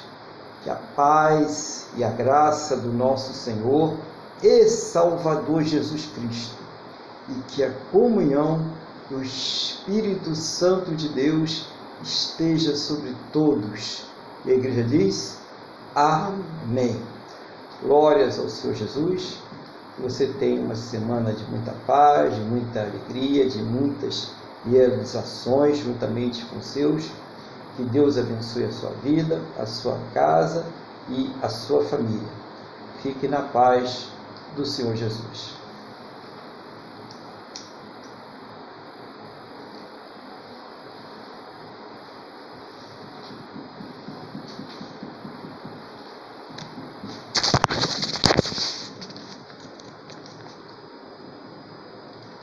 que 0.63 0.69
a 0.69 0.75
paz 0.95 1.87
e 1.95 2.03
a 2.03 2.09
graça 2.09 2.75
do 2.75 2.91
nosso 2.91 3.33
Senhor 3.33 3.95
e 4.41 4.67
Salvador 4.67 5.63
Jesus 5.63 6.07
Cristo 6.15 6.63
e 7.29 7.33
que 7.47 7.63
a 7.63 7.71
comunhão 7.91 8.65
do 9.09 9.21
Espírito 9.21 10.35
Santo 10.35 10.95
de 10.95 11.09
Deus 11.09 11.67
esteja 12.01 12.75
sobre 12.75 13.15
todos. 13.31 14.05
E 14.45 14.51
a 14.51 14.55
igreja 14.55 14.83
diz: 14.83 15.37
Amém. 15.95 16.99
Glórias 17.81 18.39
ao 18.39 18.49
Senhor 18.49 18.75
Jesus. 18.75 19.42
Que 19.95 20.01
você 20.01 20.27
tenha 20.39 20.61
uma 20.61 20.75
semana 20.75 21.33
de 21.33 21.43
muita 21.45 21.71
paz, 21.85 22.35
de 22.35 22.41
muita 22.41 22.81
alegria, 22.81 23.47
de 23.47 23.59
muitas 23.59 24.31
realizações 24.69 25.77
juntamente 25.77 26.45
com 26.45 26.61
seus. 26.61 27.09
Que 27.75 27.83
Deus 27.83 28.17
abençoe 28.17 28.65
a 28.65 28.71
sua 28.71 28.91
vida, 29.03 29.41
a 29.59 29.65
sua 29.65 29.97
casa 30.13 30.65
e 31.09 31.31
a 31.41 31.49
sua 31.49 31.83
família. 31.83 32.29
Fique 33.01 33.27
na 33.27 33.41
paz 33.41 34.09
do 34.55 34.65
Senhor 34.65 34.95
Jesus. 34.95 35.62